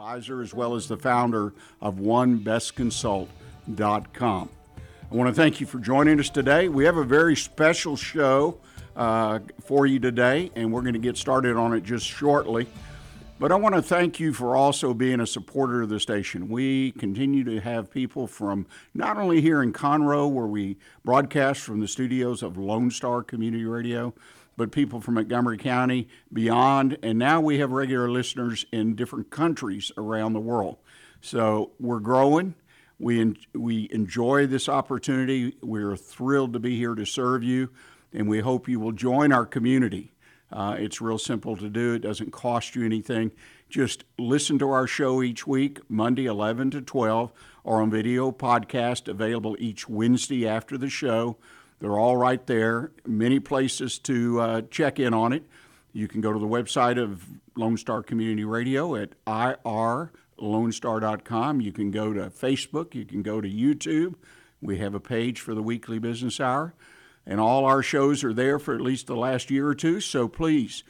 advisor 0.00 0.40
as 0.40 0.54
well 0.54 0.74
as 0.74 0.88
the 0.88 0.96
founder 0.96 1.52
of 1.82 1.96
OneBestConsult.com. 1.96 4.48
I 4.78 5.14
want 5.14 5.28
to 5.28 5.34
thank 5.34 5.60
you 5.60 5.66
for 5.66 5.78
joining 5.78 6.18
us 6.18 6.30
today. 6.30 6.70
We 6.70 6.86
have 6.86 6.96
a 6.96 7.04
very 7.04 7.36
special 7.36 7.96
show 7.96 8.56
uh, 8.96 9.40
for 9.62 9.84
you 9.84 9.98
today, 9.98 10.50
and 10.56 10.72
we're 10.72 10.80
going 10.80 10.94
to 10.94 10.98
get 10.98 11.18
started 11.18 11.54
on 11.54 11.74
it 11.74 11.82
just 11.82 12.06
shortly. 12.06 12.66
But 13.38 13.52
I 13.52 13.56
want 13.56 13.74
to 13.74 13.82
thank 13.82 14.18
you 14.18 14.32
for 14.32 14.56
also 14.56 14.94
being 14.94 15.20
a 15.20 15.26
supporter 15.26 15.82
of 15.82 15.90
the 15.90 16.00
station. 16.00 16.48
We 16.48 16.92
continue 16.92 17.44
to 17.44 17.60
have 17.60 17.90
people 17.90 18.26
from 18.26 18.64
not 18.94 19.18
only 19.18 19.42
here 19.42 19.62
in 19.62 19.70
Conroe, 19.70 20.30
where 20.30 20.46
we 20.46 20.78
broadcast 21.04 21.60
from 21.60 21.80
the 21.80 21.88
studios 21.88 22.42
of 22.42 22.56
Lone 22.56 22.90
Star 22.90 23.22
Community 23.22 23.66
Radio, 23.66 24.14
but 24.60 24.72
people 24.72 25.00
from 25.00 25.14
Montgomery 25.14 25.56
County, 25.56 26.06
beyond, 26.30 26.98
and 27.02 27.18
now 27.18 27.40
we 27.40 27.60
have 27.60 27.72
regular 27.72 28.10
listeners 28.10 28.66
in 28.70 28.94
different 28.94 29.30
countries 29.30 29.90
around 29.96 30.34
the 30.34 30.40
world. 30.40 30.76
So 31.22 31.70
we're 31.80 31.98
growing. 31.98 32.54
We, 32.98 33.22
en- 33.22 33.38
we 33.54 33.88
enjoy 33.90 34.46
this 34.46 34.68
opportunity. 34.68 35.56
We're 35.62 35.96
thrilled 35.96 36.52
to 36.52 36.58
be 36.58 36.76
here 36.76 36.94
to 36.94 37.06
serve 37.06 37.42
you, 37.42 37.70
and 38.12 38.28
we 38.28 38.40
hope 38.40 38.68
you 38.68 38.78
will 38.78 38.92
join 38.92 39.32
our 39.32 39.46
community. 39.46 40.12
Uh, 40.52 40.76
it's 40.78 41.00
real 41.00 41.16
simple 41.16 41.56
to 41.56 41.70
do. 41.70 41.94
It 41.94 42.00
doesn't 42.00 42.30
cost 42.30 42.76
you 42.76 42.84
anything. 42.84 43.32
Just 43.70 44.04
listen 44.18 44.58
to 44.58 44.70
our 44.70 44.86
show 44.86 45.22
each 45.22 45.46
week, 45.46 45.78
Monday 45.88 46.26
11 46.26 46.72
to 46.72 46.82
12, 46.82 47.32
or 47.64 47.80
on 47.80 47.90
video 47.90 48.30
podcast 48.30 49.08
available 49.08 49.56
each 49.58 49.88
Wednesday 49.88 50.46
after 50.46 50.76
the 50.76 50.90
show. 50.90 51.38
They're 51.80 51.98
all 51.98 52.16
right 52.16 52.46
there. 52.46 52.92
Many 53.06 53.40
places 53.40 53.98
to 54.00 54.40
uh, 54.40 54.60
check 54.70 55.00
in 55.00 55.14
on 55.14 55.32
it. 55.32 55.44
You 55.92 56.08
can 56.08 56.20
go 56.20 56.32
to 56.32 56.38
the 56.38 56.46
website 56.46 57.02
of 57.02 57.26
Lone 57.56 57.76
Star 57.76 58.00
Community 58.02 58.44
Radio 58.44 58.94
at 58.94 59.10
irlonestar.com. 59.24 61.60
You 61.60 61.72
can 61.72 61.90
go 61.90 62.12
to 62.12 62.30
Facebook. 62.30 62.94
You 62.94 63.04
can 63.04 63.22
go 63.22 63.40
to 63.40 63.48
YouTube. 63.48 64.14
We 64.60 64.78
have 64.78 64.94
a 64.94 65.00
page 65.00 65.40
for 65.40 65.54
the 65.54 65.62
weekly 65.62 65.98
business 65.98 66.38
hour 66.38 66.74
and 67.26 67.40
all 67.40 67.64
our 67.64 67.82
shows 67.82 68.24
are 68.24 68.32
there 68.32 68.58
for 68.58 68.74
at 68.74 68.80
least 68.80 69.06
the 69.06 69.16
last 69.16 69.50
year 69.50 69.68
or 69.68 69.74
two. 69.74 70.00
So 70.00 70.28
please 70.28 70.84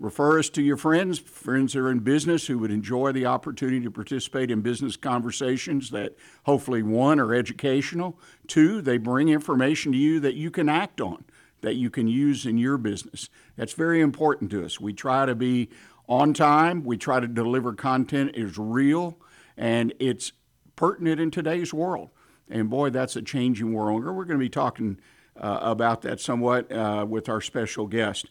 refer 0.00 0.38
us 0.38 0.48
to 0.48 0.62
your 0.62 0.78
friends, 0.78 1.18
friends 1.18 1.74
that 1.74 1.80
are 1.80 1.90
in 1.90 2.00
business 2.00 2.46
who 2.46 2.58
would 2.58 2.70
enjoy 2.70 3.12
the 3.12 3.26
opportunity 3.26 3.80
to 3.82 3.90
participate 3.90 4.50
in 4.50 4.62
business 4.62 4.96
conversations 4.96 5.90
that 5.90 6.16
hopefully, 6.44 6.82
one, 6.82 7.20
are 7.20 7.34
educational, 7.34 8.18
two, 8.48 8.80
they 8.80 8.96
bring 8.96 9.28
information 9.28 9.92
to 9.92 9.98
you 9.98 10.18
that 10.18 10.34
you 10.34 10.50
can 10.50 10.70
act 10.70 11.02
on, 11.02 11.22
that 11.60 11.74
you 11.74 11.90
can 11.90 12.08
use 12.08 12.46
in 12.46 12.56
your 12.56 12.78
business. 12.78 13.28
That's 13.56 13.74
very 13.74 14.00
important 14.00 14.50
to 14.52 14.64
us. 14.64 14.80
We 14.80 14.94
try 14.94 15.26
to 15.26 15.34
be 15.34 15.68
on 16.08 16.32
time, 16.32 16.82
we 16.82 16.96
try 16.96 17.20
to 17.20 17.28
deliver 17.28 17.74
content 17.74 18.32
is 18.34 18.58
real 18.58 19.18
and 19.56 19.92
it's 20.00 20.32
pertinent 20.74 21.20
in 21.20 21.30
today's 21.30 21.74
world. 21.74 22.08
And 22.48 22.70
boy, 22.70 22.90
that's 22.90 23.14
a 23.16 23.22
changing 23.22 23.74
world. 23.74 24.02
We're 24.04 24.24
going 24.24 24.38
to 24.38 24.44
be 24.44 24.48
talking 24.48 24.98
uh, 25.38 25.58
about 25.60 26.02
that 26.02 26.20
somewhat 26.20 26.72
uh, 26.72 27.06
with 27.08 27.28
our 27.28 27.40
special 27.40 27.86
guest. 27.86 28.26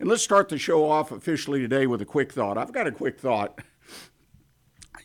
And 0.00 0.08
let's 0.08 0.22
start 0.22 0.48
the 0.48 0.58
show 0.58 0.88
off 0.88 1.10
officially 1.10 1.60
today 1.60 1.86
with 1.86 2.00
a 2.00 2.04
quick 2.04 2.32
thought. 2.32 2.56
I've 2.56 2.72
got 2.72 2.86
a 2.86 2.92
quick 2.92 3.18
thought. 3.18 3.60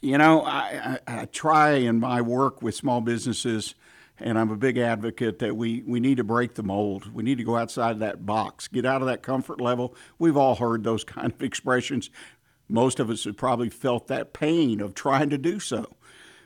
You 0.02 0.18
know, 0.18 0.42
I, 0.42 1.00
I, 1.08 1.22
I 1.22 1.26
try 1.26 1.72
in 1.72 2.00
my 2.00 2.22
work 2.22 2.62
with 2.62 2.76
small 2.76 3.02
businesses, 3.02 3.74
and 4.20 4.38
I'm 4.38 4.52
a 4.52 4.56
big 4.56 4.78
advocate 4.78 5.40
that 5.40 5.56
we, 5.56 5.82
we 5.88 6.00
need 6.00 6.18
to 6.18 6.24
break 6.24 6.54
the 6.54 6.64
mold. 6.64 7.12
We 7.12 7.24
need 7.24 7.40
to 7.40 7.44
go 7.44 7.58
outside 7.58 8.00
that 8.00 8.26
box, 8.26 8.68
get 8.68 8.86
out 8.86 9.02
of 9.02 9.08
that 9.08 9.24
comfort 9.24 9.60
level. 9.60 9.96
We've 10.20 10.38
all 10.38 10.56
heard 10.56 10.84
those 10.84 11.04
kind 11.04 11.32
of 11.32 11.42
expressions. 11.42 12.12
Most 12.70 13.00
of 13.00 13.10
us 13.10 13.24
have 13.24 13.38
probably 13.38 13.70
felt 13.70 14.08
that 14.08 14.34
pain 14.34 14.80
of 14.80 14.94
trying 14.94 15.30
to 15.32 15.38
do 15.40 15.60
so. 15.60 15.96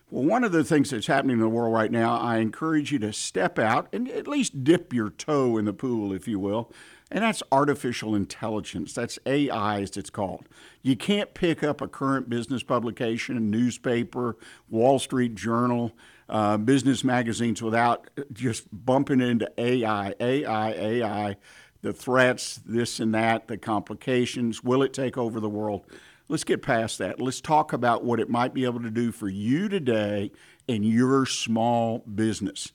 Well, 0.10 0.24
one 0.24 0.46
of 0.46 0.54
the 0.54 0.64
things 0.64 0.92
that's 0.92 1.08
happening 1.08 1.36
in 1.36 1.42
the 1.42 1.50
world 1.50 1.74
right 1.74 1.92
now, 1.92 2.18
I 2.18 2.38
encourage 2.38 2.94
you 2.94 3.00
to 3.00 3.12
step 3.12 3.60
out 3.60 3.90
and 3.92 4.08
at 4.08 4.26
least 4.26 4.64
dip 4.64 4.94
your 4.94 5.10
toe 5.10 5.58
in 5.58 5.66
the 5.66 5.74
pool, 5.74 6.14
if 6.14 6.30
you 6.30 6.40
will. 6.40 6.72
And 7.10 7.24
that's 7.24 7.42
artificial 7.52 8.16
intelligence. 8.16 8.94
That's 8.94 9.18
AI, 9.26 9.82
as 9.82 9.96
it's 9.96 10.10
called. 10.10 10.46
You 10.82 10.98
can't 10.98 11.34
pick 11.34 11.64
up 11.64 11.80
a 11.80 11.88
current 11.88 12.30
business 12.30 12.64
publication, 12.64 13.38
a 13.38 13.40
newspaper, 13.40 14.36
Wall 14.70 15.00
Street 15.00 15.36
Journal, 15.36 15.94
uh, 16.28 16.58
business 16.58 17.06
magazines 17.06 17.62
without 17.62 18.10
just 18.34 18.68
bumping 18.72 19.22
into 19.22 19.50
AI, 19.58 20.14
AI, 20.20 20.72
AI, 20.72 21.38
the 21.82 21.94
threats, 21.94 22.60
this 22.66 23.00
and 23.00 23.14
that, 23.14 23.48
the 23.48 23.58
complications. 23.58 24.62
Will 24.62 24.84
it 24.84 24.92
take 24.92 25.18
over 25.18 25.40
the 25.40 25.50
world? 25.50 25.86
let's 26.30 26.44
get 26.44 26.62
past 26.62 26.98
that. 27.00 27.20
Let's 27.20 27.42
talk 27.42 27.74
about 27.74 28.04
what 28.04 28.20
it 28.20 28.30
might 28.30 28.54
be 28.54 28.66
able 28.66 28.82
to 28.82 28.90
do 28.90 29.12
for 29.12 29.30
you 29.30 29.70
today 29.70 30.32
in 30.68 30.84
your 30.84 31.26
small 31.26 32.00
business. 32.00 32.72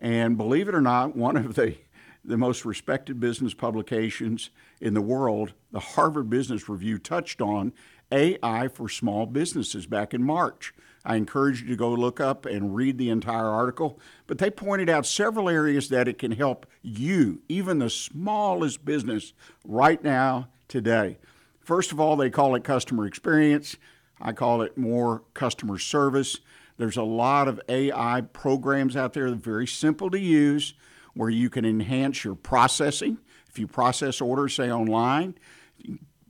And 0.00 0.36
believe 0.36 0.68
it 0.68 0.74
or 0.74 0.80
not, 0.80 1.16
one 1.16 1.36
of 1.36 1.54
the 1.54 1.76
the 2.24 2.36
most 2.36 2.64
respected 2.64 3.18
business 3.18 3.54
publications 3.54 4.50
in 4.80 4.94
the 4.94 5.00
world, 5.00 5.54
the 5.72 5.80
Harvard 5.80 6.30
Business 6.30 6.68
Review, 6.68 6.98
touched 6.98 7.40
on 7.40 7.72
AI 8.12 8.68
for 8.68 8.88
small 8.88 9.26
businesses 9.26 9.86
back 9.86 10.14
in 10.14 10.22
March. 10.22 10.72
I 11.04 11.16
encourage 11.16 11.62
you 11.62 11.68
to 11.68 11.76
go 11.76 11.90
look 11.90 12.20
up 12.20 12.46
and 12.46 12.76
read 12.76 12.96
the 12.96 13.10
entire 13.10 13.48
article, 13.48 13.98
but 14.26 14.38
they 14.38 14.50
pointed 14.50 14.88
out 14.88 15.04
several 15.04 15.48
areas 15.48 15.88
that 15.88 16.06
it 16.06 16.18
can 16.18 16.32
help 16.32 16.66
you, 16.80 17.42
even 17.48 17.78
the 17.78 17.90
smallest 17.90 18.84
business, 18.84 19.32
right 19.64 20.02
now, 20.02 20.48
today. 20.68 21.18
First 21.60 21.90
of 21.90 21.98
all, 21.98 22.16
they 22.16 22.30
call 22.30 22.54
it 22.54 22.64
customer 22.64 23.06
experience. 23.06 23.76
I 24.20 24.32
call 24.32 24.62
it 24.62 24.78
more 24.78 25.24
customer 25.34 25.78
service. 25.78 26.38
There's 26.76 26.96
a 26.96 27.02
lot 27.02 27.48
of 27.48 27.60
AI 27.68 28.22
programs 28.32 28.96
out 28.96 29.12
there 29.12 29.28
that 29.30 29.36
are 29.36 29.40
very 29.40 29.66
simple 29.66 30.10
to 30.10 30.18
use 30.18 30.74
where 31.14 31.30
you 31.30 31.50
can 31.50 31.64
enhance 31.64 32.24
your 32.24 32.34
processing. 32.34 33.18
If 33.48 33.58
you 33.58 33.66
process 33.66 34.20
orders, 34.20 34.54
say 34.54 34.70
online, 34.70 35.34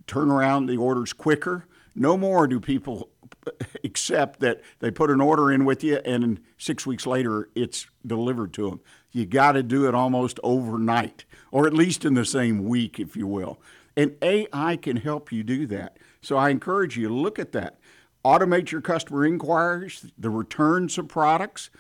turn 0.07 0.31
around 0.31 0.67
the 0.67 0.77
orders 0.77 1.13
quicker. 1.13 1.67
No 1.95 2.17
more 2.17 2.47
do 2.47 2.59
people 2.59 3.11
accept 3.85 4.41
that 4.41 4.61
they 4.81 4.91
put 4.91 5.11
an 5.11 5.21
order 5.21 5.53
in 5.53 5.65
with 5.65 5.85
you 5.85 5.97
and 6.05 6.41
six 6.59 6.87
weeks 6.87 7.07
later 7.07 7.49
it's 7.55 7.87
delivered 8.07 8.53
to 8.55 8.71
them. 8.71 8.81
You 9.11 9.27
got 9.27 9.53
to 9.53 9.63
do 9.63 9.87
it 9.87 9.95
almost 9.95 10.41
overnight, 10.43 11.25
or 11.51 11.67
at 11.67 11.75
least 11.75 12.05
in 12.05 12.15
the 12.15 12.25
same 12.25 12.65
week, 12.65 12.99
if 12.99 13.15
you 13.15 13.27
will. 13.27 13.61
And 13.97 14.17
AI 14.23 14.77
can 14.77 14.97
help 14.97 15.31
you 15.31 15.43
do 15.43 15.67
that. 15.67 15.99
So 16.23 16.37
I 16.37 16.49
encourage 16.49 16.97
you 16.97 17.09
to 17.09 17.15
look 17.15 17.39
at 17.39 17.53
that. 17.53 17.79
Automate 18.25 18.71
your 18.71 18.81
customer 18.81 19.27
inquiries, 19.27 20.11
the 20.17 20.31
returns 20.31 20.97
of 20.97 21.09
products, 21.09 21.71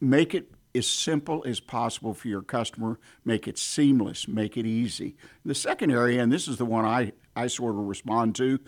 make 0.00 0.34
it 0.34 0.50
as 0.74 0.86
simple 0.86 1.44
as 1.46 1.60
possible 1.60 2.14
for 2.14 2.28
your 2.28 2.42
customer, 2.42 2.98
make 3.24 3.46
it 3.46 3.58
seamless, 3.58 4.26
make 4.26 4.56
it 4.56 4.66
easy. 4.66 5.16
The 5.44 5.54
second 5.54 5.90
area, 5.90 6.22
and 6.22 6.32
this 6.32 6.48
is 6.48 6.56
the 6.56 6.64
one 6.64 6.84
I, 6.84 7.12
I 7.36 7.46
sort 7.46 7.74
of 7.74 7.86
respond 7.86 8.34
to, 8.36 8.58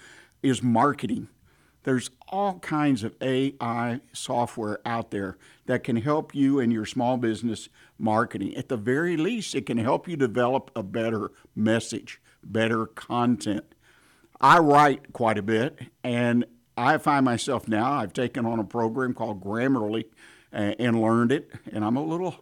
is 0.42 0.62
marketing. 0.62 1.28
There's 1.84 2.10
all 2.28 2.58
kinds 2.60 3.04
of 3.04 3.14
AI 3.20 4.00
software 4.12 4.80
out 4.86 5.10
there 5.10 5.36
that 5.66 5.84
can 5.84 5.96
help 5.96 6.34
you 6.34 6.58
in 6.58 6.70
your 6.70 6.86
small 6.86 7.16
business 7.16 7.68
marketing. 7.98 8.54
At 8.56 8.68
the 8.68 8.76
very 8.76 9.16
least, 9.16 9.54
it 9.54 9.66
can 9.66 9.78
help 9.78 10.08
you 10.08 10.16
develop 10.16 10.70
a 10.74 10.82
better 10.82 11.30
message 11.54 12.20
better 12.46 12.86
content. 12.86 13.64
I 14.40 14.58
write 14.58 15.12
quite 15.12 15.38
a 15.38 15.42
bit, 15.42 15.78
and 16.02 16.44
I 16.76 16.98
find 16.98 17.24
myself 17.24 17.68
now, 17.68 17.92
I've 17.92 18.12
taken 18.12 18.44
on 18.44 18.58
a 18.58 18.64
program 18.64 19.14
called 19.14 19.42
Grammarly 19.42 20.04
and, 20.54 21.00
learned 21.00 21.32
it, 21.32 21.50
and 21.72 21.84
I'm 21.84 21.96
a 21.96 22.04
little 22.04 22.36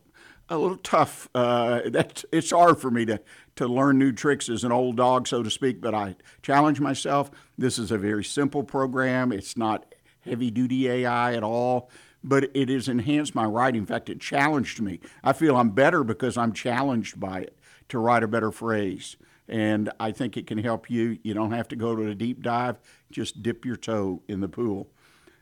a 0.48 0.58
little 0.58 0.76
tough. 0.78 1.28
Uh, 1.34 1.80
that's 1.86 2.24
it's 2.32 2.50
hard 2.50 2.80
for 2.80 2.90
me 2.90 3.04
to 3.06 3.20
to 3.56 3.66
learn 3.66 3.98
new 3.98 4.12
tricks 4.12 4.48
as 4.48 4.64
an 4.64 4.72
old 4.72 4.96
dog, 4.96 5.26
so 5.26 5.42
to 5.42 5.50
speak. 5.50 5.80
But 5.80 5.94
I 5.94 6.16
challenge 6.42 6.80
myself. 6.80 7.30
This 7.56 7.78
is 7.78 7.90
a 7.90 7.98
very 7.98 8.24
simple 8.24 8.62
program. 8.62 9.32
It's 9.32 9.56
not 9.56 9.94
heavy 10.20 10.50
duty 10.50 10.88
AI 10.88 11.34
at 11.34 11.42
all, 11.42 11.90
but 12.22 12.50
it 12.54 12.69
has 12.69 12.88
enhanced 12.88 13.34
my 13.34 13.44
writing. 13.44 13.81
In 13.81 13.87
fact, 13.87 14.08
it 14.10 14.20
challenged 14.20 14.81
me. 14.81 15.00
I 15.25 15.32
feel 15.32 15.56
I'm 15.56 15.70
better 15.70 16.04
because 16.04 16.37
I'm 16.37 16.52
challenged 16.52 17.19
by 17.19 17.40
it 17.40 17.58
to 17.88 17.98
write 17.98 18.22
a 18.22 18.28
better 18.28 18.52
phrase 18.52 19.16
and 19.48 19.90
I 20.00 20.12
think 20.12 20.37
it 20.37 20.46
can 20.46 20.58
help 20.58 20.88
you. 20.88 21.19
You 21.22 21.34
don't 21.34 21.52
have 21.52 21.69
to 21.69 21.76
go 21.76 21.94
to 21.94 22.08
a 22.08 22.14
deep 22.14 22.42
dive, 22.42 22.81
just 23.10 23.42
dip 23.42 23.64
your 23.64 23.76
toe 23.76 24.22
in 24.28 24.40
the 24.40 24.48
pool. 24.48 24.88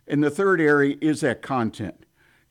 And 0.07 0.23
the 0.23 0.31
third 0.31 0.61
area 0.61 0.97
is 1.01 1.21
that 1.21 1.43
content, 1.43 2.05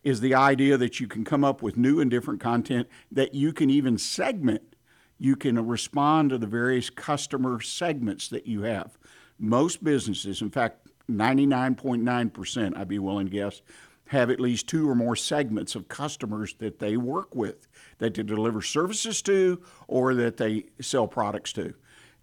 is 0.03 0.21
the 0.21 0.33
idea 0.33 0.77
that 0.77 0.99
you 0.99 1.07
can 1.07 1.23
come 1.23 1.43
up 1.43 1.61
with 1.61 1.77
new 1.77 1.99
and 1.99 2.09
different 2.09 2.39
content 2.39 2.87
that 3.11 3.33
you 3.33 3.51
can 3.51 3.69
even 3.69 3.97
segment. 3.97 4.75
You 5.17 5.35
can 5.35 5.67
respond 5.67 6.29
to 6.29 6.37
the 6.37 6.47
various 6.47 6.89
customer 6.89 7.59
segments 7.59 8.29
that 8.29 8.47
you 8.47 8.61
have. 8.61 8.97
Most 9.37 9.83
businesses, 9.83 10.41
in 10.41 10.49
fact, 10.49 10.87
99.9%, 11.09 12.77
I'd 12.77 12.87
be 12.87 12.99
willing 12.99 13.25
to 13.27 13.31
guess, 13.31 13.61
have 14.07 14.29
at 14.29 14.39
least 14.39 14.67
two 14.67 14.89
or 14.89 14.95
more 14.95 15.15
segments 15.15 15.75
of 15.75 15.87
customers 15.87 16.55
that 16.59 16.79
they 16.79 16.97
work 16.97 17.35
with, 17.35 17.67
that 17.99 18.13
they 18.13 18.23
deliver 18.23 18.61
services 18.61 19.21
to, 19.23 19.61
or 19.87 20.15
that 20.15 20.37
they 20.37 20.65
sell 20.81 21.07
products 21.07 21.53
to. 21.53 21.73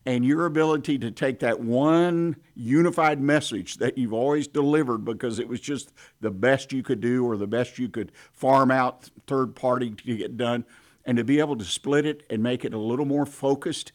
And 0.06 0.24
your 0.24 0.46
ability 0.46 0.96
to 0.98 1.10
take 1.10 1.40
that 1.40 1.60
one 1.60 2.36
unified 2.54 3.20
message 3.20 3.78
that 3.78 3.98
you've 3.98 4.12
always 4.12 4.46
delivered 4.46 5.04
because 5.04 5.40
it 5.40 5.48
was 5.48 5.60
just 5.60 5.92
the 6.20 6.30
best 6.30 6.72
you 6.72 6.82
could 6.82 7.00
do 7.00 7.26
or 7.26 7.36
the 7.36 7.46
best 7.46 7.78
you 7.78 7.88
could 7.88 8.12
farm 8.32 8.70
out 8.70 9.10
third 9.26 9.56
party 9.56 9.90
to 9.90 10.16
get 10.16 10.36
done 10.36 10.64
and 11.04 11.18
to 11.18 11.24
be 11.24 11.40
able 11.40 11.56
to 11.56 11.64
split 11.64 12.06
it 12.06 12.22
and 12.30 12.42
make 12.42 12.64
it 12.64 12.72
a 12.72 12.78
little 12.78 13.04
more 13.04 13.26
focused 13.26 13.92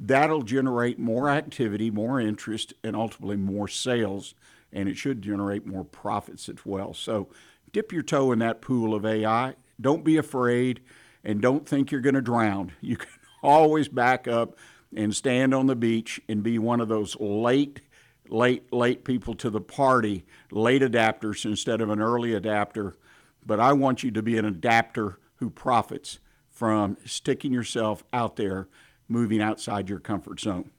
that'll 0.00 0.42
generate 0.42 0.98
more 0.98 1.28
activity 1.28 1.90
more 1.90 2.20
interest 2.20 2.72
and 2.84 2.94
ultimately 2.94 3.36
more 3.36 3.66
sales 3.66 4.34
and 4.72 4.88
it 4.88 4.96
should 4.96 5.22
generate 5.22 5.66
more 5.66 5.84
profits 5.84 6.48
as 6.48 6.64
well. 6.64 6.94
So 6.94 7.28
dip 7.72 7.92
your 7.92 8.02
toe 8.02 8.32
in 8.32 8.38
that 8.38 8.60
pool 8.60 8.94
of 8.94 9.04
ai 9.04 9.54
don't 9.80 10.04
be 10.04 10.16
afraid 10.16 10.80
and 11.24 11.40
don't 11.40 11.68
think 11.68 11.90
you're 11.90 12.00
going 12.00 12.14
to 12.14 12.20
drown. 12.20 12.72
You 12.80 12.96
can 12.96 13.08
always 13.42 13.88
back 13.88 14.28
up 14.28 14.56
and 14.94 15.14
stand 15.14 15.54
on 15.54 15.66
the 15.66 15.76
beach 15.76 16.20
and 16.28 16.42
be 16.42 16.58
one 16.58 16.80
of 16.80 16.88
those 16.88 17.18
late, 17.20 17.80
late, 18.28 18.72
late 18.72 19.04
people 19.04 19.34
to 19.34 19.50
the 19.50 19.60
party, 19.60 20.24
late 20.50 20.82
adapters 20.82 21.44
instead 21.44 21.80
of 21.80 21.90
an 21.90 22.00
early 22.00 22.34
adapter. 22.34 22.96
But 23.44 23.60
I 23.60 23.72
want 23.72 24.02
you 24.02 24.10
to 24.12 24.22
be 24.22 24.38
an 24.38 24.44
adapter 24.44 25.18
who 25.36 25.50
profits 25.50 26.18
from 26.50 26.96
sticking 27.04 27.52
yourself 27.52 28.02
out 28.12 28.36
there, 28.36 28.68
moving 29.08 29.40
outside 29.40 29.88
your 29.88 30.00
comfort 30.00 30.40
zone. 30.40 30.70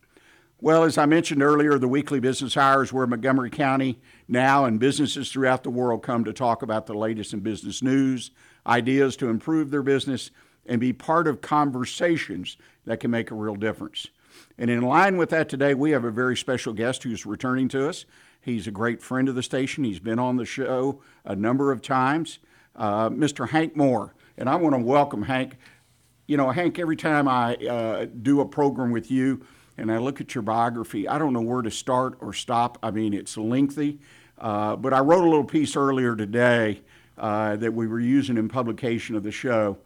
Well, 0.61 0.83
as 0.83 0.97
I 0.97 1.05
mentioned 1.05 1.41
earlier, 1.41 1.77
the 1.77 1.87
weekly 1.87 2.19
business 2.19 2.57
hours 2.57 2.91
where 2.91 3.07
Montgomery 3.07 3.49
County 3.49 3.97
now 4.27 4.65
and 4.65 4.77
businesses 4.77 5.31
throughout 5.31 5.63
the 5.63 5.69
world 5.69 6.03
come 6.03 6.25
to 6.25 6.33
talk 6.33 6.61
about 6.61 6.85
the 6.85 6.93
latest 6.93 7.31
in 7.31 7.39
business 7.39 7.81
news, 7.81 8.31
ideas 8.67 9.15
to 9.17 9.29
improve 9.29 9.71
their 9.71 9.81
business, 9.81 10.31
and 10.65 10.81
be 10.81 10.91
part 10.91 11.27
of 11.27 11.39
conversations 11.39 12.57
that 12.89 12.99
can 12.99 13.11
make 13.11 13.29
a 13.29 13.35
real 13.35 13.55
difference. 13.55 14.07
And 14.57 14.67
in 14.67 14.81
line 14.81 15.17
with 15.17 15.29
that 15.29 15.47
today, 15.47 15.75
we 15.75 15.91
have 15.91 16.05
a 16.05 16.09
very 16.09 16.35
special 16.35 16.73
guest 16.73 17.03
who's 17.03 17.23
returning 17.23 17.67
to 17.69 17.87
us. 17.87 18.05
He's 18.41 18.65
a 18.65 18.71
great 18.71 18.99
friend 18.99 19.29
of 19.29 19.35
the 19.35 19.43
station. 19.43 19.83
He's 19.83 19.99
been 19.99 20.17
on 20.17 20.37
the 20.37 20.45
show 20.45 20.99
a 21.23 21.35
number 21.35 21.71
of 21.71 21.83
times, 21.83 22.39
uh, 22.75 23.11
Mr. 23.11 23.49
Hank 23.49 23.75
Moore. 23.75 24.15
And 24.39 24.49
I 24.49 24.55
want 24.55 24.73
to 24.73 24.81
welcome 24.81 25.21
Hank. 25.21 25.57
You 26.25 26.37
know, 26.37 26.49
Hank, 26.49 26.79
every 26.79 26.95
time 26.95 27.27
I 27.27 27.57
uh, 27.57 28.07
do 28.23 28.41
a 28.41 28.45
program 28.47 28.89
with 28.89 29.11
you 29.11 29.45
and 29.77 29.91
I 29.91 29.99
look 29.99 30.19
at 30.19 30.33
your 30.33 30.41
biography, 30.41 31.07
I 31.07 31.19
don't 31.19 31.33
know 31.33 31.41
where 31.41 31.61
to 31.61 31.69
start 31.69 32.17
or 32.21 32.33
stop. 32.33 32.79
I 32.81 32.89
mean, 32.89 33.13
it's 33.13 33.37
lengthy. 33.37 33.99
Uh, 34.35 34.75
but 34.75 34.95
I 34.95 34.99
wrote 35.01 35.23
a 35.23 35.29
little 35.29 35.43
piece 35.43 35.75
earlier 35.75 36.15
today 36.15 36.81
uh, 37.19 37.55
that 37.57 37.71
we 37.71 37.85
were 37.85 37.99
using 37.99 38.35
in 38.35 38.49
publication 38.49 39.15
of 39.15 39.21
the 39.21 39.31
show 39.31 39.77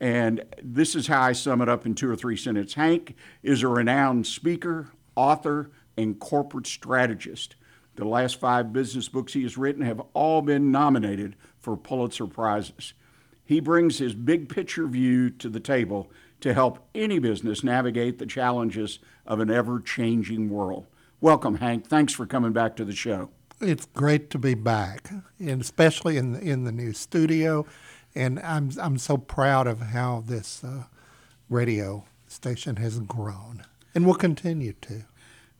and 0.00 0.44
this 0.62 0.94
is 0.94 1.06
how 1.06 1.22
I 1.22 1.32
sum 1.32 1.60
it 1.60 1.68
up 1.68 1.86
in 1.86 1.94
two 1.94 2.10
or 2.10 2.16
three 2.16 2.36
sentences. 2.36 2.74
Hank 2.74 3.16
is 3.42 3.62
a 3.62 3.68
renowned 3.68 4.26
speaker, 4.26 4.92
author, 5.14 5.70
and 5.96 6.18
corporate 6.18 6.66
strategist. 6.66 7.56
The 7.96 8.04
last 8.04 8.38
five 8.38 8.72
business 8.72 9.08
books 9.08 9.32
he 9.32 9.42
has 9.42 9.56
written 9.56 9.82
have 9.82 10.02
all 10.12 10.42
been 10.42 10.70
nominated 10.70 11.34
for 11.58 11.76
Pulitzer 11.76 12.26
Prizes. 12.26 12.92
He 13.44 13.60
brings 13.60 13.98
his 13.98 14.14
big 14.14 14.48
picture 14.48 14.86
view 14.86 15.30
to 15.30 15.48
the 15.48 15.60
table 15.60 16.10
to 16.40 16.52
help 16.52 16.86
any 16.94 17.18
business 17.18 17.64
navigate 17.64 18.18
the 18.18 18.26
challenges 18.26 18.98
of 19.26 19.40
an 19.40 19.50
ever 19.50 19.80
changing 19.80 20.50
world. 20.50 20.86
Welcome, 21.20 21.56
Hank. 21.56 21.86
Thanks 21.86 22.12
for 22.12 22.26
coming 22.26 22.52
back 22.52 22.76
to 22.76 22.84
the 22.84 22.94
show. 22.94 23.30
It's 23.60 23.86
great 23.86 24.28
to 24.30 24.38
be 24.38 24.52
back, 24.52 25.10
and 25.38 25.62
especially 25.62 26.18
in 26.18 26.32
the, 26.32 26.40
in 26.40 26.64
the 26.64 26.72
new 26.72 26.92
studio 26.92 27.64
and 28.16 28.40
I'm 28.40 28.70
I'm 28.80 28.98
so 28.98 29.18
proud 29.18 29.66
of 29.66 29.80
how 29.80 30.24
this 30.26 30.64
uh, 30.64 30.84
radio 31.48 32.04
station 32.26 32.76
has 32.76 32.98
grown 32.98 33.64
and 33.94 34.06
will 34.06 34.14
continue 34.14 34.72
to. 34.82 35.04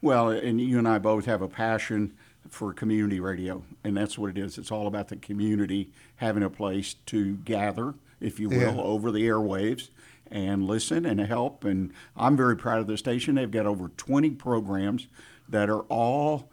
Well, 0.00 0.30
and 0.30 0.60
you 0.60 0.78
and 0.78 0.88
I 0.88 0.98
both 0.98 1.26
have 1.26 1.42
a 1.42 1.48
passion 1.48 2.14
for 2.48 2.72
community 2.72 3.20
radio, 3.20 3.62
and 3.84 3.96
that's 3.96 4.18
what 4.18 4.30
it 4.30 4.38
is. 4.38 4.58
It's 4.58 4.72
all 4.72 4.86
about 4.86 5.08
the 5.08 5.16
community 5.16 5.90
having 6.16 6.42
a 6.42 6.50
place 6.50 6.94
to 7.06 7.36
gather, 7.36 7.94
if 8.20 8.40
you 8.40 8.48
will, 8.48 8.76
yeah. 8.76 8.80
over 8.80 9.10
the 9.10 9.26
airwaves 9.26 9.90
and 10.30 10.66
listen 10.66 11.06
and 11.06 11.20
help. 11.20 11.64
And 11.64 11.92
I'm 12.16 12.36
very 12.36 12.56
proud 12.56 12.80
of 12.80 12.86
the 12.86 12.96
station. 12.96 13.36
They've 13.36 13.50
got 13.50 13.66
over 13.66 13.88
20 13.88 14.30
programs 14.30 15.08
that 15.48 15.70
are 15.70 15.82
all 15.82 16.50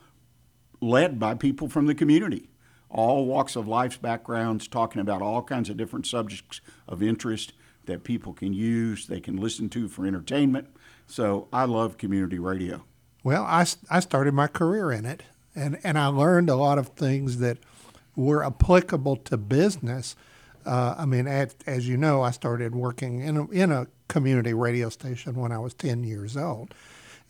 led 0.81 1.19
by 1.19 1.35
people 1.35 1.69
from 1.69 1.85
the 1.85 1.95
community 1.95 2.49
all 2.93 3.25
walks 3.25 3.55
of 3.55 3.67
life's 3.67 3.97
backgrounds, 3.97 4.67
talking 4.67 5.01
about 5.01 5.21
all 5.21 5.41
kinds 5.41 5.69
of 5.69 5.75
different 5.75 6.05
subjects 6.05 6.61
of 6.87 7.01
interest 7.01 7.53
that 7.85 8.03
people 8.03 8.33
can 8.33 8.53
use, 8.53 9.07
they 9.07 9.19
can 9.19 9.35
listen 9.35 9.67
to 9.69 9.89
for 9.89 10.05
entertainment. 10.05 10.67
So 11.07 11.47
I 11.51 11.65
love 11.65 11.97
community 11.97 12.39
radio. 12.39 12.85
Well, 13.23 13.43
I, 13.43 13.65
I 13.89 13.99
started 13.99 14.33
my 14.33 14.47
career 14.47 14.91
in 14.91 15.05
it, 15.05 15.23
and, 15.55 15.79
and 15.83 15.97
I 15.97 16.07
learned 16.07 16.49
a 16.49 16.55
lot 16.55 16.77
of 16.77 16.89
things 16.89 17.39
that 17.39 17.57
were 18.15 18.43
applicable 18.43 19.17
to 19.17 19.37
business. 19.37 20.15
Uh, 20.65 20.95
I 20.97 21.05
mean, 21.05 21.27
at, 21.27 21.55
as 21.65 21.87
you 21.87 21.97
know, 21.97 22.21
I 22.21 22.31
started 22.31 22.75
working 22.75 23.21
in 23.21 23.37
a, 23.37 23.49
in 23.49 23.71
a 23.71 23.87
community 24.07 24.53
radio 24.53 24.89
station 24.89 25.35
when 25.35 25.51
I 25.51 25.57
was 25.57 25.73
10 25.73 26.03
years 26.03 26.37
old 26.37 26.73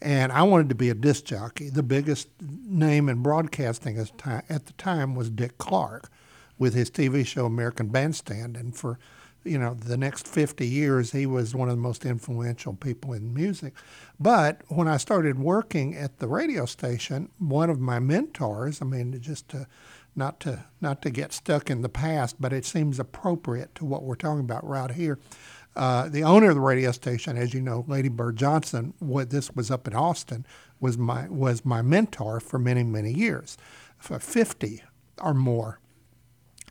and 0.04 0.32
I 0.34 0.44
wanted 0.44 0.70
to 0.70 0.76
be 0.76 0.90
a 0.90 0.94
disc 0.94 1.24
jockey. 1.24 1.70
The 1.70 1.82
biggest 1.82 2.28
name 2.42 3.08
in 3.08 3.24
broadcasting 3.24 3.98
at 3.98 4.66
the 4.66 4.74
time 4.78 5.16
was 5.16 5.30
Dick 5.30 5.58
Clark 5.58 6.12
with 6.60 6.74
his 6.74 6.92
TV 6.92 7.26
show 7.26 7.46
American 7.46 7.88
Bandstand. 7.88 8.58
And 8.58 8.76
for, 8.76 9.00
you 9.46 9.58
know, 9.58 9.74
the 9.74 9.96
next 9.96 10.28
50 10.28 10.68
years, 10.68 11.14
he 11.14 11.26
was 11.26 11.56
one 11.56 11.70
of 11.70 11.76
the 11.76 11.82
most 11.82 12.06
influential 12.06 12.74
people 12.74 13.14
in 13.14 13.34
music. 13.34 13.74
But 14.20 14.62
when 14.68 14.90
I 14.90 14.98
started 14.98 15.40
working 15.40 15.96
at 15.96 16.20
the 16.20 16.28
radio 16.28 16.66
station, 16.66 17.30
one 17.40 17.70
of 17.70 17.80
my 17.80 18.00
mentors, 18.00 18.82
I 18.82 18.86
mean, 18.86 19.18
just 19.22 19.48
to, 19.50 19.68
not 20.16 20.40
to 20.42 20.66
not 20.82 21.02
to 21.02 21.10
get 21.10 21.34
stuck 21.34 21.70
in 21.70 21.82
the 21.82 21.90
past, 21.90 22.36
but 22.40 22.54
it 22.54 22.66
seems 22.66 23.00
appropriate 23.00 23.74
to 23.76 23.86
what 23.86 24.04
we're 24.04 24.16
talking 24.16 24.42
about 24.42 24.68
right 24.68 24.92
here. 24.92 25.18
Uh, 25.76 26.08
the 26.08 26.24
owner 26.24 26.50
of 26.50 26.56
the 26.56 26.62
radio 26.62 26.92
station, 26.92 27.38
as 27.38 27.54
you 27.54 27.62
know, 27.62 27.84
Lady 27.88 28.10
Bird 28.10 28.38
Johnson, 28.38 28.94
what 29.00 29.30
this 29.32 29.56
was 29.56 29.72
up 29.72 29.88
in 29.88 29.96
Austin, 29.96 30.46
was 30.80 30.98
my 30.98 31.28
was 31.30 31.66
my 31.66 31.82
mentor 31.82 32.40
for 32.40 32.60
many 32.60 32.84
many 32.84 33.12
years, 33.12 33.58
for 33.98 34.20
fifty 34.20 34.84
or 35.22 35.34
more. 35.34 35.80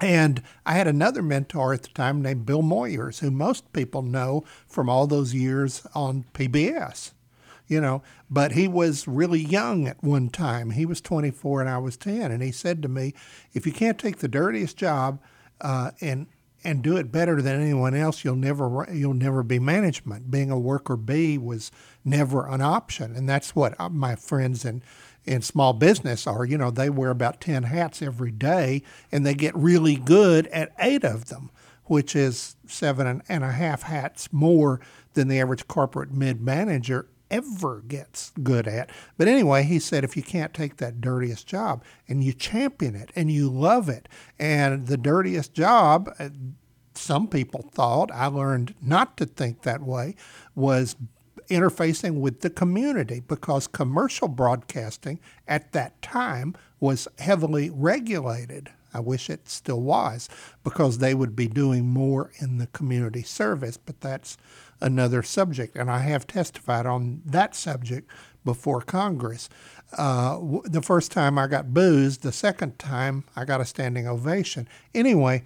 And 0.00 0.42
I 0.64 0.74
had 0.74 0.86
another 0.86 1.22
mentor 1.22 1.74
at 1.74 1.82
the 1.82 1.88
time 1.88 2.22
named 2.22 2.46
Bill 2.46 2.62
Moyers, 2.62 3.20
who 3.20 3.30
most 3.30 3.72
people 3.72 4.02
know 4.02 4.44
from 4.66 4.88
all 4.88 5.06
those 5.06 5.34
years 5.34 5.86
on 5.94 6.24
PBS. 6.34 7.12
You 7.68 7.80
know, 7.80 8.02
but 8.28 8.52
he 8.52 8.68
was 8.68 9.08
really 9.08 9.40
young 9.40 9.86
at 9.86 10.02
one 10.02 10.28
time. 10.28 10.70
He 10.70 10.84
was 10.84 11.00
24 11.00 11.62
and 11.62 11.70
I 11.70 11.78
was 11.78 11.96
10. 11.96 12.30
And 12.30 12.42
he 12.42 12.52
said 12.52 12.82
to 12.82 12.88
me, 12.88 13.14
if 13.54 13.64
you 13.64 13.72
can't 13.72 13.98
take 13.98 14.18
the 14.18 14.28
dirtiest 14.28 14.76
job 14.76 15.20
uh, 15.62 15.92
and 16.02 16.26
and 16.64 16.82
do 16.82 16.96
it 16.96 17.12
better 17.12 17.42
than 17.42 17.60
anyone 17.60 17.94
else, 17.94 18.24
you'll 18.24 18.36
never 18.36 18.86
you'll 18.92 19.14
never 19.14 19.42
be 19.42 19.58
management. 19.58 20.30
Being 20.30 20.50
a 20.50 20.58
worker 20.58 20.96
bee 20.96 21.38
was 21.38 21.70
never 22.04 22.46
an 22.46 22.60
option, 22.60 23.14
and 23.14 23.28
that's 23.28 23.54
what 23.54 23.78
uh, 23.80 23.88
my 23.88 24.16
friends 24.16 24.64
in 24.64 24.82
in 25.24 25.42
small 25.42 25.72
business 25.72 26.26
are. 26.26 26.44
You 26.44 26.58
know, 26.58 26.70
they 26.70 26.90
wear 26.90 27.10
about 27.10 27.40
ten 27.40 27.64
hats 27.64 28.02
every 28.02 28.30
day, 28.30 28.82
and 29.10 29.24
they 29.24 29.34
get 29.34 29.56
really 29.56 29.96
good 29.96 30.46
at 30.48 30.72
eight 30.78 31.04
of 31.04 31.26
them, 31.26 31.50
which 31.84 32.14
is 32.16 32.56
seven 32.66 33.22
and 33.28 33.44
a 33.44 33.52
half 33.52 33.82
hats 33.82 34.32
more 34.32 34.80
than 35.14 35.28
the 35.28 35.40
average 35.40 35.68
corporate 35.68 36.12
mid 36.12 36.40
manager 36.40 37.06
ever 37.32 37.82
gets 37.88 38.30
good 38.42 38.68
at. 38.68 38.90
But 39.16 39.26
anyway, 39.26 39.64
he 39.64 39.80
said 39.80 40.04
if 40.04 40.16
you 40.16 40.22
can't 40.22 40.54
take 40.54 40.76
that 40.76 41.00
dirtiest 41.00 41.46
job 41.46 41.82
and 42.06 42.22
you 42.22 42.32
champion 42.32 42.94
it 42.94 43.10
and 43.16 43.32
you 43.32 43.48
love 43.48 43.88
it, 43.88 44.08
and 44.38 44.86
the 44.86 44.98
dirtiest 44.98 45.54
job, 45.54 46.14
uh, 46.18 46.28
some 46.94 47.26
people 47.26 47.62
thought, 47.72 48.10
I 48.12 48.26
learned 48.26 48.74
not 48.82 49.16
to 49.16 49.26
think 49.26 49.62
that 49.62 49.82
way, 49.82 50.14
was 50.54 50.94
interfacing 51.48 52.20
with 52.20 52.40
the 52.40 52.50
community 52.50 53.20
because 53.20 53.66
commercial 53.66 54.28
broadcasting 54.28 55.18
at 55.48 55.72
that 55.72 56.00
time 56.02 56.54
was 56.78 57.08
heavily 57.18 57.70
regulated. 57.70 58.70
I 58.94 59.00
wish 59.00 59.30
it 59.30 59.48
still 59.48 59.80
was 59.80 60.28
because 60.64 60.98
they 60.98 61.14
would 61.14 61.34
be 61.34 61.48
doing 61.48 61.88
more 61.88 62.30
in 62.38 62.58
the 62.58 62.66
community 62.68 63.22
service, 63.22 63.76
but 63.78 64.00
that's 64.00 64.36
another 64.82 65.22
subject. 65.22 65.76
And 65.76 65.90
I 65.90 66.00
have 66.00 66.26
testified 66.26 66.86
on 66.86 67.22
that 67.24 67.54
subject 67.54 68.10
before 68.44 68.80
Congress. 68.80 69.48
Uh, 69.96 70.38
the 70.64 70.82
first 70.82 71.12
time 71.12 71.38
I 71.38 71.46
got 71.46 71.72
boozed, 71.72 72.22
the 72.22 72.32
second 72.32 72.78
time 72.78 73.24
I 73.36 73.44
got 73.44 73.60
a 73.60 73.64
standing 73.64 74.06
ovation. 74.06 74.68
Anyway, 74.94 75.44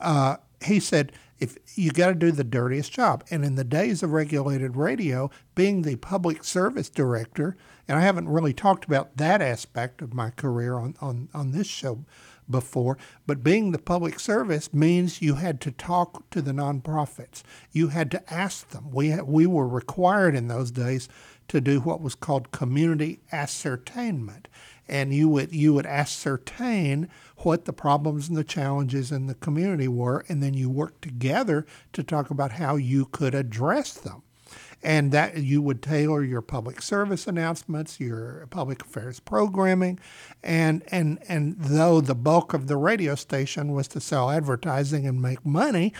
uh, 0.00 0.36
he 0.64 0.78
said, 0.80 1.12
if 1.40 1.56
you 1.76 1.90
got 1.90 2.08
to 2.08 2.14
do 2.14 2.30
the 2.30 2.44
dirtiest 2.44 2.92
job. 2.92 3.24
And 3.30 3.44
in 3.44 3.56
the 3.56 3.64
days 3.64 4.02
of 4.02 4.12
regulated 4.12 4.76
radio, 4.76 5.30
being 5.54 5.82
the 5.82 5.96
public 5.96 6.44
service 6.44 6.88
director, 6.88 7.56
and 7.88 7.98
I 7.98 8.02
haven't 8.02 8.28
really 8.28 8.54
talked 8.54 8.84
about 8.84 9.16
that 9.16 9.42
aspect 9.42 10.00
of 10.00 10.14
my 10.14 10.30
career 10.30 10.74
on, 10.74 10.94
on, 11.00 11.28
on 11.34 11.50
this 11.50 11.66
show 11.66 12.04
before, 12.50 12.98
but 13.26 13.42
being 13.42 13.72
the 13.72 13.78
public 13.78 14.20
service 14.20 14.72
means 14.72 15.22
you 15.22 15.36
had 15.36 15.60
to 15.62 15.70
talk 15.70 16.28
to 16.30 16.42
the 16.42 16.52
nonprofits. 16.52 17.42
You 17.72 17.88
had 17.88 18.10
to 18.12 18.32
ask 18.32 18.68
them. 18.70 18.90
We, 18.90 19.20
we 19.20 19.46
were 19.46 19.68
required 19.68 20.34
in 20.34 20.48
those 20.48 20.70
days 20.70 21.08
to 21.48 21.60
do 21.60 21.80
what 21.80 22.00
was 22.00 22.14
called 22.14 22.52
community 22.52 23.20
ascertainment. 23.32 24.48
And 24.86 25.14
you 25.14 25.30
would 25.30 25.54
you 25.54 25.72
would 25.72 25.86
ascertain 25.86 27.08
what 27.38 27.64
the 27.64 27.72
problems 27.72 28.28
and 28.28 28.36
the 28.36 28.44
challenges 28.44 29.10
in 29.10 29.26
the 29.26 29.34
community 29.34 29.88
were, 29.88 30.26
and 30.28 30.42
then 30.42 30.52
you 30.52 30.68
worked 30.68 31.00
together 31.00 31.64
to 31.94 32.02
talk 32.02 32.30
about 32.30 32.52
how 32.52 32.76
you 32.76 33.06
could 33.06 33.34
address 33.34 33.94
them 33.94 34.23
and 34.84 35.12
that 35.12 35.38
you 35.38 35.62
would 35.62 35.82
tailor 35.82 36.22
your 36.22 36.42
public 36.42 36.82
service 36.82 37.26
announcements, 37.26 37.98
your 37.98 38.46
public 38.50 38.82
affairs 38.82 39.18
programming, 39.18 39.98
and 40.42 40.84
and 40.88 41.18
and 41.26 41.56
though 41.58 42.02
the 42.02 42.14
bulk 42.14 42.52
of 42.52 42.66
the 42.66 42.76
radio 42.76 43.14
station 43.14 43.72
was 43.72 43.88
to 43.88 44.00
sell 44.00 44.30
advertising 44.30 45.06
and 45.06 45.22
make 45.22 45.44
money 45.44 45.94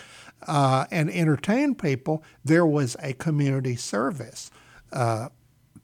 uh, 0.47 0.85
and 0.91 1.09
entertain 1.09 1.73
people, 1.73 2.23
there 2.45 2.65
was 2.65 2.95
a 3.01 3.13
community 3.13 3.75
service 3.75 4.51
uh, 4.93 5.29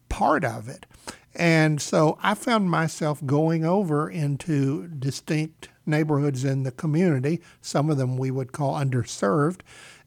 part 0.07 0.45
of 0.45 0.69
it, 0.69 0.85
and 1.33 1.81
so 1.81 2.19
I 2.21 2.35
found 2.35 2.69
myself 2.69 3.25
going 3.25 3.65
over 3.65 4.11
into 4.11 4.87
distinct 4.89 5.69
neighborhoods 5.87 6.45
in 6.45 6.61
the 6.61 6.71
community. 6.71 7.41
Some 7.61 7.89
of 7.89 7.97
them 7.97 8.15
we 8.19 8.29
would 8.29 8.51
call 8.51 8.75
underserved, 8.75 9.61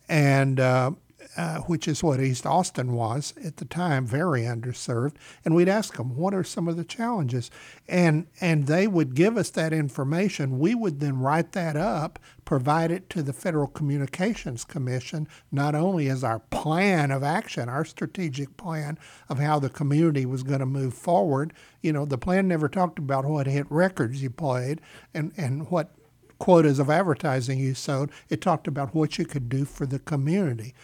and 0.08 0.60
uh, 0.60 0.92
uh, 1.36 1.58
which 1.60 1.88
is 1.88 2.02
what 2.02 2.20
East 2.20 2.46
Austin 2.46 2.92
was 2.92 3.34
at 3.44 3.56
the 3.56 3.64
time, 3.64 4.06
very 4.06 4.42
underserved. 4.42 5.14
And 5.44 5.54
we'd 5.54 5.68
ask 5.68 5.96
them, 5.96 6.16
what 6.16 6.34
are 6.34 6.44
some 6.44 6.68
of 6.68 6.76
the 6.76 6.84
challenges? 6.84 7.50
And, 7.88 8.26
and 8.40 8.66
they 8.66 8.86
would 8.86 9.14
give 9.14 9.36
us 9.36 9.50
that 9.50 9.72
information. 9.72 10.58
We 10.58 10.74
would 10.74 11.00
then 11.00 11.18
write 11.18 11.52
that 11.52 11.76
up, 11.76 12.18
provide 12.44 12.90
it 12.90 13.10
to 13.10 13.22
the 13.22 13.32
Federal 13.32 13.66
Communications 13.66 14.64
Commission, 14.64 15.26
not 15.50 15.74
only 15.74 16.08
as 16.08 16.22
our 16.22 16.38
plan 16.38 17.10
of 17.10 17.22
action, 17.22 17.68
our 17.68 17.84
strategic 17.84 18.56
plan 18.56 18.98
of 19.28 19.38
how 19.38 19.58
the 19.58 19.70
community 19.70 20.26
was 20.26 20.42
going 20.42 20.60
to 20.60 20.66
move 20.66 20.94
forward. 20.94 21.52
You 21.82 21.92
know, 21.92 22.04
the 22.04 22.18
plan 22.18 22.48
never 22.48 22.68
talked 22.68 22.98
about 22.98 23.24
what 23.24 23.46
hit 23.46 23.66
records 23.70 24.22
you 24.22 24.30
played 24.30 24.80
and, 25.12 25.32
and 25.36 25.70
what 25.70 25.90
quotas 26.38 26.78
of 26.78 26.90
advertising 26.90 27.58
you 27.58 27.74
sold. 27.74 28.10
It 28.28 28.40
talked 28.40 28.66
about 28.66 28.94
what 28.94 29.18
you 29.18 29.24
could 29.24 29.48
do 29.48 29.64
for 29.64 29.86
the 29.86 29.98
community 29.98 30.74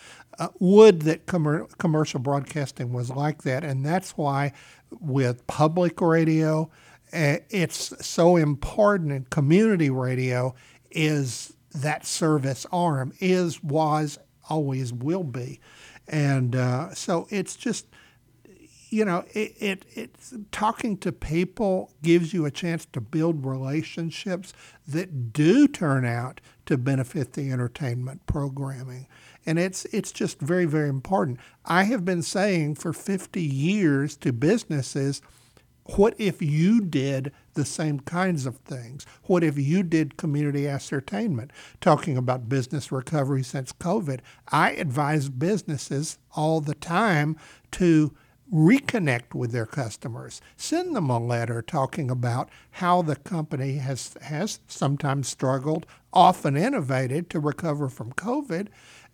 uh, 0.40 0.48
would 0.58 1.02
that 1.02 1.26
com- 1.26 1.68
commercial 1.78 2.18
broadcasting 2.18 2.92
was 2.92 3.10
like 3.10 3.42
that, 3.42 3.62
and 3.62 3.84
that's 3.84 4.12
why 4.12 4.52
with 5.00 5.46
public 5.46 6.00
radio, 6.00 6.70
uh, 7.12 7.36
it's 7.50 7.94
so 8.04 8.36
important. 8.36 9.12
And 9.12 9.28
community 9.30 9.90
radio 9.90 10.54
is 10.90 11.52
that 11.74 12.06
service 12.06 12.66
arm 12.72 13.12
is 13.20 13.62
was 13.62 14.18
always 14.48 14.92
will 14.92 15.24
be, 15.24 15.60
and 16.08 16.56
uh, 16.56 16.94
so 16.94 17.26
it's 17.30 17.54
just 17.54 17.86
you 18.90 19.04
know, 19.04 19.24
it, 19.32 19.54
it 19.58 19.86
it's 19.94 20.34
talking 20.50 20.98
to 20.98 21.12
people 21.12 21.92
gives 22.02 22.34
you 22.34 22.44
a 22.44 22.50
chance 22.50 22.86
to 22.86 23.00
build 23.00 23.46
relationships 23.46 24.52
that 24.86 25.32
do 25.32 25.66
turn 25.68 26.04
out 26.04 26.40
to 26.66 26.76
benefit 26.76 27.32
the 27.32 27.50
entertainment 27.50 28.26
programming 28.26 29.06
and 29.46 29.58
it's 29.58 29.84
it's 29.86 30.12
just 30.12 30.40
very 30.40 30.64
very 30.64 30.88
important. 30.88 31.38
I 31.64 31.84
have 31.84 32.04
been 32.04 32.22
saying 32.22 32.76
for 32.76 32.92
50 32.92 33.42
years 33.42 34.16
to 34.18 34.32
businesses, 34.32 35.22
what 35.96 36.14
if 36.18 36.40
you 36.42 36.80
did 36.80 37.32
the 37.54 37.64
same 37.64 38.00
kinds 38.00 38.46
of 38.46 38.56
things? 38.58 39.06
What 39.24 39.42
if 39.42 39.58
you 39.58 39.82
did 39.82 40.16
community 40.16 40.68
ascertainment? 40.68 41.52
Talking 41.80 42.16
about 42.16 42.48
business 42.48 42.92
recovery 42.92 43.42
since 43.42 43.72
COVID, 43.72 44.20
I 44.48 44.72
advise 44.72 45.28
businesses 45.28 46.18
all 46.36 46.60
the 46.60 46.74
time 46.74 47.36
to 47.72 48.14
reconnect 48.52 49.34
with 49.34 49.52
their 49.52 49.66
customers. 49.66 50.40
Send 50.56 50.94
them 50.96 51.10
a 51.10 51.18
letter 51.18 51.62
talking 51.62 52.10
about 52.10 52.50
how 52.72 53.02
the 53.02 53.16
company 53.16 53.74
has 53.74 54.14
has 54.22 54.60
sometimes 54.66 55.28
struggled, 55.28 55.86
often 56.12 56.56
innovated 56.56 57.30
to 57.30 57.40
recover 57.40 57.88
from 57.88 58.12
COVID 58.12 58.68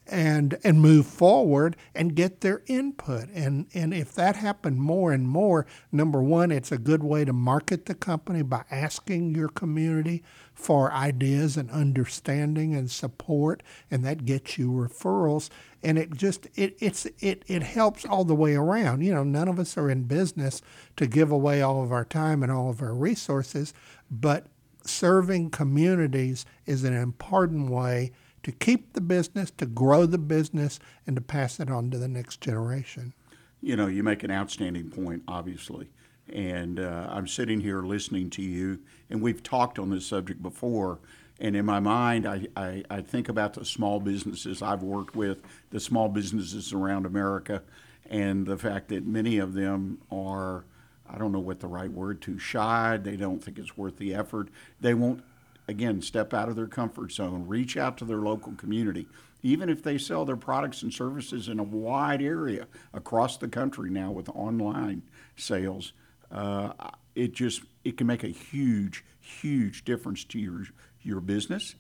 and 0.09 0.57
and 0.63 0.81
move 0.81 1.07
forward 1.07 1.77
and 1.95 2.15
get 2.15 2.41
their 2.41 2.63
input. 2.67 3.29
And 3.35 3.67
and 3.75 3.93
if 3.93 4.13
that 4.15 4.37
happened 4.37 4.81
more 4.81 5.13
and 5.13 5.29
more, 5.29 5.67
number 5.93 6.23
one, 6.23 6.51
it's 6.51 6.73
a 6.73 6.79
good 6.79 7.03
way 7.03 7.25
to 7.25 7.33
market 7.33 7.87
the 7.87 7.95
company 7.95 8.43
by 8.43 8.65
asking 8.71 9.35
your 9.35 9.49
community 9.49 10.23
for 10.57 10.91
ideas 10.93 11.57
and 11.57 11.71
understanding 11.71 12.75
and 12.75 12.91
support, 12.91 13.63
and 13.91 14.05
that 14.05 14.25
gets 14.25 14.59
you 14.59 14.71
referrals. 14.71 15.51
And 15.83 15.99
it 15.99 16.15
just 16.15 16.49
it 16.57 16.77
it's 16.81 17.07
it 17.21 17.45
it 17.47 17.63
helps 17.63 18.05
all 18.05 18.25
the 18.25 18.35
way 18.35 18.55
around. 18.55 19.03
You 19.03 19.15
know, 19.15 19.23
none 19.23 19.49
of 19.49 19.61
us 19.61 19.77
are 19.77 19.91
in 19.91 20.05
business 20.05 20.63
to 20.97 21.07
give 21.07 21.31
away 21.31 21.63
all 21.63 21.85
of 21.85 21.93
our 21.93 22.05
time 22.05 22.43
and 22.43 22.51
all 22.51 22.71
of 22.71 22.83
our 22.83 22.95
resources, 22.95 23.75
but 24.11 24.47
serving 24.85 25.51
communities 25.51 26.47
is 26.65 26.85
an 26.85 26.95
important 26.95 27.71
way 27.71 28.13
to 28.43 28.51
keep 28.51 28.95
the 28.95 29.01
business, 29.01 29.51
to 29.51 29.67
grow 29.67 30.07
the 30.07 30.19
business, 30.19 30.79
and 31.07 31.17
to 31.17 31.23
pass 31.23 31.61
it 31.61 31.71
on 31.71 31.91
to 31.91 31.99
the 31.99 32.09
next 32.09 32.41
generation. 32.41 33.13
You 33.61 33.77
know, 33.77 33.89
you 33.89 34.03
make 34.03 34.23
an 34.23 34.31
outstanding 34.31 34.91
point, 34.91 35.23
obviously. 35.29 35.91
And 36.33 36.81
uh, 36.81 37.09
I'm 37.11 37.29
sitting 37.29 37.61
here 37.61 37.83
listening 37.83 38.31
to 38.31 38.43
you, 38.43 38.81
and 39.11 39.23
we've 39.23 39.43
talked 39.43 39.79
on 39.79 39.91
this 39.91 40.07
subject 40.07 40.43
before. 40.43 40.99
And 41.39 41.55
in 41.55 41.65
my 41.65 41.81
mind, 41.81 42.27
I, 42.27 42.47
I, 42.57 42.83
I 42.91 43.01
think 43.01 43.29
about 43.29 43.55
the 43.55 43.65
small 43.65 44.01
businesses 44.01 44.63
I've 44.63 44.83
worked 44.83 45.15
with, 45.15 45.43
the 45.71 45.81
small 45.81 46.09
businesses 46.09 46.73
around 46.73 47.07
America, 47.07 47.63
and 48.09 48.47
the 48.47 48.57
fact 48.57 48.89
that 48.89 49.07
many 49.07 49.39
of 49.39 49.53
them 49.53 49.99
are, 50.11 50.65
I 51.09 51.19
don't 51.19 51.33
know 51.33 51.41
what 51.41 51.61
the 51.61 51.69
right 51.69 51.91
word, 51.91 52.23
too 52.23 52.39
shy. 52.39 52.97
They 52.97 53.17
don't 53.17 53.43
think 53.43 53.59
it's 53.59 53.77
worth 53.77 53.99
the 53.99 54.15
effort. 54.15 54.49
They 54.81 54.95
won't 54.95 55.23
again, 55.69 56.01
step 56.01 56.33
out 56.33 56.49
of 56.49 56.57
their 56.57 56.67
comfort 56.67 57.13
zone, 57.13 57.47
reach 57.47 57.77
out 57.77 57.97
to 57.99 58.05
their 58.05 58.19
local 58.19 58.53
community. 58.53 59.07
Even 59.43 59.69
if 59.69 59.83
they 59.83 59.99
sell 59.99 60.25
their 60.25 60.37
products 60.37 60.83
and 60.83 60.93
services 60.93 61.49
in 61.49 61.59
a 61.59 61.65
wide 61.65 62.23
area 62.23 62.67
across 62.93 63.37
the 63.37 63.49
country 63.49 63.91
now 63.91 64.11
with 64.11 64.29
online 64.31 65.03
sales, 65.37 65.93
uh, 66.31 66.73
it 67.15 67.33
just 67.33 67.63
it 67.85 67.97
can 67.97 68.07
make 68.07 68.25
a 68.25 68.29
huge, 68.29 69.05
huge 69.21 69.85
difference 69.85 70.25
to 70.25 70.39
your 70.39 70.65
your 71.03 71.21
business, 71.21 71.75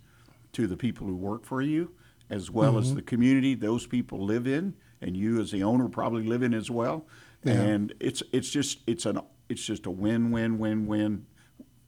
to 0.52 0.66
the 0.66 0.76
people 0.76 1.06
who 1.06 1.16
work 1.16 1.44
for 1.44 1.60
you, 1.62 1.92
as 2.30 2.50
well 2.50 2.72
mm-hmm. 2.72 2.82
as 2.82 2.94
the 2.94 3.02
community 3.02 3.54
those 3.54 3.86
people 3.86 4.24
live 4.24 4.46
in, 4.46 4.74
and 5.00 5.16
you 5.16 5.40
as 5.40 5.50
the 5.50 5.62
owner 5.62 5.88
probably 5.88 6.24
live 6.24 6.42
in 6.42 6.54
as 6.54 6.70
well. 6.70 7.06
Yeah. 7.44 7.54
And 7.54 7.94
it's 8.00 8.22
it's 8.32 8.50
just 8.50 8.78
it's 8.86 9.06
an 9.06 9.20
it's 9.48 9.64
just 9.64 9.86
a 9.86 9.90
win 9.90 10.30
win 10.30 10.58
win 10.58 10.86
win 10.86 11.26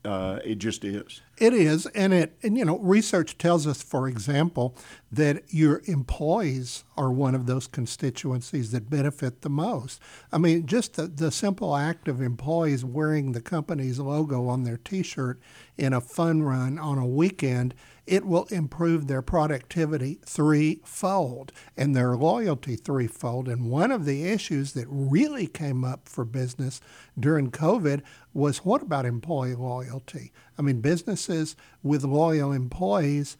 uh, 0.08 0.38
it 0.42 0.54
just 0.54 0.86
is. 0.86 1.20
It 1.36 1.52
is, 1.52 1.84
and 1.88 2.14
it 2.14 2.38
and 2.42 2.56
you 2.56 2.64
know 2.64 2.78
research 2.78 3.36
tells 3.36 3.66
us, 3.66 3.82
for 3.82 4.08
example, 4.08 4.74
that 5.12 5.42
your 5.48 5.82
employees 5.84 6.84
are 6.96 7.12
one 7.12 7.34
of 7.34 7.44
those 7.44 7.66
constituencies 7.66 8.72
that 8.72 8.88
benefit 8.88 9.42
the 9.42 9.50
most. 9.50 10.00
I 10.32 10.38
mean, 10.38 10.66
just 10.66 10.94
the, 10.94 11.08
the 11.08 11.30
simple 11.30 11.76
act 11.76 12.08
of 12.08 12.22
employees 12.22 12.86
wearing 12.86 13.32
the 13.32 13.42
company's 13.42 13.98
logo 13.98 14.48
on 14.48 14.64
their 14.64 14.78
T-shirt 14.78 15.38
in 15.76 15.92
a 15.92 16.00
fun 16.00 16.42
run 16.42 16.78
on 16.78 16.96
a 16.96 17.06
weekend 17.06 17.74
it 18.08 18.24
will 18.24 18.44
improve 18.44 19.06
their 19.06 19.20
productivity 19.20 20.18
threefold 20.24 21.52
and 21.76 21.94
their 21.94 22.16
loyalty 22.16 22.74
threefold. 22.74 23.48
And 23.48 23.70
one 23.70 23.92
of 23.92 24.06
the 24.06 24.24
issues 24.24 24.72
that 24.72 24.86
really 24.88 25.46
came 25.46 25.84
up 25.84 26.08
for 26.08 26.24
business 26.24 26.80
during 27.20 27.50
COVID 27.50 28.00
was 28.32 28.64
what 28.64 28.80
about 28.80 29.04
employee 29.04 29.54
loyalty? 29.54 30.32
I 30.58 30.62
mean, 30.62 30.80
businesses 30.80 31.54
with 31.82 32.02
loyal 32.02 32.50
employees. 32.50 33.36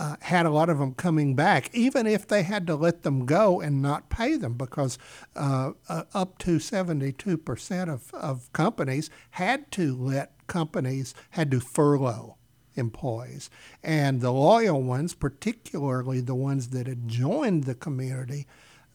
Uh, 0.00 0.14
had 0.20 0.46
a 0.46 0.50
lot 0.50 0.70
of 0.70 0.78
them 0.78 0.94
coming 0.94 1.34
back, 1.34 1.68
even 1.74 2.06
if 2.06 2.24
they 2.24 2.44
had 2.44 2.68
to 2.68 2.76
let 2.76 3.02
them 3.02 3.26
go 3.26 3.60
and 3.60 3.82
not 3.82 4.08
pay 4.08 4.36
them, 4.36 4.54
because 4.54 4.96
uh, 5.34 5.72
uh, 5.88 6.04
up 6.14 6.38
to 6.38 6.58
72% 6.58 7.92
of, 7.92 8.14
of 8.14 8.52
companies 8.52 9.10
had 9.30 9.68
to 9.72 9.96
let 9.96 10.46
companies, 10.46 11.14
had 11.30 11.50
to 11.50 11.58
furlough 11.58 12.37
employees. 12.78 13.50
And 13.82 14.20
the 14.20 14.32
loyal 14.32 14.82
ones, 14.82 15.14
particularly 15.14 16.20
the 16.20 16.34
ones 16.34 16.68
that 16.68 16.86
had 16.86 17.08
joined 17.08 17.64
the 17.64 17.74
community, 17.74 18.46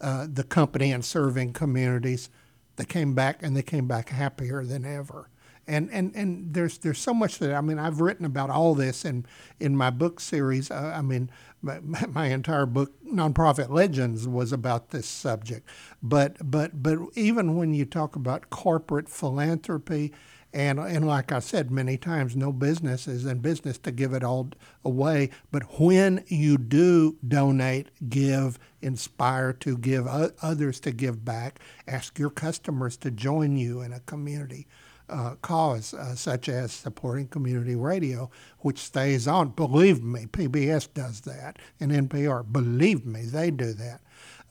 uh, 0.01 0.27
the 0.31 0.43
company 0.43 0.91
and 0.91 1.03
serving 1.05 1.53
communities, 1.53 2.29
they 2.75 2.85
came 2.85 3.13
back 3.13 3.43
and 3.43 3.55
they 3.55 3.61
came 3.61 3.87
back 3.87 4.09
happier 4.09 4.63
than 4.63 4.85
ever. 4.85 5.29
And, 5.65 5.89
and, 5.91 6.13
and 6.13 6.53
there's 6.53 6.77
there's 6.79 6.99
so 6.99 7.13
much 7.13 7.39
that 7.39 7.53
I 7.53 7.61
mean 7.61 7.79
I've 7.79 8.01
written 8.01 8.25
about 8.25 8.49
all 8.49 8.75
this 8.75 9.05
in 9.05 9.25
in 9.61 9.77
my 9.77 9.91
book 9.91 10.19
series. 10.19 10.69
Uh, 10.69 10.91
I 10.93 11.01
mean 11.01 11.29
my, 11.61 11.79
my 12.09 12.27
entire 12.27 12.65
book 12.65 12.91
nonprofit 13.05 13.69
legends 13.69 14.27
was 14.27 14.51
about 14.51 14.89
this 14.89 15.07
subject. 15.07 15.67
But 16.01 16.35
but 16.51 16.83
but 16.83 16.99
even 17.15 17.55
when 17.55 17.73
you 17.73 17.85
talk 17.85 18.17
about 18.17 18.49
corporate 18.49 19.07
philanthropy 19.07 20.11
And, 20.53 20.77
and 20.79 21.07
like 21.07 21.31
I 21.31 21.39
said 21.39 21.71
many 21.71 21.97
times, 21.97 22.35
no 22.35 22.51
business 22.51 23.07
is 23.07 23.25
in 23.25 23.39
business 23.39 23.79
to 23.79 23.91
give 23.91 24.13
it 24.13 24.23
all 24.23 24.51
away. 24.85 25.31
But 25.51 25.79
when 25.79 26.23
you 26.27 26.59
do 26.59 27.17
donate, 27.27 27.87
give, 28.07 28.59
inspire 28.81 29.51
to 29.53 29.77
give 29.77 30.05
others 30.07 30.79
to 30.81 30.91
give 30.91 31.25
back, 31.25 31.59
ask 31.87 32.19
your 32.19 32.29
customers 32.29 32.97
to 32.97 33.09
join 33.09 33.57
you 33.57 33.81
in 33.81 33.93
a 33.93 33.99
community 34.01 34.67
uh, 35.09 35.35
cause, 35.41 35.93
uh, 35.93 36.15
such 36.15 36.49
as 36.49 36.71
supporting 36.71 37.27
community 37.27 37.75
radio, 37.75 38.29
which 38.59 38.79
stays 38.79 39.27
on. 39.27 39.49
Believe 39.49 40.03
me, 40.03 40.25
PBS 40.27 40.87
does 40.93 41.21
that, 41.21 41.57
and 41.79 41.91
NPR. 41.91 42.51
Believe 42.51 43.05
me, 43.05 43.23
they 43.23 43.51
do 43.51 43.73
that. 43.73 44.01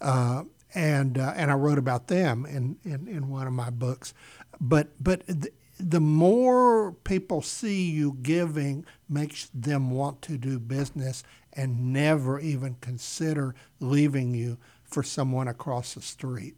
Uh, 0.00 0.44
and 0.75 1.18
uh, 1.18 1.32
and 1.37 1.50
I 1.50 1.54
wrote 1.54 1.78
about 1.78 2.09
them 2.09 2.47
in, 2.47 2.76
in, 2.85 3.06
in 3.09 3.28
one 3.28 3.47
of 3.47 3.52
my 3.52 3.71
books. 3.71 4.14
But 4.61 4.90
but 5.02 5.23
the 5.83 6.01
more 6.01 6.93
people 7.05 7.43
see 7.43 7.91
you 7.91 8.17
giving 8.23 8.87
makes 9.09 9.51
them 9.53 9.91
want 9.91 10.23
to 10.23 10.39
do 10.39 10.59
business 10.59 11.25
and 11.53 11.93
never 11.93 12.39
even 12.41 12.77
consider 12.81 13.55
leaving 13.81 14.35
you 14.35 14.59
for 14.85 15.03
someone 15.03 15.49
across 15.49 15.95
the 15.95 16.01
street. 16.01 16.55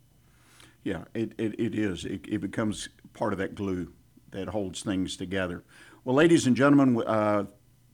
Yeah, 0.83 1.05
it, 1.15 1.33
it, 1.39 1.59
it 1.59 1.75
is. 1.75 2.05
It, 2.05 2.27
it 2.29 2.41
becomes 2.41 2.91
part 3.15 3.33
of 3.33 3.39
that 3.39 3.55
glue 3.55 3.93
that 4.33 4.49
holds 4.49 4.83
things 4.83 5.17
together. 5.17 5.65
Well, 6.05 6.15
ladies 6.15 6.47
and 6.47 6.55
gentlemen, 6.55 7.03
uh, 7.07 7.45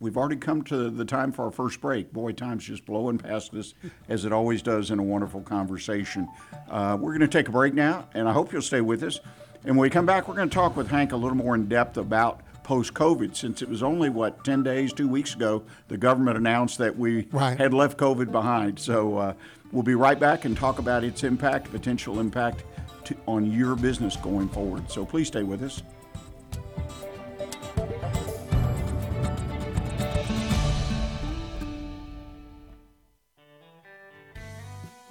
we've 0.01 0.17
already 0.17 0.37
come 0.37 0.63
to 0.65 0.91
the 0.91 1.05
time 1.05 1.31
for 1.31 1.45
our 1.45 1.51
first 1.53 1.81
break. 1.81 2.13
Boy, 2.13 2.33
time's 2.33 2.65
just 2.65 2.85
blowing 2.85 3.19
past 3.19 3.55
us, 3.55 3.75
as 4.09 4.25
it 4.25 4.33
always 4.33 4.63
does 4.63 4.91
in 4.91 4.99
a 4.99 5.03
wonderful 5.03 5.43
conversation. 5.43 6.29
Uh, 6.69 6.99
we're 7.01 7.13
going 7.13 7.21
to 7.21 7.29
take 7.29 7.49
a 7.49 7.53
break 7.53 7.75
now, 7.75 8.09
and 8.15 8.29
I 8.29 8.33
hope 8.33 8.53
you'll 8.53 8.63
stay 8.63 8.81
with 8.81 9.05
us. 9.05 9.21
And 9.64 9.76
when 9.76 9.83
we 9.83 9.90
come 9.90 10.07
back, 10.07 10.26
we're 10.26 10.37
going 10.37 10.49
to 10.49 10.55
talk 10.55 10.76
with 10.76 10.88
Hank 10.88 11.12
a 11.12 11.17
little 11.17 11.37
more 11.37 11.55
in 11.55 11.69
depth 11.69 11.97
about 11.97 12.40
post 12.62 12.95
COVID, 12.95 13.37
since 13.37 13.62
it 13.62 13.69
was 13.69 13.83
only, 13.83 14.09
what, 14.09 14.45
10 14.45 14.62
days, 14.62 14.93
two 14.93 15.09
weeks 15.09 15.35
ago, 15.35 15.62
the 15.88 15.97
government 15.97 16.37
announced 16.37 16.79
that 16.79 16.97
we 16.97 17.26
right. 17.33 17.59
had 17.59 17.75
left 17.75 17.99
COVID 17.99 18.31
behind. 18.31 18.79
So 18.79 19.19
uh, 19.19 19.35
we'll 19.73 19.83
be 19.83 19.95
right 19.95 20.19
back 20.19 20.45
and 20.45 20.57
talk 20.57 20.79
about 20.79 21.05
its 21.05 21.25
impact, 21.25 21.71
potential 21.71 22.21
impact 22.21 22.64
to, 23.05 23.17
on 23.26 23.50
your 23.50 23.76
business 23.76 24.17
going 24.17 24.49
forward. 24.49 24.90
So 24.90 25.05
please 25.05 25.26
stay 25.26 25.43
with 25.43 25.62
us. 25.62 25.83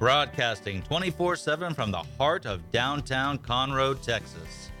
broadcasting 0.00 0.82
24 0.82 1.36
7 1.36 1.72
from 1.74 1.92
the 1.92 2.02
heart 2.18 2.44
of 2.46 2.68
downtown 2.72 3.38
Conroe, 3.38 3.94
Texas. 4.02 4.72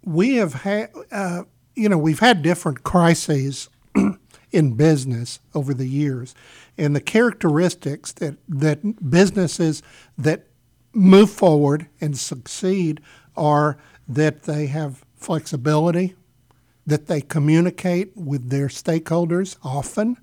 We 0.03 0.35
have 0.35 0.53
had, 0.53 0.91
uh, 1.11 1.43
you 1.75 1.89
know, 1.89 1.97
we've 1.97 2.19
had 2.19 2.41
different 2.41 2.83
crises 2.83 3.69
in 4.55 4.71
business 4.73 5.39
over 5.53 5.73
the 5.73 5.87
years. 5.87 6.33
And 6.77 6.95
the 6.95 7.01
characteristics 7.01 8.13
that, 8.13 8.37
that 8.47 9.09
businesses 9.09 9.83
that 10.17 10.47
move 10.93 11.29
forward 11.29 11.87
and 11.99 12.17
succeed 12.17 13.01
are 13.35 13.77
that 14.07 14.43
they 14.43 14.67
have 14.67 15.03
flexibility, 15.17 16.15
that 16.87 17.07
they 17.07 17.19
communicate 17.19 18.15
with 18.15 18.49
their 18.49 18.67
stakeholders 18.67 19.57
often, 19.61 20.17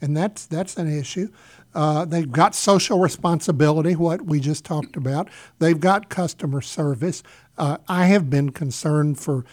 and 0.00 0.16
that's 0.16 0.46
that's 0.46 0.76
an 0.76 0.88
issue. 0.88 1.28
Uh, 1.74 2.04
they've 2.04 2.30
got 2.30 2.54
social 2.54 3.00
responsibility, 3.00 3.96
what 3.96 4.22
we 4.22 4.38
just 4.38 4.64
talked 4.64 4.96
about. 4.96 5.28
They've 5.58 5.80
got 5.80 6.08
customer 6.08 6.60
service. 6.60 7.22
Uh, 7.58 7.78
I 7.88 8.06
have 8.06 8.30
been 8.30 8.50
concerned 8.50 9.18
for 9.18 9.44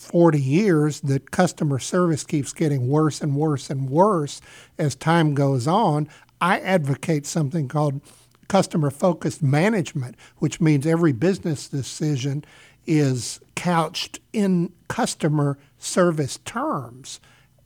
40 0.00 0.40
years 0.40 1.00
that 1.02 1.30
customer 1.30 1.78
service 1.78 2.24
keeps 2.24 2.52
getting 2.52 2.88
worse 2.88 3.20
and 3.20 3.36
worse 3.36 3.70
and 3.70 3.88
worse 3.88 4.40
as 4.78 4.94
time 4.94 5.34
goes 5.34 5.66
on. 5.66 6.08
I 6.40 6.60
advocate 6.60 7.26
something 7.26 7.68
called 7.68 8.00
customer 8.48 8.90
focused 8.90 9.42
management, 9.42 10.16
which 10.38 10.60
means 10.60 10.86
every 10.86 11.12
business 11.12 11.68
decision 11.68 12.44
is 12.86 13.40
couched 13.54 14.20
in 14.32 14.72
customer 14.88 15.58
service 15.78 16.38
terms. 16.44 17.20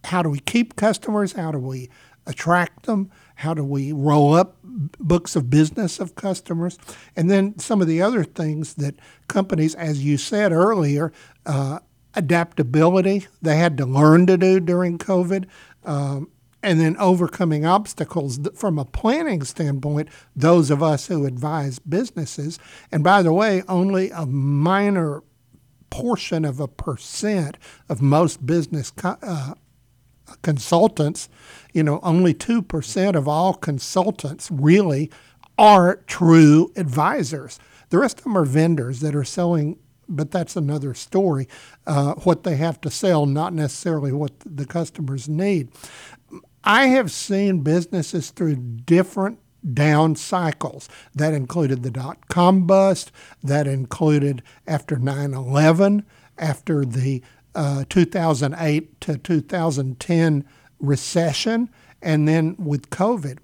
How 0.05 0.23
do 0.23 0.31
we 0.31 0.41
keep 0.41 0.77
customers? 0.77 1.33
How 1.33 1.53
do 1.53 1.59
we 1.59 1.91
attract 2.27 2.87
them? 2.87 3.11
How 3.37 3.55
do 3.55 3.65
we 3.65 3.93
roll 3.93 4.35
up 4.35 4.57
books 4.63 5.37
of 5.37 5.51
business 5.51 6.01
of 6.01 6.15
customers? 6.15 6.79
And 7.17 7.31
then 7.31 7.59
some 7.59 7.81
of 7.83 7.89
the 7.89 8.01
other 8.01 8.25
things 8.25 8.75
that 8.75 8.95
companies, 9.29 9.75
as 9.75 10.03
you 10.05 10.17
said 10.17 10.53
earlier, 10.53 11.13
uh, 11.45 11.81
adaptability 12.15 13.27
they 13.41 13.57
had 13.57 13.77
to 13.79 13.87
learn 13.87 14.27
to 14.27 14.37
do 14.37 14.61
during 14.61 14.99
COVID, 14.99 15.47
um, 15.85 16.31
and 16.63 16.79
then 16.79 16.97
overcoming 16.99 17.65
obstacles 17.65 18.39
from 18.55 18.79
a 18.79 18.85
planning 18.85 19.43
standpoint, 19.43 20.09
those 20.37 20.71
of 20.71 20.83
us 20.83 21.07
who 21.07 21.25
advise 21.25 21.79
businesses. 21.79 22.59
And 22.93 23.03
by 23.03 23.23
the 23.23 23.33
way, 23.33 23.63
only 23.69 24.11
a 24.11 24.27
minor 24.27 25.23
portion 25.89 26.45
of 26.45 26.61
a 26.61 26.69
percent 26.69 27.57
of 27.89 28.03
most 28.03 28.45
business 28.45 28.93
uh, 29.03 29.55
consultants, 30.43 31.29
you 31.73 31.83
know, 31.83 32.01
only 32.03 32.35
2% 32.35 33.15
of 33.17 33.29
all 33.29 33.55
consultants 33.55 34.51
really 34.51 35.11
are 35.59 35.97
true 36.07 36.73
advisors. 36.77 37.59
The 37.91 37.99
rest 37.99 38.19
of 38.19 38.25
them 38.25 38.39
are 38.39 38.45
vendors 38.45 39.01
that 39.01 39.15
are 39.15 39.25
selling, 39.25 39.79
but 40.11 40.31
that's 40.31 40.57
another 40.57 40.95
story. 40.95 41.49
Uh, 41.87 42.15
what 42.25 42.45
they 42.45 42.57
have 42.57 42.81
to 42.83 42.91
sell, 42.91 43.27
not 43.27 43.53
necessarily 43.53 44.13
what 44.13 44.33
the 44.45 44.67
customers 44.67 45.29
need. 45.29 45.69
I 46.63 46.89
have 46.89 47.11
seen 47.11 47.63
businesses 47.63 48.31
through 48.31 48.57
different 48.57 49.39
down 49.75 50.17
cycles. 50.17 50.89
That 51.15 51.35
included 51.35 51.83
the 51.83 51.91
dot 51.91 52.29
com 52.29 52.67
bust, 52.67 53.13
that 53.43 53.67
included 53.67 54.43
after 54.67 54.97
9 54.97 55.35
11, 55.35 56.05
after 56.39 56.85
the 56.85 57.23
uh, 57.55 57.85
2008 57.89 59.01
to 59.01 59.19
2010 59.19 60.45
recession, 60.79 61.71
and 62.03 62.27
then 62.27 62.57
with 62.59 62.91
COVID. 62.91 63.39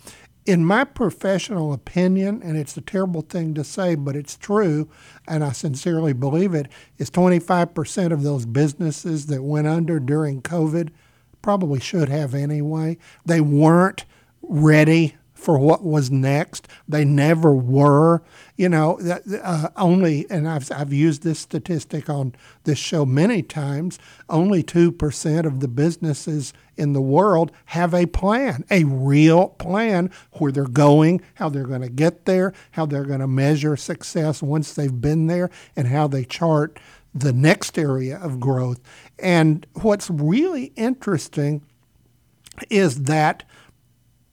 In 0.46 0.64
my 0.64 0.84
professional 0.84 1.72
opinion, 1.72 2.40
and 2.40 2.56
it's 2.56 2.76
a 2.76 2.80
terrible 2.80 3.22
thing 3.22 3.52
to 3.54 3.64
say, 3.64 3.96
but 3.96 4.14
it's 4.14 4.36
true, 4.36 4.88
and 5.26 5.42
I 5.42 5.50
sincerely 5.50 6.12
believe 6.12 6.54
it, 6.54 6.68
is 6.98 7.10
25% 7.10 8.12
of 8.12 8.22
those 8.22 8.46
businesses 8.46 9.26
that 9.26 9.42
went 9.42 9.66
under 9.66 9.98
during 9.98 10.42
COVID 10.42 10.90
probably 11.42 11.80
should 11.80 12.08
have 12.08 12.32
anyway. 12.32 12.96
They 13.24 13.40
weren't 13.40 14.04
ready 14.40 15.16
for 15.46 15.60
what 15.60 15.84
was 15.84 16.10
next. 16.10 16.66
They 16.88 17.04
never 17.04 17.54
were. 17.54 18.20
You 18.56 18.68
know, 18.68 18.98
uh, 19.44 19.68
only, 19.76 20.26
and 20.28 20.48
I've, 20.48 20.72
I've 20.72 20.92
used 20.92 21.22
this 21.22 21.38
statistic 21.38 22.10
on 22.10 22.34
this 22.64 22.80
show 22.80 23.06
many 23.06 23.42
times 23.42 24.00
only 24.28 24.64
2% 24.64 25.46
of 25.46 25.60
the 25.60 25.68
businesses 25.68 26.52
in 26.76 26.94
the 26.94 27.00
world 27.00 27.52
have 27.66 27.94
a 27.94 28.06
plan, 28.06 28.64
a 28.72 28.82
real 28.82 29.50
plan 29.50 30.10
where 30.32 30.50
they're 30.50 30.64
going, 30.64 31.20
how 31.34 31.48
they're 31.48 31.62
going 31.62 31.82
to 31.82 31.88
get 31.88 32.24
there, 32.24 32.52
how 32.72 32.84
they're 32.84 33.04
going 33.04 33.20
to 33.20 33.28
measure 33.28 33.76
success 33.76 34.42
once 34.42 34.74
they've 34.74 35.00
been 35.00 35.28
there, 35.28 35.48
and 35.76 35.86
how 35.86 36.08
they 36.08 36.24
chart 36.24 36.76
the 37.14 37.32
next 37.32 37.78
area 37.78 38.18
of 38.18 38.40
growth. 38.40 38.80
And 39.20 39.64
what's 39.74 40.10
really 40.10 40.72
interesting 40.74 41.62
is 42.68 43.04
that 43.04 43.44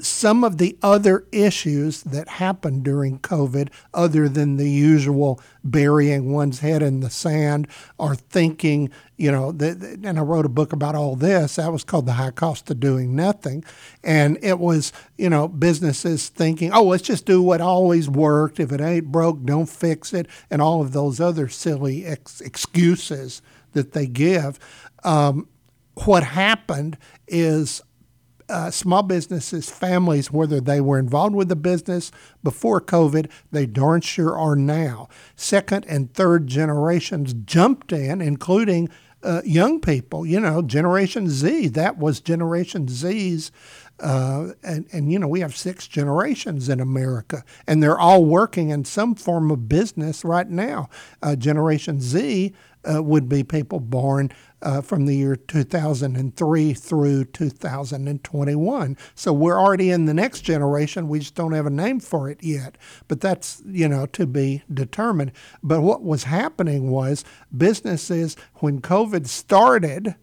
some 0.05 0.43
of 0.43 0.57
the 0.57 0.77
other 0.81 1.25
issues 1.31 2.03
that 2.03 2.27
happened 2.27 2.83
during 2.83 3.19
COVID, 3.19 3.69
other 3.93 4.27
than 4.27 4.57
the 4.57 4.69
usual 4.69 5.41
burying 5.63 6.31
one's 6.31 6.59
head 6.59 6.81
in 6.81 6.99
the 6.99 7.09
sand 7.09 7.67
or 7.97 8.15
thinking, 8.15 8.89
you 9.17 9.31
know, 9.31 9.51
the, 9.51 9.99
and 10.03 10.19
I 10.19 10.21
wrote 10.21 10.45
a 10.45 10.49
book 10.49 10.73
about 10.73 10.95
all 10.95 11.15
this. 11.15 11.55
That 11.55 11.71
was 11.71 11.83
called 11.83 12.05
The 12.05 12.13
High 12.13 12.31
Cost 12.31 12.69
of 12.69 12.79
Doing 12.79 13.15
Nothing. 13.15 13.63
And 14.03 14.37
it 14.41 14.59
was, 14.59 14.91
you 15.17 15.29
know, 15.29 15.47
businesses 15.47 16.29
thinking, 16.29 16.71
oh, 16.73 16.83
let's 16.83 17.03
just 17.03 17.25
do 17.25 17.41
what 17.41 17.61
always 17.61 18.09
worked. 18.09 18.59
If 18.59 18.71
it 18.71 18.81
ain't 18.81 19.11
broke, 19.11 19.43
don't 19.43 19.69
fix 19.69 20.13
it. 20.13 20.27
And 20.49 20.61
all 20.61 20.81
of 20.81 20.91
those 20.91 21.19
other 21.19 21.47
silly 21.47 22.05
ex- 22.05 22.41
excuses 22.41 23.41
that 23.71 23.93
they 23.93 24.07
give. 24.07 24.59
Um, 25.03 25.47
what 26.05 26.23
happened 26.23 26.97
is 27.27 27.81
uh, 28.49 28.71
small 28.71 29.03
businesses, 29.03 29.69
families, 29.69 30.31
whether 30.31 30.59
they 30.59 30.81
were 30.81 30.99
involved 30.99 31.35
with 31.35 31.49
the 31.49 31.55
business 31.55 32.11
before 32.43 32.81
COVID, 32.81 33.29
they 33.51 33.65
darn 33.65 34.01
sure 34.01 34.37
are 34.37 34.55
now. 34.55 35.07
Second 35.35 35.85
and 35.87 36.13
third 36.13 36.47
generations 36.47 37.33
jumped 37.33 37.91
in, 37.91 38.21
including 38.21 38.89
uh, 39.23 39.41
young 39.45 39.79
people, 39.79 40.25
you 40.25 40.39
know, 40.39 40.61
Generation 40.61 41.29
Z. 41.29 41.69
That 41.69 41.97
was 41.97 42.19
Generation 42.19 42.87
Z's. 42.87 43.51
Uh, 43.99 44.49
and, 44.63 44.87
and, 44.91 45.11
you 45.11 45.19
know, 45.19 45.27
we 45.27 45.39
have 45.39 45.55
six 45.55 45.87
generations 45.87 46.67
in 46.67 46.79
America, 46.79 47.43
and 47.67 47.81
they're 47.81 47.99
all 47.99 48.25
working 48.25 48.69
in 48.69 48.83
some 48.83 49.15
form 49.15 49.51
of 49.51 49.69
business 49.69 50.25
right 50.25 50.49
now. 50.49 50.89
Uh, 51.21 51.35
Generation 51.35 52.01
Z 52.01 52.53
uh, 52.91 53.01
would 53.01 53.29
be 53.29 53.43
people 53.43 53.79
born 53.79 54.31
uh, 54.63 54.81
from 54.81 55.05
the 55.05 55.15
year 55.15 55.35
2003 55.35 56.73
through 56.73 57.25
2021. 57.25 58.97
So 59.13 59.33
we're 59.33 59.59
already 59.59 59.91
in 59.91 60.05
the 60.05 60.13
next 60.13 60.41
generation. 60.41 61.07
We 61.07 61.19
just 61.19 61.35
don't 61.35 61.51
have 61.51 61.65
a 61.65 61.69
name 61.71 61.99
for 61.99 62.29
it 62.29 62.41
yet. 62.41 62.77
But 63.07 63.21
that's, 63.21 63.61
you 63.65 63.87
know, 63.87 64.05
to 64.07 64.25
be 64.25 64.63
determined. 64.73 65.33
But 65.61 65.81
what 65.81 66.03
was 66.03 66.23
happening 66.23 66.89
was 66.89 67.23
businesses, 67.55 68.35
when 68.55 68.81
COVID 68.81 69.27
started, 69.27 70.15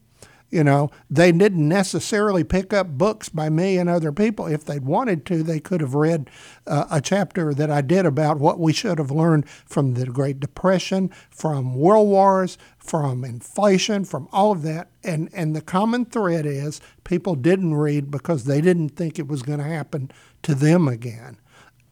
you 0.51 0.65
know, 0.65 0.91
they 1.09 1.31
didn't 1.31 1.69
necessarily 1.69 2.43
pick 2.43 2.73
up 2.73 2.99
books 2.99 3.29
by 3.29 3.49
me 3.49 3.79
and 3.79 3.89
other 3.89 4.11
people. 4.11 4.47
If 4.47 4.65
they'd 4.65 4.85
wanted 4.85 5.25
to, 5.27 5.43
they 5.43 5.61
could 5.61 5.81
have 5.81 5.95
read 5.95 6.29
uh, 6.67 6.87
a 6.91 7.01
chapter 7.01 7.55
that 7.55 7.71
I 7.71 7.81
did 7.83 8.05
about 8.05 8.41
what 8.41 8.59
we 8.59 8.73
should 8.73 8.99
have 8.99 9.13
learned 9.13 9.49
from 9.49 9.95
the 9.95 10.07
Great 10.07 10.41
Depression, 10.41 11.11
from 11.31 11.77
world 11.77 12.09
wars, 12.09 12.59
from 12.79 13.25
inflation, 13.25 14.05
from 14.05 14.29
all 14.33 14.51
of 14.51 14.63
that. 14.63 14.91
And, 15.05 15.31
and 15.33 15.55
the 15.55 15.61
common 15.61 16.05
thread 16.05 16.47
is 16.47 16.81
people 17.05 17.37
didn't 17.37 17.75
read 17.75 18.11
because 18.11 18.45
they 18.45 18.61
didn't 18.61 18.91
think 18.91 19.19
it 19.19 19.29
was 19.29 19.43
going 19.43 19.61
to 19.61 19.65
happen 19.65 20.11
to 20.43 20.55
them 20.55 20.89
again, 20.89 21.39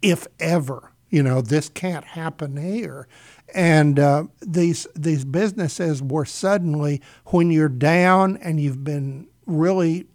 if 0.02 0.26
ever. 0.40 0.92
You 1.10 1.22
know, 1.22 1.40
this 1.40 1.70
can't 1.70 2.04
happen 2.04 2.56
here 2.56 3.08
and 3.54 3.98
uh, 3.98 4.24
these 4.40 4.86
these 4.94 5.24
businesses 5.24 6.02
were 6.02 6.24
suddenly 6.24 7.00
when 7.26 7.50
you're 7.50 7.68
down 7.68 8.36
and 8.38 8.60
you've 8.60 8.84
been 8.84 9.26
really 9.46 10.06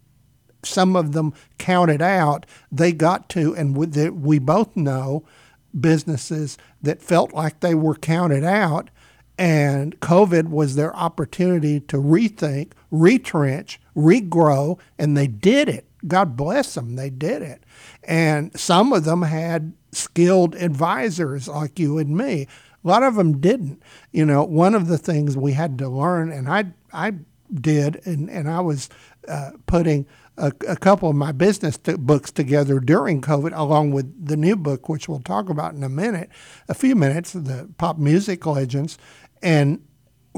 some 0.64 0.96
of 0.96 1.12
them 1.12 1.34
counted 1.58 2.02
out 2.02 2.46
they 2.72 2.92
got 2.92 3.28
to 3.30 3.56
and 3.56 3.76
we, 3.76 4.10
we 4.10 4.40
both 4.40 4.76
know 4.76 5.26
businesses 5.80 6.58
that 6.82 7.02
felt 7.02 7.34
like 7.34 7.60
they 7.60 7.76
were 7.76 7.96
counted 7.96 8.44
out 8.44 8.90
and 9.38 10.00
covid 10.00 10.50
was 10.50 10.76
their 10.76 10.96
opportunity 10.96 11.80
to 11.80 11.98
rethink 11.98 12.74
retrench 12.92 13.80
regrow 13.96 14.80
and 14.98 15.16
they 15.16 15.28
did 15.28 15.70
it. 15.70 15.88
God 16.06 16.36
bless 16.36 16.76
them 16.76 16.96
they 16.96 17.10
did 17.10 17.42
it. 17.42 17.64
And 18.04 18.58
some 18.60 18.92
of 18.94 19.06
them 19.06 19.22
had 19.22 19.74
skilled 19.92 20.56
advisors 20.56 21.48
like 21.48 21.80
you 21.80 21.98
and 21.98 22.18
me 22.18 22.48
a 22.84 22.88
lot 22.88 23.04
of 23.04 23.16
them 23.16 23.40
didn't. 23.40 23.82
You 24.12 24.26
know, 24.26 24.44
one 24.44 24.76
of 24.76 24.88
the 24.88 24.98
things 24.98 25.38
we 25.38 25.54
had 25.54 25.78
to 25.80 25.90
learn, 25.90 26.32
and 26.32 26.50
I 26.50 26.66
I 26.92 27.14
did, 27.54 28.02
and, 28.06 28.30
and 28.30 28.50
I 28.50 28.60
was 28.60 28.90
uh, 29.28 29.52
putting 29.66 30.06
a, 30.38 30.52
a, 30.68 30.76
couple 30.76 31.10
of 31.10 31.16
my 31.16 31.32
business 31.32 31.78
t- 31.78 31.96
books 31.96 32.32
together 32.32 32.80
during 32.80 33.22
COVID, 33.22 33.56
along 33.56 33.92
with 33.92 34.26
the 34.26 34.36
new 34.36 34.56
book, 34.56 34.90
which 34.90 35.08
we'll 35.08 35.20
talk 35.20 35.50
about 35.50 35.76
in 35.76 35.84
a 35.84 35.90
minute, 35.90 36.30
a 36.68 36.74
few 36.74 36.96
minutes, 36.96 37.34
the 37.34 37.70
pop 37.78 37.98
music 37.98 38.46
legends. 38.46 38.98
And 39.42 39.86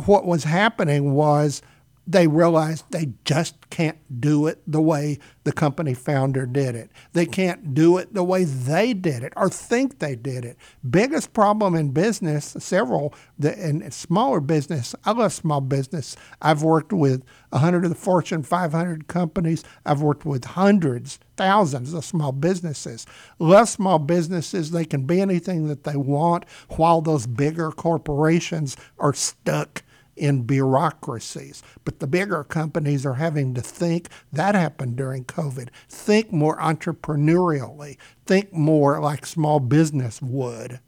what 0.05 0.25
was 0.25 0.43
happening 0.43 1.13
was 1.13 1.61
they 2.07 2.27
realize 2.27 2.83
they 2.91 3.13
just 3.23 3.69
can't 3.69 3.97
do 4.21 4.47
it 4.47 4.61
the 4.67 4.81
way 4.81 5.17
the 5.43 5.51
company 5.51 5.93
founder 5.93 6.45
did 6.45 6.75
it. 6.75 6.91
They 7.13 7.25
can't 7.25 7.73
do 7.73 7.97
it 7.97 8.13
the 8.13 8.23
way 8.23 8.43
they 8.43 8.93
did 8.93 9.23
it 9.23 9.33
or 9.35 9.49
think 9.49 9.99
they 9.99 10.15
did 10.15 10.45
it. 10.45 10.57
Biggest 10.87 11.33
problem 11.33 11.75
in 11.75 11.91
business, 11.91 12.55
several, 12.59 13.13
in 13.41 13.89
smaller 13.91 14.39
business, 14.39 14.93
I 15.03 15.11
love 15.11 15.33
small 15.33 15.61
business. 15.61 16.15
I've 16.41 16.61
worked 16.61 16.93
with 16.93 17.23
100 17.49 17.85
of 17.85 17.89
the 17.89 17.95
Fortune 17.95 18.43
500 18.43 19.07
companies. 19.07 19.63
I've 19.85 20.01
worked 20.01 20.25
with 20.25 20.45
hundreds, 20.45 21.19
thousands 21.37 21.93
of 21.93 22.05
small 22.05 22.31
businesses. 22.31 23.07
Love 23.39 23.69
small 23.69 23.97
businesses. 23.99 24.71
They 24.71 24.85
can 24.85 25.05
be 25.05 25.21
anything 25.21 25.67
that 25.67 25.85
they 25.85 25.95
want 25.95 26.45
while 26.69 27.01
those 27.01 27.25
bigger 27.25 27.71
corporations 27.71 28.77
are 28.99 29.13
stuck 29.13 29.83
in 30.15 30.43
bureaucracies. 30.43 31.61
But 31.83 31.99
the 31.99 32.07
bigger 32.07 32.43
companies 32.43 33.05
are 33.05 33.15
having 33.15 33.53
to 33.55 33.61
think. 33.61 34.09
That 34.31 34.55
happened 34.55 34.95
during 34.95 35.25
COVID. 35.25 35.69
Think 35.89 36.31
more 36.31 36.57
entrepreneurially. 36.57 37.97
Think 38.25 38.53
more 38.53 38.99
like 38.99 39.25
small 39.25 39.59
business 39.59 40.21
would. 40.21 40.79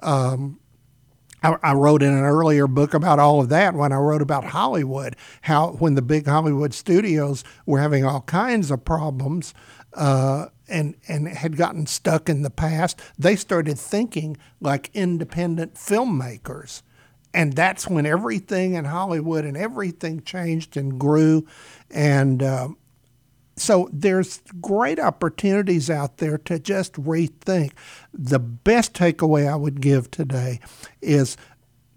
Um, 0.00 0.58
I, 1.44 1.72
wrote 1.72 2.04
in 2.04 2.12
an 2.12 2.22
earlier 2.22 2.68
book 2.68 2.94
about 2.94 3.18
all 3.18 3.40
of 3.40 3.48
that 3.48 3.74
when 3.74 3.92
I 3.92 3.96
wrote 3.96 4.22
about 4.22 4.44
Hollywood, 4.44 5.16
how 5.42 5.72
when 5.72 5.96
the 5.96 6.02
big 6.02 6.26
Hollywood 6.26 6.72
studios 6.72 7.42
were 7.66 7.80
having 7.80 8.04
all 8.04 8.20
kinds 8.20 8.70
of 8.70 8.84
problems. 8.84 9.52
Uh, 9.92 10.46
and 10.68 10.94
and 11.06 11.28
had 11.28 11.58
gotten 11.58 11.86
stuck 11.86 12.30
in 12.30 12.42
the 12.42 12.48
past, 12.48 12.98
they 13.18 13.36
started 13.36 13.78
thinking 13.78 14.38
like 14.60 14.90
independent 14.94 15.74
filmmakers 15.74 16.82
and 17.34 17.54
that's 17.54 17.88
when 17.88 18.06
everything 18.06 18.74
in 18.74 18.84
Hollywood 18.84 19.44
and 19.44 19.56
everything 19.56 20.22
changed 20.22 20.76
and 20.76 20.98
grew. 20.98 21.46
And 21.90 22.42
uh, 22.42 22.68
so 23.56 23.88
there's 23.92 24.42
great 24.60 24.98
opportunities 24.98 25.88
out 25.88 26.18
there 26.18 26.38
to 26.38 26.58
just 26.58 26.94
rethink. 26.94 27.72
The 28.12 28.38
best 28.38 28.94
takeaway 28.94 29.50
I 29.50 29.56
would 29.56 29.80
give 29.80 30.10
today 30.10 30.60
is 31.00 31.36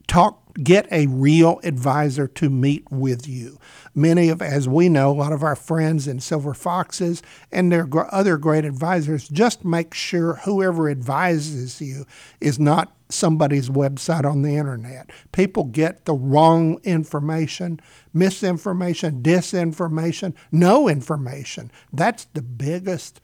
talk 0.07 0.44
get 0.63 0.87
a 0.91 1.07
real 1.07 1.59
advisor 1.63 2.27
to 2.27 2.49
meet 2.49 2.89
with 2.89 3.27
you. 3.27 3.59
Many 3.93 4.29
of, 4.29 4.41
as 4.41 4.67
we 4.67 4.89
know, 4.89 5.11
a 5.11 5.13
lot 5.13 5.33
of 5.33 5.43
our 5.43 5.55
friends 5.55 6.07
in 6.07 6.19
Silver 6.19 6.53
Foxes 6.53 7.21
and 7.51 7.71
their 7.71 7.87
other 8.13 8.37
great 8.37 8.65
advisors 8.65 9.27
just 9.27 9.65
make 9.65 9.93
sure 9.93 10.35
whoever 10.45 10.89
advises 10.89 11.81
you 11.81 12.05
is 12.39 12.59
not 12.59 12.95
somebody's 13.09 13.69
website 13.69 14.25
on 14.29 14.41
the 14.41 14.55
internet. 14.55 15.09
People 15.31 15.65
get 15.65 16.05
the 16.05 16.13
wrong 16.13 16.79
information, 16.83 17.79
misinformation, 18.13 19.21
disinformation, 19.21 20.33
no 20.51 20.89
information. 20.89 21.71
That's 21.93 22.25
the 22.25 22.41
biggest 22.41 23.21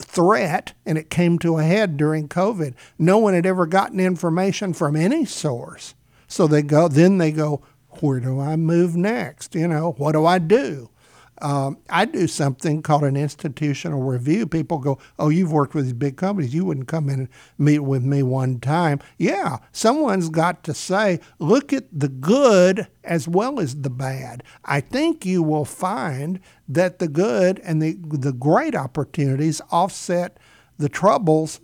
threat, 0.00 0.74
and 0.86 0.98
it 0.98 1.10
came 1.10 1.38
to 1.40 1.58
a 1.58 1.64
head 1.64 1.96
during 1.96 2.28
COVID. 2.28 2.74
No 2.98 3.18
one 3.18 3.34
had 3.34 3.46
ever 3.46 3.66
gotten 3.66 3.98
information 3.98 4.72
from 4.72 4.94
any 4.94 5.24
source. 5.24 5.94
So 6.28 6.46
they 6.46 6.62
go, 6.62 6.86
then 6.86 7.18
they 7.18 7.32
go, 7.32 7.62
where 8.00 8.20
do 8.20 8.40
I 8.40 8.56
move 8.56 8.96
next? 8.96 9.54
You 9.54 9.66
know, 9.66 9.92
what 9.98 10.12
do 10.12 10.24
I 10.24 10.38
do? 10.38 10.90
Um, 11.40 11.78
I 11.88 12.04
do 12.04 12.26
something 12.26 12.82
called 12.82 13.04
an 13.04 13.16
institutional 13.16 14.02
review. 14.02 14.46
People 14.46 14.78
go, 14.78 14.98
Oh, 15.18 15.28
you've 15.28 15.52
worked 15.52 15.74
with 15.74 15.84
these 15.84 15.92
big 15.92 16.16
companies. 16.16 16.54
You 16.54 16.64
wouldn't 16.64 16.88
come 16.88 17.08
in 17.08 17.20
and 17.20 17.28
meet 17.58 17.80
with 17.80 18.02
me 18.02 18.22
one 18.22 18.58
time. 18.58 19.00
Yeah, 19.18 19.58
someone's 19.70 20.30
got 20.30 20.64
to 20.64 20.74
say, 20.74 21.20
Look 21.38 21.72
at 21.72 21.86
the 21.92 22.08
good 22.08 22.88
as 23.04 23.28
well 23.28 23.60
as 23.60 23.82
the 23.82 23.90
bad. 23.90 24.42
I 24.64 24.80
think 24.80 25.24
you 25.24 25.42
will 25.42 25.64
find 25.64 26.40
that 26.68 26.98
the 26.98 27.08
good 27.08 27.60
and 27.60 27.80
the, 27.80 27.96
the 28.02 28.32
great 28.32 28.74
opportunities 28.74 29.60
offset 29.70 30.38
the 30.76 30.88
troubles 30.88 31.60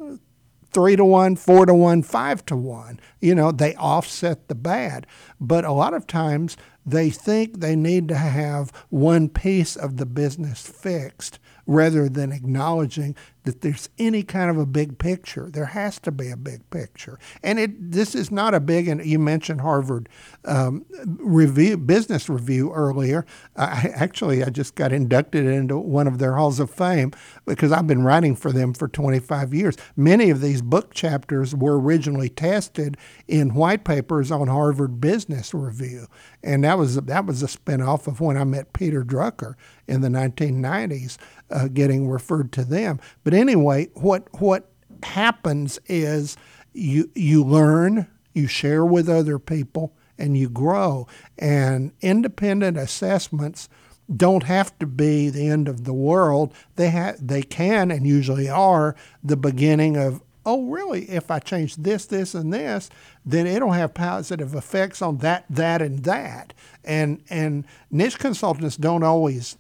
three 0.75 0.97
to 0.97 1.05
one, 1.05 1.37
four 1.37 1.65
to 1.65 1.73
one, 1.73 2.03
five 2.03 2.45
to 2.47 2.57
one. 2.57 3.01
You 3.21 3.35
know, 3.35 3.53
they 3.53 3.75
offset 3.77 4.49
the 4.49 4.55
bad. 4.55 5.07
But 5.41 5.65
a 5.65 5.73
lot 5.73 5.95
of 5.95 6.07
times 6.07 6.57
they 6.85 7.09
think 7.09 7.61
they 7.61 7.77
need 7.77 8.09
to 8.09 8.17
have 8.17 8.71
one 8.91 9.29
piece 9.29 9.77
of 9.77 9.97
the 9.97 10.07
business 10.07 10.67
fixed 10.67 11.39
rather 11.67 12.09
than 12.09 12.33
acknowledging 12.33 13.17
that 13.45 13.61
there's 13.61 13.91
any 13.99 14.23
kind 14.23 14.51
of 14.51 14.57
a 14.57 14.67
big 14.67 14.99
picture. 14.99 15.49
There 15.51 15.67
has 15.67 15.99
to 16.01 16.11
be 16.11 16.31
a 16.31 16.37
big 16.37 16.69
picture, 16.71 17.19
and 17.43 17.59
it 17.59 17.93
this 17.93 18.15
is 18.15 18.31
not 18.31 18.55
a 18.55 18.61
big. 18.61 18.89
And 18.89 19.05
you 19.05 19.19
mentioned 19.19 19.61
Harvard 19.61 20.09
um, 20.45 20.85
review, 21.05 21.77
business 21.77 22.29
review 22.29 22.73
earlier. 22.73 23.27
I 23.57 23.91
actually 23.95 24.43
I 24.43 24.51
just 24.51 24.75
got 24.75 24.93
inducted 24.93 25.47
into 25.47 25.79
one 25.79 26.07
of 26.07 26.19
their 26.19 26.35
halls 26.35 26.59
of 26.59 26.71
fame 26.71 27.13
because 27.47 27.71
I've 27.71 27.87
been 27.87 28.03
writing 28.03 28.35
for 28.35 28.51
them 28.51 28.73
for 28.73 28.89
25 28.89 29.53
years. 29.53 29.77
Many 29.97 30.31
of 30.31 30.41
these 30.41 30.63
book 30.63 30.95
chapters 30.95 31.55
were 31.55 31.79
originally 31.79 32.31
tested 32.31 32.97
in 33.29 33.55
white 33.55 33.85
papers 33.85 34.31
on 34.31 34.49
Harvard 34.49 35.01
Business 35.01 35.53
Review, 35.53 36.07
and 36.43 36.65
that 36.65 36.79
was 36.79 36.97
that 36.97 37.27
was 37.27 37.43
a 37.43 37.47
spinoff 37.47 38.07
of 38.07 38.21
when 38.21 38.39
I 38.39 38.45
met 38.45 38.73
Peter 38.73 39.05
Drucker 39.05 39.55
in 39.87 40.01
the 40.01 40.09
1990s, 40.09 41.19
uh, 41.51 41.69
getting 41.69 42.09
referred 42.09 42.53
to 42.53 42.65
them. 42.65 42.99
But 43.23 43.34
anyway, 43.35 43.89
what 43.95 44.29
what 44.41 44.71
happens 45.03 45.79
is 45.87 46.37
you 46.73 47.11
you 47.15 47.45
learn, 47.45 48.07
you 48.33 48.47
share 48.47 48.85
with 48.85 49.09
other 49.09 49.39
people, 49.39 49.95
and 50.19 50.37
you 50.37 50.49
grow. 50.49 51.07
And 51.39 51.93
independent 52.01 52.77
assessments 52.77 53.69
don't 54.15 54.43
have 54.45 54.79
to 54.79 54.87
be 54.87 55.31
the 55.31 55.49
end 55.49 55.69
of 55.69 55.85
the 55.85 55.95
world. 55.95 56.53
They 56.77 56.91
ha- 56.91 57.15
they 57.21 57.43
can 57.43 57.91
and 57.91 58.07
usually 58.07 58.49
are 58.49 58.95
the 59.23 59.37
beginning 59.37 59.97
of 59.97 60.23
oh 60.47 60.65
really 60.65 61.05
if 61.05 61.31
I 61.31 61.39
change 61.39 61.77
this 61.77 62.05
this 62.05 62.35
and 62.35 62.53
this 62.53 62.91
then 63.25 63.47
it'll 63.47 63.73
have 63.73 63.95
positive 63.95 64.55
effects 64.55 65.01
on 65.01 65.19
that 65.19 65.47
that 65.49 65.81
and 65.81 66.01
that. 66.05 66.53
And 66.85 67.23
and 67.31 67.65
niche 67.91 68.19
consultants 68.19 68.77
don't 68.77 69.03
always 69.03 69.57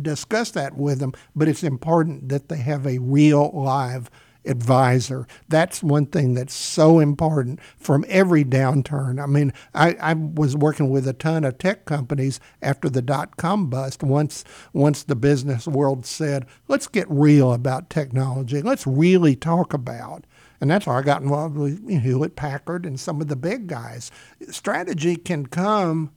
discuss 0.00 0.50
that 0.52 0.76
with 0.76 0.98
them, 0.98 1.12
but 1.34 1.48
it's 1.48 1.62
important 1.62 2.28
that 2.28 2.48
they 2.48 2.58
have 2.58 2.86
a 2.86 2.98
real 2.98 3.50
live 3.52 4.10
advisor. 4.46 5.26
That's 5.48 5.82
one 5.82 6.04
thing 6.04 6.34
that's 6.34 6.52
so 6.52 6.98
important 6.98 7.60
from 7.78 8.04
every 8.08 8.44
downturn. 8.44 9.22
I 9.22 9.24
mean, 9.24 9.54
I, 9.74 9.96
I 9.98 10.12
was 10.12 10.54
working 10.54 10.90
with 10.90 11.08
a 11.08 11.14
ton 11.14 11.44
of 11.44 11.56
tech 11.56 11.86
companies 11.86 12.40
after 12.60 12.90
the 12.90 13.00
dot 13.00 13.38
com 13.38 13.70
bust. 13.70 14.02
Once 14.02 14.44
once 14.74 15.02
the 15.02 15.16
business 15.16 15.66
world 15.66 16.04
said, 16.04 16.44
let's 16.68 16.88
get 16.88 17.06
real 17.08 17.54
about 17.54 17.88
technology. 17.88 18.60
Let's 18.60 18.86
really 18.86 19.34
talk 19.34 19.72
about. 19.72 20.26
And 20.60 20.70
that's 20.70 20.84
how 20.84 20.92
I 20.92 21.02
got 21.02 21.22
involved 21.22 21.56
with 21.56 21.88
Hewlett 21.88 22.36
Packard 22.36 22.84
and 22.84 23.00
some 23.00 23.22
of 23.22 23.28
the 23.28 23.36
big 23.36 23.66
guys. 23.66 24.10
Strategy 24.50 25.16
can 25.16 25.46
come 25.46 26.10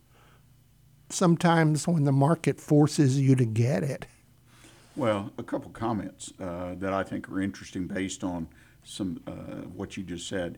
sometimes 1.09 1.87
when 1.87 2.03
the 2.03 2.11
market 2.11 2.59
forces 2.59 3.19
you 3.19 3.35
to 3.35 3.45
get 3.45 3.83
it. 3.83 4.05
Well, 4.95 5.31
a 5.37 5.43
couple 5.43 5.69
comments 5.71 6.33
uh, 6.41 6.75
that 6.79 6.93
I 6.93 7.03
think 7.03 7.29
are 7.29 7.39
interesting 7.39 7.87
based 7.87 8.23
on 8.23 8.47
some 8.83 9.21
uh, 9.27 9.31
what 9.75 9.95
you 9.95 10.03
just 10.03 10.27
said. 10.27 10.57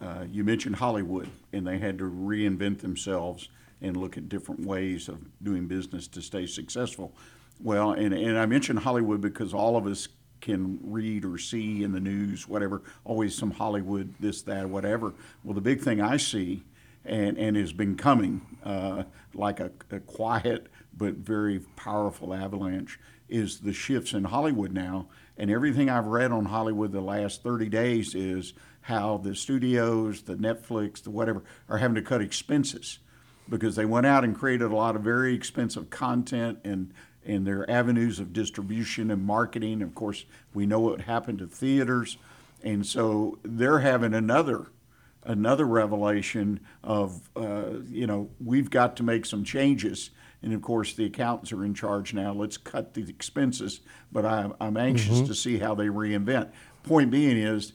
Uh, 0.00 0.24
you 0.30 0.44
mentioned 0.44 0.76
Hollywood, 0.76 1.28
and 1.52 1.66
they 1.66 1.78
had 1.78 1.98
to 1.98 2.04
reinvent 2.04 2.80
themselves 2.80 3.48
and 3.80 3.96
look 3.96 4.16
at 4.16 4.28
different 4.28 4.64
ways 4.66 5.08
of 5.08 5.18
doing 5.42 5.66
business 5.66 6.06
to 6.08 6.20
stay 6.20 6.46
successful. 6.46 7.14
Well, 7.60 7.92
and, 7.92 8.12
and 8.12 8.38
I 8.38 8.46
mentioned 8.46 8.80
Hollywood 8.80 9.20
because 9.20 9.54
all 9.54 9.76
of 9.76 9.86
us 9.86 10.08
can 10.40 10.78
read 10.82 11.24
or 11.24 11.38
see 11.38 11.82
in 11.82 11.92
the 11.92 12.00
news, 12.00 12.46
whatever, 12.46 12.82
always 13.04 13.36
some 13.36 13.50
Hollywood, 13.50 14.14
this, 14.20 14.42
that, 14.42 14.68
whatever. 14.68 15.14
Well, 15.42 15.54
the 15.54 15.60
big 15.60 15.80
thing 15.80 16.00
I 16.00 16.16
see 16.16 16.62
and, 17.04 17.38
and 17.38 17.56
has 17.56 17.72
been 17.72 17.96
coming 17.96 18.40
uh, 18.64 19.04
like 19.34 19.60
a, 19.60 19.70
a 19.90 20.00
quiet 20.00 20.68
but 20.96 21.14
very 21.14 21.60
powerful 21.76 22.34
avalanche 22.34 22.98
is 23.28 23.60
the 23.60 23.72
shifts 23.72 24.12
in 24.12 24.24
Hollywood 24.24 24.72
now. 24.72 25.08
And 25.36 25.50
everything 25.50 25.88
I've 25.88 26.06
read 26.06 26.32
on 26.32 26.46
Hollywood 26.46 26.92
the 26.92 27.00
last 27.00 27.42
30 27.42 27.68
days 27.68 28.14
is 28.14 28.54
how 28.80 29.18
the 29.18 29.34
studios, 29.34 30.22
the 30.22 30.34
Netflix, 30.34 31.02
the 31.02 31.10
whatever, 31.10 31.44
are 31.68 31.78
having 31.78 31.94
to 31.96 32.02
cut 32.02 32.20
expenses 32.20 32.98
because 33.48 33.76
they 33.76 33.84
went 33.84 34.06
out 34.06 34.24
and 34.24 34.36
created 34.36 34.70
a 34.70 34.76
lot 34.76 34.96
of 34.96 35.02
very 35.02 35.34
expensive 35.34 35.90
content 35.90 36.58
and 36.64 36.92
and 37.24 37.46
their 37.46 37.70
avenues 37.70 38.18
of 38.18 38.32
distribution 38.32 39.10
and 39.10 39.22
marketing. 39.22 39.82
Of 39.82 39.94
course, 39.94 40.24
we 40.54 40.64
know 40.64 40.80
what 40.80 41.02
happened 41.02 41.40
to 41.40 41.46
theaters, 41.46 42.16
and 42.62 42.86
so 42.86 43.38
they're 43.42 43.80
having 43.80 44.14
another 44.14 44.68
another 45.28 45.66
revelation 45.66 46.58
of 46.82 47.30
uh, 47.36 47.80
you 47.88 48.06
know 48.06 48.30
we've 48.44 48.70
got 48.70 48.96
to 48.96 49.02
make 49.04 49.24
some 49.24 49.44
changes. 49.44 50.10
And 50.42 50.54
of 50.54 50.62
course 50.62 50.94
the 50.94 51.04
accountants 51.04 51.52
are 51.52 51.64
in 51.64 51.74
charge 51.74 52.14
now. 52.14 52.32
Let's 52.32 52.56
cut 52.56 52.94
the 52.94 53.08
expenses. 53.08 53.80
But 54.10 54.24
i'm, 54.24 54.54
I'm 54.60 54.76
anxious 54.76 55.18
mm-hmm. 55.18 55.26
to 55.26 55.34
see 55.34 55.58
how 55.58 55.74
they 55.74 55.86
reinvent. 55.86 56.50
Point 56.82 57.10
being 57.10 57.36
is 57.36 57.72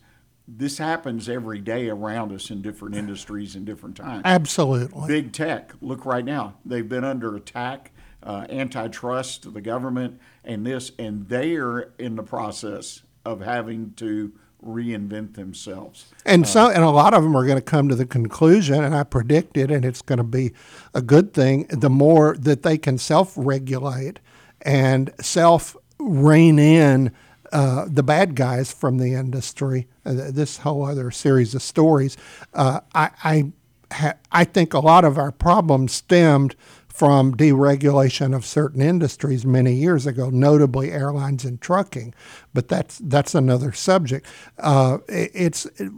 this 0.47 0.77
happens 0.77 1.29
every 1.29 1.59
day 1.59 1.89
around 1.89 2.31
us 2.33 2.49
in 2.49 2.61
different 2.61 2.95
industries 2.95 3.55
and 3.55 3.65
different 3.65 3.95
times. 3.95 4.23
Absolutely. 4.25 5.07
Big 5.07 5.31
tech. 5.31 5.73
Look 5.81 6.05
right 6.05 6.25
now. 6.25 6.55
They've 6.65 6.87
been 6.87 7.03
under 7.03 7.35
attack 7.35 7.91
uh, 8.23 8.45
antitrust 8.49 9.53
the 9.53 9.61
government 9.61 10.19
and 10.43 10.65
this. 10.65 10.91
And 10.97 11.27
they're 11.27 11.91
in 11.99 12.15
the 12.15 12.23
process 12.23 13.03
of 13.25 13.41
having 13.41 13.93
to 13.97 14.33
reinvent 14.65 15.35
themselves. 15.35 16.13
And 16.25 16.47
so, 16.47 16.69
and 16.69 16.83
a 16.83 16.89
lot 16.89 17.13
of 17.13 17.23
them 17.23 17.35
are 17.35 17.45
going 17.45 17.57
to 17.57 17.61
come 17.61 17.89
to 17.89 17.95
the 17.95 18.05
conclusion, 18.05 18.83
and 18.83 18.95
I 18.95 19.03
predict 19.03 19.57
it, 19.57 19.71
and 19.71 19.83
it's 19.85 20.01
going 20.01 20.17
to 20.17 20.23
be 20.23 20.53
a 20.93 21.01
good 21.01 21.33
thing. 21.33 21.65
The 21.69 21.89
more 21.89 22.35
that 22.37 22.63
they 22.63 22.77
can 22.77 22.97
self-regulate 22.97 24.19
and 24.61 25.11
self 25.21 25.75
rein 25.99 26.59
in 26.59 27.11
uh, 27.51 27.85
the 27.87 28.03
bad 28.03 28.35
guys 28.35 28.73
from 28.73 28.97
the 28.97 29.13
industry, 29.13 29.87
uh, 30.05 30.31
this 30.31 30.57
whole 30.57 30.85
other 30.85 31.11
series 31.11 31.53
of 31.53 31.61
stories, 31.61 32.17
uh, 32.53 32.79
I 32.95 33.11
I, 33.23 33.51
ha- 33.91 34.17
I 34.31 34.43
think 34.43 34.73
a 34.73 34.79
lot 34.79 35.05
of 35.05 35.17
our 35.17 35.31
problems 35.31 35.93
stemmed 35.93 36.55
from 36.93 37.35
deregulation 37.35 38.35
of 38.35 38.45
certain 38.45 38.79
industries 38.79 39.47
many 39.47 39.73
years 39.73 40.05
ago, 40.05 40.29
notably 40.29 40.91
airlines 40.91 41.43
and 41.43 41.59
trucking. 41.59 42.13
But 42.53 42.67
that's 42.67 42.99
that's 42.99 43.33
another 43.33 43.73
subject. 43.73 44.27
Uh, 44.59 44.99
it, 45.09 45.31
it's 45.33 45.65
it, 45.77 45.91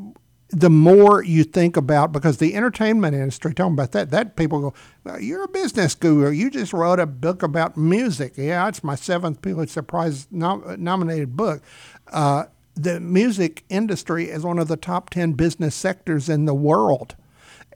the 0.50 0.70
more 0.70 1.22
you 1.22 1.44
think 1.44 1.76
about 1.76 2.14
because 2.14 2.38
the 2.38 2.56
entertainment 2.56 3.14
industry 3.14 3.54
talking 3.54 3.74
about 3.74 3.92
that 3.92 4.10
that 4.12 4.38
people 4.38 4.62
go 4.62 5.18
you're 5.18 5.44
a 5.44 5.48
business 5.50 5.96
guru 5.96 6.30
you 6.30 6.50
just 6.52 6.72
wrote 6.72 7.00
a 7.00 7.06
book 7.06 7.42
about 7.42 7.76
music 7.76 8.34
yeah 8.38 8.68
it's 8.68 8.84
my 8.84 8.96
seventh 8.96 9.42
Pulitzer 9.42 9.82
Prize 9.82 10.28
nom- 10.30 10.64
nominated 10.78 11.36
book 11.36 11.64
uh, 12.14 12.46
the 12.76 13.00
music 13.00 13.64
industry 13.70 14.30
is 14.30 14.44
one 14.44 14.60
of 14.60 14.68
the 14.68 14.78
top 14.78 15.10
10 15.10 15.34
business 15.34 15.74
sectors 15.74 16.30
in 16.30 16.46
the 16.46 16.54
world 16.54 17.16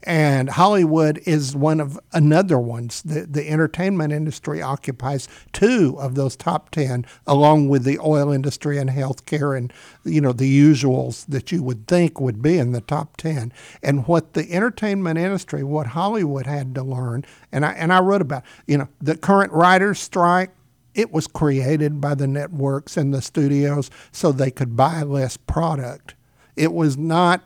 And 0.04 0.48
Hollywood 0.50 1.20
is 1.26 1.54
one 1.54 1.80
of 1.80 1.98
another 2.12 2.58
ones. 2.58 3.02
The, 3.02 3.26
the 3.26 3.48
entertainment 3.48 4.12
industry 4.12 4.62
occupies 4.62 5.28
two 5.52 5.96
of 5.98 6.14
those 6.14 6.36
top 6.36 6.70
10, 6.70 7.04
along 7.26 7.68
with 7.68 7.84
the 7.84 7.98
oil 7.98 8.32
industry 8.32 8.78
and 8.78 8.90
healthcare 8.90 9.56
and, 9.56 9.72
you 10.04 10.20
know, 10.20 10.32
the 10.32 10.50
usuals 10.50 11.26
that 11.26 11.52
you 11.52 11.62
would 11.62 11.86
think 11.86 12.20
would 12.20 12.40
be 12.40 12.58
in 12.58 12.72
the 12.72 12.80
top 12.80 13.16
10. 13.18 13.52
And 13.82 14.06
what 14.06 14.32
the 14.32 14.50
entertainment 14.52 15.18
industry, 15.18 15.62
what 15.62 15.88
Hollywood 15.88 16.46
had 16.46 16.74
to 16.76 16.82
learn, 16.82 17.24
and 17.52 17.66
I, 17.66 17.72
and 17.72 17.92
I 17.92 18.00
wrote 18.00 18.22
about, 18.22 18.44
you 18.66 18.78
know, 18.78 18.88
the 19.00 19.16
current 19.16 19.52
writers' 19.52 20.00
strike, 20.00 20.50
it 20.94 21.12
was 21.12 21.26
created 21.26 22.00
by 22.00 22.14
the 22.14 22.26
networks 22.26 22.96
and 22.96 23.14
the 23.14 23.22
studios 23.22 23.90
so 24.12 24.32
they 24.32 24.50
could 24.50 24.76
buy 24.76 25.02
less 25.02 25.36
product. 25.36 26.14
It 26.56 26.72
was 26.72 26.96
not 26.96 27.44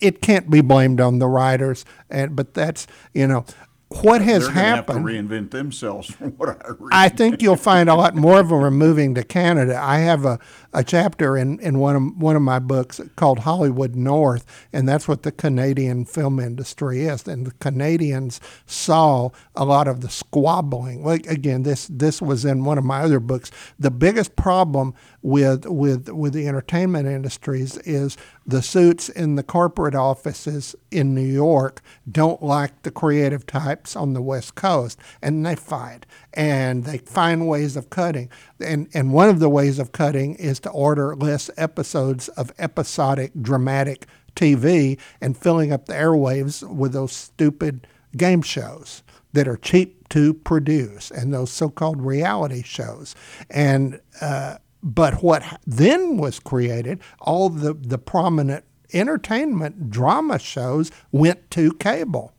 it 0.00 0.20
can't 0.22 0.50
be 0.50 0.60
blamed 0.60 1.00
on 1.00 1.18
the 1.18 1.26
writers 1.26 1.84
and 2.10 2.36
but 2.36 2.54
that's 2.54 2.86
you 3.14 3.26
know 3.26 3.44
what 3.88 4.20
has 4.20 4.44
They're 4.44 4.52
happened 4.52 4.98
have 4.98 5.06
to 5.06 5.34
reinvent 5.34 5.50
themselves 5.50 6.10
from 6.14 6.32
what 6.32 6.50
I 6.50 6.68
read. 6.78 6.90
I 6.92 7.08
think 7.08 7.40
you'll 7.40 7.56
find 7.56 7.88
a 7.88 7.94
lot 7.94 8.14
more 8.14 8.38
of 8.40 8.50
them 8.50 8.62
are 8.62 8.70
moving 8.70 9.14
to 9.14 9.24
Canada. 9.24 9.78
I 9.80 9.98
have 9.98 10.26
a, 10.26 10.38
a 10.74 10.84
chapter 10.84 11.38
in, 11.38 11.58
in 11.60 11.78
one 11.78 11.96
of 11.96 12.16
one 12.18 12.36
of 12.36 12.42
my 12.42 12.58
books 12.58 13.00
called 13.16 13.40
Hollywood 13.40 13.96
North, 13.96 14.44
and 14.72 14.86
that's 14.86 15.08
what 15.08 15.22
the 15.22 15.32
Canadian 15.32 16.04
film 16.04 16.38
industry 16.38 17.04
is. 17.04 17.26
And 17.26 17.46
the 17.46 17.52
Canadians 17.52 18.40
saw 18.66 19.30
a 19.56 19.64
lot 19.64 19.88
of 19.88 20.02
the 20.02 20.10
squabbling. 20.10 21.02
Like 21.02 21.26
again, 21.26 21.62
this 21.62 21.88
this 21.90 22.20
was 22.20 22.44
in 22.44 22.64
one 22.64 22.76
of 22.76 22.84
my 22.84 23.00
other 23.00 23.20
books. 23.20 23.50
The 23.78 23.90
biggest 23.90 24.36
problem 24.36 24.94
with 25.22 25.64
with 25.66 26.10
with 26.10 26.34
the 26.34 26.46
entertainment 26.46 27.08
industries 27.08 27.78
is 27.78 28.18
the 28.46 28.62
suits 28.62 29.08
in 29.08 29.34
the 29.34 29.42
corporate 29.42 29.94
offices 29.94 30.74
in 30.90 31.14
New 31.14 31.20
York 31.20 31.82
don't 32.10 32.42
like 32.42 32.82
the 32.82 32.90
creative 32.90 33.46
on 33.96 34.12
the 34.12 34.22
West 34.22 34.54
Coast, 34.54 34.98
and 35.22 35.44
they 35.44 35.54
fight 35.54 36.06
and 36.34 36.84
they 36.84 36.98
find 36.98 37.48
ways 37.48 37.76
of 37.76 37.90
cutting. 37.90 38.30
And 38.60 38.88
and 38.94 39.12
one 39.12 39.28
of 39.28 39.40
the 39.40 39.48
ways 39.48 39.78
of 39.78 39.92
cutting 39.92 40.34
is 40.36 40.60
to 40.60 40.70
order 40.70 41.14
less 41.16 41.50
episodes 41.56 42.28
of 42.30 42.52
episodic 42.58 43.32
dramatic 43.40 44.06
TV 44.36 44.98
and 45.20 45.36
filling 45.36 45.72
up 45.72 45.86
the 45.86 45.94
airwaves 45.94 46.62
with 46.68 46.92
those 46.92 47.12
stupid 47.12 47.86
game 48.16 48.42
shows 48.42 49.02
that 49.32 49.48
are 49.48 49.56
cheap 49.56 50.08
to 50.08 50.32
produce 50.32 51.10
and 51.10 51.34
those 51.34 51.50
so-called 51.50 52.00
reality 52.02 52.62
shows 52.62 53.14
and. 53.50 54.00
Uh, 54.20 54.56
but 54.80 55.24
what 55.24 55.42
then 55.66 56.18
was 56.18 56.38
created, 56.38 57.00
all 57.20 57.48
the, 57.48 57.74
the 57.74 57.98
prominent 57.98 58.64
entertainment 58.92 59.90
drama 59.90 60.38
shows 60.38 60.90
went 61.12 61.50
to 61.50 61.72
cable 61.74 62.32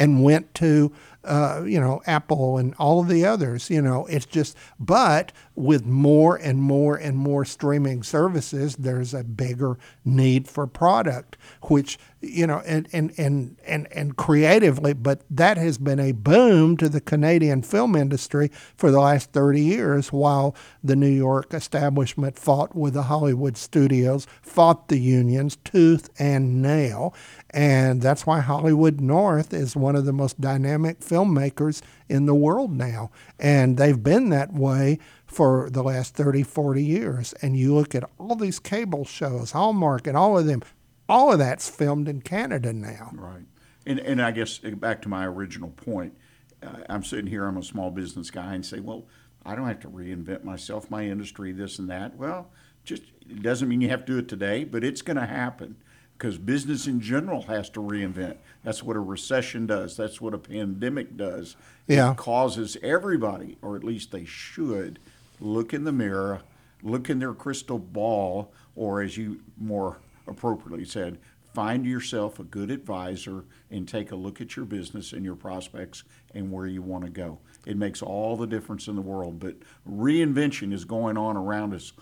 and 0.00 0.24
went 0.24 0.52
to 0.54 0.90
uh, 1.22 1.62
you 1.66 1.78
know 1.78 2.00
Apple 2.06 2.56
and 2.56 2.74
all 2.78 3.00
of 3.00 3.08
the 3.08 3.24
others. 3.24 3.70
You 3.70 3.82
know, 3.82 4.06
it's 4.06 4.26
just 4.26 4.56
but 4.80 5.30
with 5.54 5.84
more 5.84 6.36
and 6.36 6.60
more 6.60 6.96
and 6.96 7.16
more 7.16 7.44
streaming 7.44 8.02
services, 8.02 8.76
there's 8.76 9.14
a 9.14 9.22
bigger 9.22 9.78
need 10.04 10.48
for 10.48 10.66
product, 10.66 11.36
which 11.64 11.98
you 12.20 12.46
know, 12.46 12.62
and 12.66 12.88
and 12.92 13.12
and 13.18 13.56
and, 13.66 13.88
and 13.92 14.16
creatively, 14.16 14.92
but 14.92 15.22
that 15.30 15.56
has 15.56 15.78
been 15.78 15.98
a 15.98 16.12
boom 16.12 16.76
to 16.76 16.88
the 16.88 17.00
Canadian 17.00 17.62
film 17.62 17.96
industry 17.96 18.50
for 18.76 18.90
the 18.90 19.00
last 19.00 19.32
30 19.32 19.60
years, 19.60 20.12
while 20.12 20.54
the 20.84 20.96
New 20.96 21.08
York 21.08 21.54
establishment 21.54 22.38
fought 22.38 22.76
with 22.76 22.94
the 22.94 23.04
Hollywood 23.04 23.56
studios, 23.56 24.26
fought 24.42 24.88
the 24.88 24.98
unions 24.98 25.56
tooth 25.64 26.10
and 26.18 26.60
nail, 26.60 27.14
and 27.50 28.02
that's 28.02 28.26
why 28.26 28.40
Hollywood 28.40 29.00
North 29.00 29.52
is 29.52 29.74
one 29.74 29.96
of 29.96 30.04
the 30.04 30.12
most 30.12 30.40
dynamic 30.40 31.00
filmmakers 31.00 31.80
in 32.08 32.26
the 32.26 32.34
world 32.34 32.72
now. 32.72 33.10
And 33.38 33.76
they've 33.76 34.02
been 34.02 34.28
that 34.30 34.52
way 34.52 34.98
for 35.26 35.70
the 35.70 35.82
last 35.82 36.14
30, 36.14 36.42
40 36.42 36.82
years. 36.82 37.32
And 37.40 37.56
you 37.56 37.74
look 37.74 37.94
at 37.94 38.08
all 38.18 38.36
these 38.36 38.58
cable 38.58 39.04
shows, 39.04 39.52
Hallmark, 39.52 40.06
and 40.06 40.16
all 40.16 40.38
of 40.38 40.46
them, 40.46 40.62
all 41.10 41.32
of 41.32 41.38
that's 41.38 41.68
filmed 41.68 42.08
in 42.08 42.20
Canada 42.22 42.72
now. 42.72 43.10
Right. 43.14 43.44
And, 43.84 43.98
and 43.98 44.22
I 44.22 44.30
guess 44.30 44.60
uh, 44.64 44.70
back 44.70 45.02
to 45.02 45.08
my 45.08 45.26
original 45.26 45.70
point, 45.70 46.16
uh, 46.62 46.84
I'm 46.88 47.02
sitting 47.02 47.26
here, 47.26 47.46
I'm 47.46 47.56
a 47.56 47.62
small 47.62 47.90
business 47.90 48.30
guy, 48.30 48.54
and 48.54 48.64
say, 48.64 48.80
well, 48.80 49.04
I 49.44 49.56
don't 49.56 49.66
have 49.66 49.80
to 49.80 49.88
reinvent 49.88 50.44
myself, 50.44 50.90
my 50.90 51.04
industry, 51.04 51.50
this 51.50 51.78
and 51.78 51.90
that. 51.90 52.16
Well, 52.16 52.50
just 52.84 53.02
it 53.28 53.42
doesn't 53.42 53.68
mean 53.68 53.80
you 53.80 53.88
have 53.88 54.04
to 54.06 54.12
do 54.12 54.18
it 54.18 54.28
today, 54.28 54.64
but 54.64 54.84
it's 54.84 55.02
going 55.02 55.16
to 55.16 55.26
happen 55.26 55.76
because 56.16 56.38
business 56.38 56.86
in 56.86 57.00
general 57.00 57.42
has 57.42 57.70
to 57.70 57.80
reinvent. 57.80 58.36
That's 58.62 58.82
what 58.82 58.96
a 58.96 59.00
recession 59.00 59.66
does. 59.66 59.96
That's 59.96 60.20
what 60.20 60.34
a 60.34 60.38
pandemic 60.38 61.16
does. 61.16 61.56
Yeah. 61.88 62.12
It 62.12 62.18
causes 62.18 62.76
everybody, 62.82 63.56
or 63.62 63.74
at 63.76 63.82
least 63.82 64.12
they 64.12 64.26
should, 64.26 64.98
look 65.40 65.72
in 65.72 65.84
the 65.84 65.92
mirror, 65.92 66.42
look 66.82 67.08
in 67.08 67.18
their 67.18 67.32
crystal 67.32 67.78
ball, 67.78 68.52
or 68.76 69.00
as 69.00 69.16
you 69.16 69.40
more 69.58 69.98
appropriately 70.30 70.84
said, 70.84 71.18
find 71.52 71.84
yourself 71.84 72.38
a 72.38 72.44
good 72.44 72.70
advisor 72.70 73.44
and 73.70 73.86
take 73.86 74.12
a 74.12 74.16
look 74.16 74.40
at 74.40 74.56
your 74.56 74.64
business 74.64 75.12
and 75.12 75.24
your 75.24 75.34
prospects 75.34 76.04
and 76.34 76.50
where 76.50 76.66
you 76.66 76.80
want 76.80 77.04
to 77.04 77.10
go. 77.10 77.40
It 77.66 77.76
makes 77.76 78.02
all 78.02 78.36
the 78.36 78.46
difference 78.46 78.86
in 78.88 78.94
the 78.94 79.02
world. 79.02 79.40
But 79.40 79.56
reinvention 79.88 80.72
is 80.72 80.84
going 80.84 81.16
on 81.18 81.36
around 81.36 81.74
us 81.74 81.92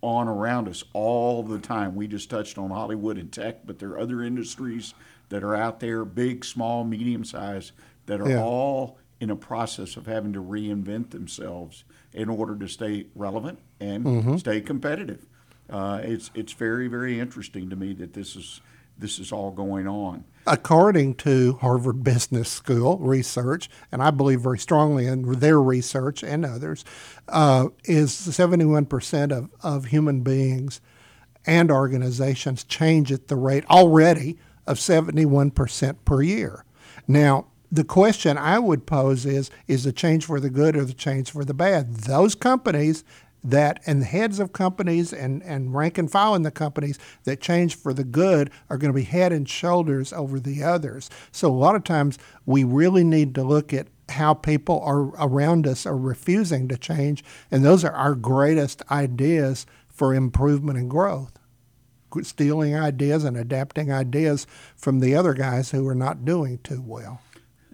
on 0.00 0.28
around 0.28 0.68
us 0.68 0.84
all 0.92 1.42
the 1.42 1.58
time. 1.58 1.96
We 1.96 2.06
just 2.06 2.30
touched 2.30 2.56
on 2.56 2.70
Hollywood 2.70 3.18
and 3.18 3.32
tech, 3.32 3.66
but 3.66 3.80
there 3.80 3.90
are 3.90 3.98
other 3.98 4.22
industries 4.22 4.94
that 5.28 5.42
are 5.42 5.56
out 5.56 5.80
there, 5.80 6.04
big, 6.04 6.44
small, 6.44 6.84
medium 6.84 7.24
size, 7.24 7.72
that 8.06 8.20
are 8.20 8.30
Yeah. 8.30 8.42
all 8.42 8.98
in 9.20 9.30
a 9.30 9.36
process 9.36 9.96
of 9.96 10.06
having 10.06 10.32
to 10.32 10.40
reinvent 10.40 11.10
themselves 11.10 11.82
in 12.12 12.28
order 12.28 12.56
to 12.56 12.68
stay 12.68 13.06
relevant 13.14 13.58
and 13.80 14.04
mm-hmm. 14.04 14.36
stay 14.36 14.60
competitive. 14.60 15.26
Uh, 15.70 16.00
it's 16.02 16.30
it's 16.34 16.52
very 16.52 16.88
very 16.88 17.20
interesting 17.20 17.68
to 17.70 17.76
me 17.76 17.92
that 17.94 18.14
this 18.14 18.36
is 18.36 18.60
this 18.98 19.18
is 19.18 19.32
all 19.32 19.50
going 19.50 19.86
on. 19.86 20.24
According 20.46 21.14
to 21.16 21.54
Harvard 21.60 22.02
Business 22.02 22.48
School 22.48 22.98
research, 22.98 23.70
and 23.92 24.02
I 24.02 24.10
believe 24.10 24.40
very 24.40 24.58
strongly 24.58 25.06
in 25.06 25.38
their 25.38 25.60
research 25.60 26.24
and 26.24 26.44
others, 26.44 26.84
uh, 27.28 27.68
is 27.84 28.10
71% 28.12 29.30
of, 29.30 29.50
of 29.62 29.86
human 29.86 30.22
beings 30.22 30.80
and 31.46 31.70
organizations 31.70 32.64
change 32.64 33.12
at 33.12 33.28
the 33.28 33.36
rate 33.36 33.64
already 33.70 34.38
of 34.66 34.78
71% 34.78 35.96
per 36.04 36.22
year. 36.22 36.64
Now, 37.06 37.46
the 37.70 37.84
question 37.84 38.38
I 38.38 38.58
would 38.58 38.86
pose 38.86 39.26
is 39.26 39.50
is 39.66 39.84
the 39.84 39.92
change 39.92 40.24
for 40.24 40.40
the 40.40 40.50
good 40.50 40.74
or 40.76 40.84
the 40.84 40.94
change 40.94 41.30
for 41.30 41.44
the 41.44 41.54
bad? 41.54 41.94
Those 41.94 42.34
companies 42.34 43.04
that 43.44 43.80
and 43.86 44.02
the 44.02 44.06
heads 44.06 44.40
of 44.40 44.52
companies 44.52 45.12
and, 45.12 45.42
and 45.42 45.74
rank 45.74 45.98
and 45.98 46.10
file 46.10 46.34
in 46.34 46.42
the 46.42 46.50
companies 46.50 46.98
that 47.24 47.40
change 47.40 47.76
for 47.76 47.92
the 47.92 48.04
good 48.04 48.50
are 48.68 48.76
going 48.76 48.92
to 48.92 48.96
be 48.96 49.04
head 49.04 49.32
and 49.32 49.48
shoulders 49.48 50.12
over 50.12 50.40
the 50.40 50.62
others. 50.62 51.08
So 51.30 51.48
a 51.48 51.52
lot 51.52 51.76
of 51.76 51.84
times 51.84 52.18
we 52.46 52.64
really 52.64 53.04
need 53.04 53.34
to 53.36 53.44
look 53.44 53.72
at 53.72 53.88
how 54.08 54.34
people 54.34 54.80
are 54.80 55.12
around 55.22 55.66
us 55.66 55.86
are 55.86 55.96
refusing 55.96 56.66
to 56.68 56.78
change, 56.78 57.22
and 57.50 57.64
those 57.64 57.84
are 57.84 57.92
our 57.92 58.14
greatest 58.14 58.82
ideas 58.90 59.66
for 59.86 60.14
improvement 60.14 60.78
and 60.78 60.90
growth. 60.90 61.38
Stealing 62.22 62.74
ideas 62.74 63.22
and 63.24 63.36
adapting 63.36 63.92
ideas 63.92 64.46
from 64.76 65.00
the 65.00 65.14
other 65.14 65.34
guys 65.34 65.72
who 65.72 65.86
are 65.86 65.94
not 65.94 66.24
doing 66.24 66.58
too 66.64 66.80
well. 66.80 67.20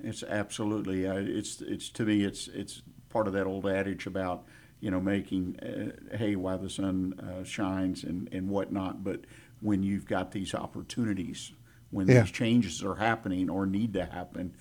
It's 0.03 0.25
absolutely. 0.25 1.07
Uh, 1.07 1.15
it's 1.15 1.61
it's 1.61 1.89
to 1.91 2.05
me. 2.05 2.25
It's 2.25 2.49
it's 2.49 2.83
part 3.11 3.29
of 3.29 3.33
that 3.35 3.47
old 3.47 3.65
adage 3.67 4.07
about 4.07 4.45
you 4.85 4.91
know 4.91 5.01
making 5.01 5.59
uh, 5.61 6.17
hay 6.17 6.37
while 6.37 6.59
the 6.59 6.69
sun 6.69 7.15
uh, 7.19 7.43
shines 7.43 8.05
and 8.05 8.29
and 8.33 8.51
whatnot. 8.51 9.03
But 9.03 9.21
when 9.61 9.83
you've 9.83 10.07
got 10.07 10.33
these 10.33 10.55
opportunities, 10.55 11.53
when 11.91 12.07
Yeah. 12.07 12.21
these 12.23 12.31
changes 12.31 12.83
are 12.85 12.97
happening 12.97 13.49
or 13.49 13.65
need 13.67 13.95
to 13.95 14.05
happen, 14.05 14.53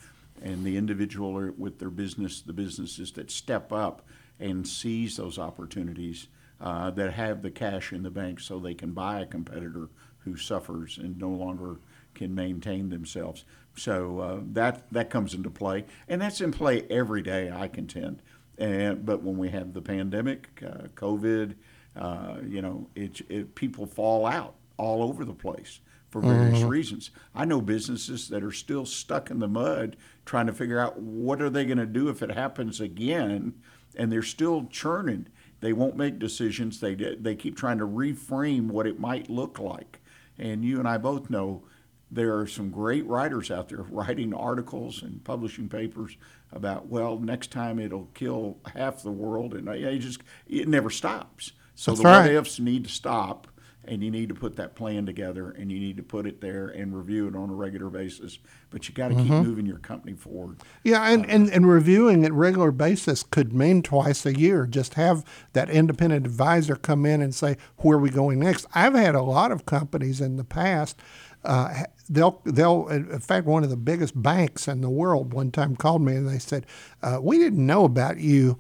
and 0.42 0.64
the 0.64 0.78
individual 0.78 1.38
are, 1.38 1.52
with 1.52 1.80
their 1.80 1.90
business, 1.90 2.42
the 2.42 2.54
businesses 2.54 3.12
that 3.14 3.30
step 3.32 3.74
up 3.74 4.08
and 4.40 4.66
seize 4.66 5.18
those 5.18 5.38
opportunities, 5.38 6.28
uh, 6.62 6.90
that 6.92 7.14
have 7.14 7.42
the 7.42 7.52
cash 7.52 7.92
in 7.92 8.04
the 8.04 8.10
bank 8.10 8.40
so 8.40 8.60
they 8.60 8.74
can 8.74 8.92
buy 8.94 9.20
a 9.20 9.26
competitor 9.26 9.90
who 10.20 10.38
suffers 10.38 10.98
and 10.98 11.18
no 11.18 11.30
longer 11.30 11.80
can 12.14 12.34
maintain 12.34 12.90
themselves. 12.90 13.44
So 13.76 14.20
uh, 14.20 14.40
that 14.54 14.86
that 14.92 15.10
comes 15.10 15.34
into 15.34 15.50
play, 15.50 15.84
and 16.08 16.22
that's 16.22 16.40
in 16.40 16.52
play 16.52 16.86
every 16.90 17.22
day. 17.22 17.52
I 17.52 17.68
contend. 17.68 18.22
And 18.58 19.06
but 19.06 19.24
when 19.24 19.38
we 19.38 19.50
have 19.50 19.74
the 19.74 19.82
pandemic, 19.82 20.48
uh, 20.66 20.88
COVID, 20.96 21.56
uh, 21.96 22.38
you 22.46 22.62
know, 22.62 22.88
it, 22.96 23.22
it 23.30 23.56
people 23.56 23.86
fall 23.86 24.26
out 24.26 24.56
all 24.78 25.04
over 25.04 25.26
the 25.26 25.34
place 25.34 25.80
for 26.10 26.22
various 26.22 26.62
reasons. 26.62 27.10
I 27.34 27.46
know 27.46 27.60
businesses 27.60 28.30
that 28.30 28.44
are 28.44 28.52
still 28.52 28.86
stuck 28.86 29.32
in 29.32 29.40
the 29.40 29.48
mud 29.48 29.98
trying 30.26 30.46
to 30.46 30.54
figure 30.54 30.80
out 30.80 31.00
what 31.00 31.42
are 31.42 31.50
they 31.50 31.66
going 31.66 31.80
to 31.80 31.88
do 31.88 32.08
if 32.08 32.22
it 32.22 32.30
happens 32.30 32.80
again, 32.80 33.56
and 33.96 34.12
they're 34.12 34.22
still 34.22 34.68
churning. 34.68 35.28
They 35.60 35.74
won't 35.74 35.98
make 35.98 36.20
decisions. 36.20 36.80
They 36.80 36.94
they 36.94 37.36
keep 37.36 37.58
trying 37.58 37.80
to 37.80 37.88
reframe 37.88 38.68
what 38.68 38.86
it 38.86 39.00
might 39.00 39.30
look 39.30 39.58
like. 39.58 40.02
And 40.38 40.64
you 40.64 40.78
and 40.78 40.88
I 40.88 41.00
both 41.00 41.32
know 41.32 41.64
there 42.12 42.38
are 42.38 42.46
some 42.46 42.70
great 42.70 43.06
writers 43.08 43.50
out 43.50 43.70
there 43.70 43.82
writing 43.90 44.34
articles 44.34 45.02
and 45.02 45.24
publishing 45.24 45.68
papers 45.68 46.16
about 46.56 46.88
well 46.88 47.20
next 47.20 47.52
time 47.52 47.80
it'll 47.80 48.10
kill 48.14 48.58
half 48.76 49.04
the 49.04 49.12
world 49.12 49.54
and 49.54 49.68
it 49.68 50.00
just 50.00 50.22
it 50.48 50.68
never 50.68 50.90
stops 50.90 51.54
so 51.76 51.92
That's 51.92 52.02
the 52.02 52.10
what 52.10 52.32
ifs 52.32 52.60
need 52.60 52.84
to 52.86 52.90
stop 52.90 53.48
and 53.86 54.04
you 54.04 54.10
need 54.10 54.30
to 54.30 54.36
put 54.36 54.56
that 54.56 54.76
plan 54.76 55.06
together 55.06 55.52
and 55.52 55.72
you 55.72 55.80
need 55.80 55.98
to 55.98 56.04
put 56.04 56.26
it 56.26 56.40
there 56.40 56.70
and 56.70 56.96
review 56.96 57.28
it 57.28 57.36
on 57.36 57.50
a 57.50 57.54
regular 57.54 57.90
basis 57.90 58.40
but 58.70 58.88
you 58.88 58.94
got 58.94 59.10
to 59.10 59.16
keep 59.16 59.26
mm-hmm. 59.26 59.44
moving 59.44 59.66
your 59.66 59.78
company 59.80 60.14
forward 60.14 60.58
Yeah, 60.84 61.04
and, 61.10 61.26
uh, 61.26 61.30
and, 61.30 61.50
and 61.50 61.68
reviewing 61.68 62.26
at 62.26 62.34
regular 62.34 62.72
basis 62.72 63.24
could 63.24 63.54
mean 63.54 63.82
twice 63.82 64.26
a 64.26 64.38
year. 64.38 64.66
Just 64.66 64.96
have 64.96 65.24
that 65.54 65.70
independent 65.70 66.26
advisor 66.26 66.76
come 66.76 67.06
in 67.06 67.22
and 67.22 67.36
say, 67.36 67.58
"Where 67.78 67.98
are 67.98 68.02
we 68.02 68.10
going 68.10 68.40
next?" 68.40 68.66
I've 68.74 68.96
had 68.96 69.16
a 69.16 69.22
lot 69.22 69.52
of 69.52 69.66
companies 69.66 70.22
in 70.22 70.38
the 70.38 70.44
past. 70.44 70.98
Uh, 71.44 71.84
they'll 72.10 72.42
they'll 72.46 72.88
in 72.88 73.20
fact 73.20 73.46
one 73.46 73.64
of 73.64 73.70
the 73.70 73.78
biggest 73.78 74.22
banks 74.22 74.68
in 74.68 74.82
the 74.82 74.90
world 74.90 75.34
one 75.34 75.52
time 75.52 75.76
called 75.76 76.02
me 76.02 76.16
and 76.16 76.28
they 76.28 76.40
said, 76.40 76.66
uh, 77.02 77.20
"We 77.22 77.38
didn't 77.38 77.66
know 77.66 77.86
about 77.86 78.18
you." 78.18 78.60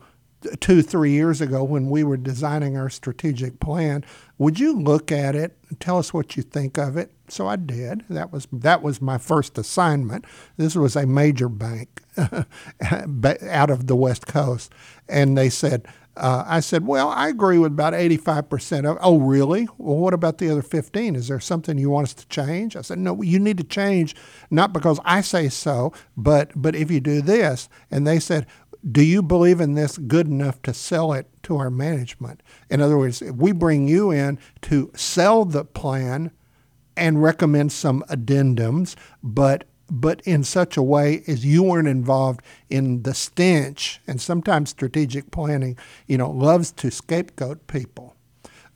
two, 0.59 0.81
three 0.81 1.11
years 1.11 1.41
ago 1.41 1.63
when 1.63 1.89
we 1.89 2.03
were 2.03 2.17
designing 2.17 2.77
our 2.77 2.89
strategic 2.89 3.59
plan. 3.59 4.03
Would 4.38 4.59
you 4.59 4.77
look 4.77 5.11
at 5.11 5.36
it 5.36 5.57
and 5.69 5.79
tell 5.79 5.97
us 5.97 6.13
what 6.13 6.36
you 6.36 6.43
think 6.43 6.77
of 6.77 6.97
it? 6.97 7.11
So 7.29 7.47
I 7.47 7.55
did. 7.55 8.03
That 8.09 8.31
was 8.31 8.47
that 8.51 8.81
was 8.81 9.01
my 9.01 9.17
first 9.17 9.57
assignment. 9.57 10.25
This 10.57 10.75
was 10.75 10.95
a 10.95 11.05
major 11.05 11.49
bank 11.49 12.01
out 12.17 13.69
of 13.69 13.88
the 13.88 13.95
West 13.95 14.27
Coast, 14.27 14.73
and 15.07 15.38
they 15.38 15.49
said. 15.49 15.88
Uh, 16.16 16.43
I 16.45 16.59
said, 16.59 16.86
"Well, 16.86 17.09
I 17.09 17.28
agree 17.30 17.57
with 17.57 17.72
about 17.72 17.95
eighty-five 17.95 18.47
percent 18.49 18.86
of." 18.86 18.97
Oh, 19.01 19.20
really? 19.20 19.68
Well, 19.78 19.97
what 19.97 20.14
about 20.14 20.38
the 20.38 20.49
other 20.49 20.61
fifteen? 20.61 21.16
Is 21.16 21.28
there 21.28 21.39
something 21.39 21.78
you 21.78 21.89
want 21.89 22.07
us 22.07 22.14
to 22.16 22.28
change? 22.28 22.76
I 22.76 22.82
said, 22.82 22.99
"No, 22.99 23.22
you 23.22 23.39
need 23.39 23.57
to 23.57 23.64
change, 23.64 24.16
not 24.51 24.74
because 24.74 24.99
I 25.05 25.22
say 25.22 25.49
so, 25.49 25.91
but 26.16 26.51
but 26.55 26.76
if 26.76 26.91
you 26.91 26.99
do 26.99 27.22
this." 27.22 27.68
And 27.89 28.05
they 28.05 28.20
said, 28.20 28.45
do 28.91 29.01
you 29.01 29.22
believe 29.22 29.61
in 29.61 29.76
this 29.76 29.97
good 29.97 30.28
enough 30.28 30.61
to 30.64 30.74
sell 30.74 31.14
it 31.14 31.28
to 31.43 31.55
our 31.57 31.70
management? 31.70 32.43
In 32.70 32.82
other 32.82 32.97
words, 32.97 33.22
we 33.22 33.53
bring 33.53 33.88
you 33.88 34.11
in 34.11 34.39
to 34.64 34.91
sell 34.93 35.45
the 35.45 35.64
plan 35.64 36.32
and 36.97 37.24
recommend 37.24 37.72
some 37.72 38.03
addendums, 38.09 38.95
but 39.24 39.64
but 39.89 40.21
in 40.21 40.43
such 40.43 40.77
a 40.77 40.84
way 40.84 41.23
as 41.27 41.45
you 41.45 41.63
weren't 41.63 41.88
involved 41.88 42.41
in 42.69 43.03
the 43.03 43.13
stench, 43.13 43.99
and 44.07 44.21
sometimes 44.21 44.69
strategic 44.69 45.31
planning, 45.31 45.77
you 46.07 46.17
know, 46.17 46.29
loves 46.29 46.71
to 46.71 46.89
scapegoat 46.89 47.67
people 47.67 48.15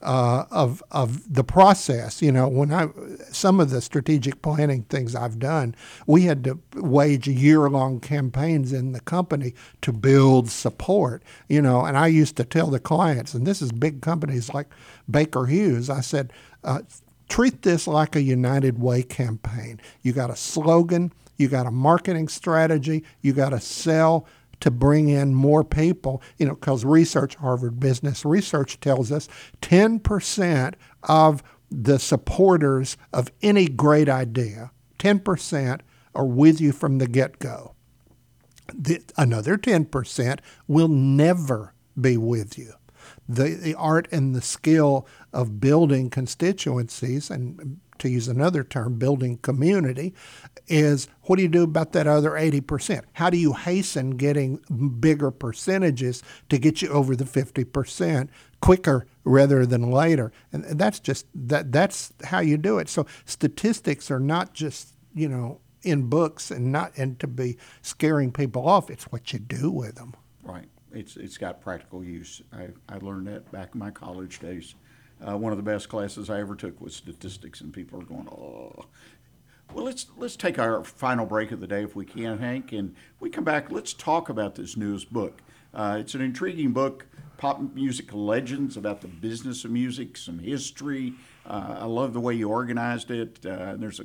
uh, 0.01 0.45
of 0.51 0.83
of 0.91 1.33
the 1.33 1.43
process. 1.43 2.21
You 2.21 2.31
know, 2.31 2.47
when 2.47 2.71
I 2.71 2.87
some 3.31 3.59
of 3.59 3.69
the 3.69 3.81
strategic 3.81 4.41
planning 4.41 4.83
things 4.83 5.15
I've 5.15 5.39
done, 5.39 5.75
we 6.05 6.23
had 6.23 6.43
to 6.43 6.59
wage 6.75 7.27
year 7.27 7.69
long 7.69 7.99
campaigns 7.99 8.73
in 8.73 8.91
the 8.91 8.99
company 9.01 9.53
to 9.81 9.91
build 9.91 10.49
support. 10.49 11.23
You 11.47 11.61
know, 11.61 11.85
and 11.85 11.97
I 11.97 12.07
used 12.07 12.35
to 12.37 12.45
tell 12.45 12.67
the 12.67 12.79
clients, 12.79 13.33
and 13.33 13.45
this 13.45 13.61
is 13.61 13.71
big 13.71 14.01
companies 14.01 14.53
like 14.53 14.67
Baker 15.09 15.45
Hughes. 15.45 15.89
I 15.89 16.01
said. 16.01 16.31
Uh, 16.63 16.81
treat 17.29 17.61
this 17.61 17.87
like 17.87 18.15
a 18.15 18.21
United 18.21 18.79
Way 18.79 19.03
campaign. 19.03 19.79
You 20.01 20.13
got 20.13 20.29
a 20.29 20.35
slogan, 20.35 21.11
you 21.37 21.47
got 21.47 21.65
a 21.65 21.71
marketing 21.71 22.27
strategy, 22.27 23.03
you 23.21 23.33
got 23.33 23.49
to 23.49 23.59
sell 23.59 24.25
to 24.59 24.71
bring 24.71 25.07
in 25.09 25.35
more 25.35 25.63
people, 25.63 26.21
you 26.37 26.47
know, 26.47 26.55
because 26.55 26.83
research, 26.83 27.35
Harvard 27.35 27.79
Business 27.79 28.25
Research 28.25 28.79
tells 28.79 29.11
us 29.11 29.27
10% 29.61 30.73
of 31.03 31.43
the 31.69 31.99
supporters 31.99 32.97
of 33.13 33.29
any 33.41 33.67
great 33.67 34.09
idea, 34.09 34.71
10% 34.97 35.81
are 36.15 36.25
with 36.25 36.59
you 36.59 36.71
from 36.71 36.97
the 36.97 37.07
get 37.07 37.37
go. 37.37 37.75
Another 39.15 39.57
10% 39.57 40.39
will 40.67 40.87
never 40.87 41.73
be 41.99 42.17
with 42.17 42.57
you. 42.57 42.73
The, 43.29 43.55
the 43.55 43.75
art 43.75 44.07
and 44.11 44.33
the 44.33 44.41
skill 44.41 45.05
of 45.33 45.59
building 45.59 46.09
constituencies, 46.09 47.29
and 47.29 47.79
to 47.99 48.09
use 48.09 48.27
another 48.27 48.63
term, 48.63 48.97
building 48.97 49.37
community, 49.37 50.13
is 50.67 51.07
what 51.23 51.37
do 51.37 51.41
you 51.41 51.47
do 51.47 51.63
about 51.63 51.93
that 51.93 52.07
other 52.07 52.31
80%? 52.31 53.03
How 53.13 53.29
do 53.29 53.37
you 53.37 53.53
hasten 53.53 54.11
getting 54.11 54.57
bigger 54.99 55.31
percentages 55.31 56.23
to 56.49 56.57
get 56.57 56.81
you 56.81 56.89
over 56.89 57.15
the 57.15 57.23
50% 57.23 58.29
quicker 58.61 59.05
rather 59.23 59.65
than 59.65 59.91
later? 59.91 60.31
And 60.51 60.63
that's 60.63 60.99
just 60.99 61.25
that 61.33 61.71
that's 61.71 62.13
how 62.23 62.39
you 62.39 62.57
do 62.57 62.79
it. 62.79 62.89
So 62.89 63.05
statistics 63.25 64.11
are 64.11 64.19
not 64.19 64.53
just, 64.53 64.93
you 65.13 65.29
know, 65.29 65.61
in 65.83 66.03
books 66.03 66.51
and 66.51 66.71
not 66.71 66.91
and 66.97 67.19
to 67.19 67.27
be 67.27 67.57
scaring 67.81 68.31
people 68.31 68.67
off. 68.67 68.89
It's 68.89 69.05
what 69.05 69.31
you 69.31 69.39
do 69.39 69.71
with 69.71 69.95
them. 69.95 70.13
Right. 70.43 70.67
It's 70.97 71.15
it's 71.15 71.37
got 71.37 71.61
practical 71.61 72.03
use. 72.03 72.41
I, 72.51 72.69
I 72.89 72.97
learned 72.97 73.27
that 73.27 73.51
back 73.51 73.69
in 73.73 73.79
my 73.79 73.91
college 73.91 74.39
days. 74.39 74.73
Uh, 75.25 75.37
one 75.37 75.51
of 75.51 75.57
the 75.57 75.63
best 75.63 75.89
classes 75.89 76.29
I 76.29 76.39
ever 76.39 76.55
took 76.55 76.81
was 76.81 76.95
statistics, 76.95 77.61
and 77.61 77.71
people 77.71 78.01
are 78.01 78.05
going, 78.05 78.27
"Oh." 78.29 78.85
Well, 79.73 79.85
let's 79.85 80.07
let's 80.17 80.35
take 80.35 80.57
our 80.57 80.83
final 80.83 81.25
break 81.25 81.51
of 81.51 81.59
the 81.59 81.67
day 81.67 81.83
if 81.83 81.95
we 81.95 82.05
can, 82.05 82.39
Hank, 82.39 82.71
and 82.71 82.95
we 83.19 83.29
come 83.29 83.43
back. 83.43 83.71
Let's 83.71 83.93
talk 83.93 84.29
about 84.29 84.55
this 84.55 84.75
newest 84.75 85.13
book. 85.13 85.41
Uh, 85.73 85.97
it's 85.99 86.15
an 86.15 86.21
intriguing 86.21 86.71
book, 86.71 87.05
pop 87.37 87.59
music 87.75 88.11
legends 88.13 88.75
about 88.75 89.01
the 89.01 89.07
business 89.07 89.65
of 89.65 89.71
music, 89.71 90.17
some 90.17 90.39
history. 90.39 91.13
Uh, 91.47 91.77
I 91.79 91.85
love 91.85 92.13
the 92.13 92.19
way 92.19 92.33
you 92.33 92.49
organized 92.49 93.09
it. 93.09 93.45
Uh, 93.45 93.75
there's 93.77 93.99
a, 94.01 94.03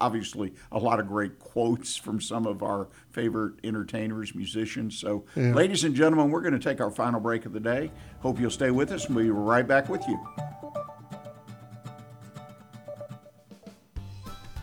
obviously 0.00 0.54
a 0.72 0.78
lot 0.78 1.00
of 1.00 1.06
great 1.06 1.38
quotes 1.38 1.96
from 1.96 2.20
some 2.20 2.46
of 2.46 2.62
our 2.62 2.88
favorite 3.10 3.54
entertainers, 3.62 4.34
musicians. 4.34 4.98
So, 4.98 5.24
ladies 5.36 5.84
and 5.84 5.94
gentlemen, 5.94 6.30
we're 6.30 6.40
going 6.40 6.54
to 6.54 6.58
take 6.58 6.80
our 6.80 6.90
final 6.90 7.20
break 7.20 7.44
of 7.44 7.52
the 7.52 7.60
day. 7.60 7.90
Hope 8.20 8.40
you'll 8.40 8.50
stay 8.50 8.70
with 8.70 8.90
us, 8.92 9.06
and 9.06 9.16
we'll 9.16 9.26
be 9.26 9.30
right 9.30 9.66
back 9.66 9.88
with 9.88 10.06
you. 10.08 10.18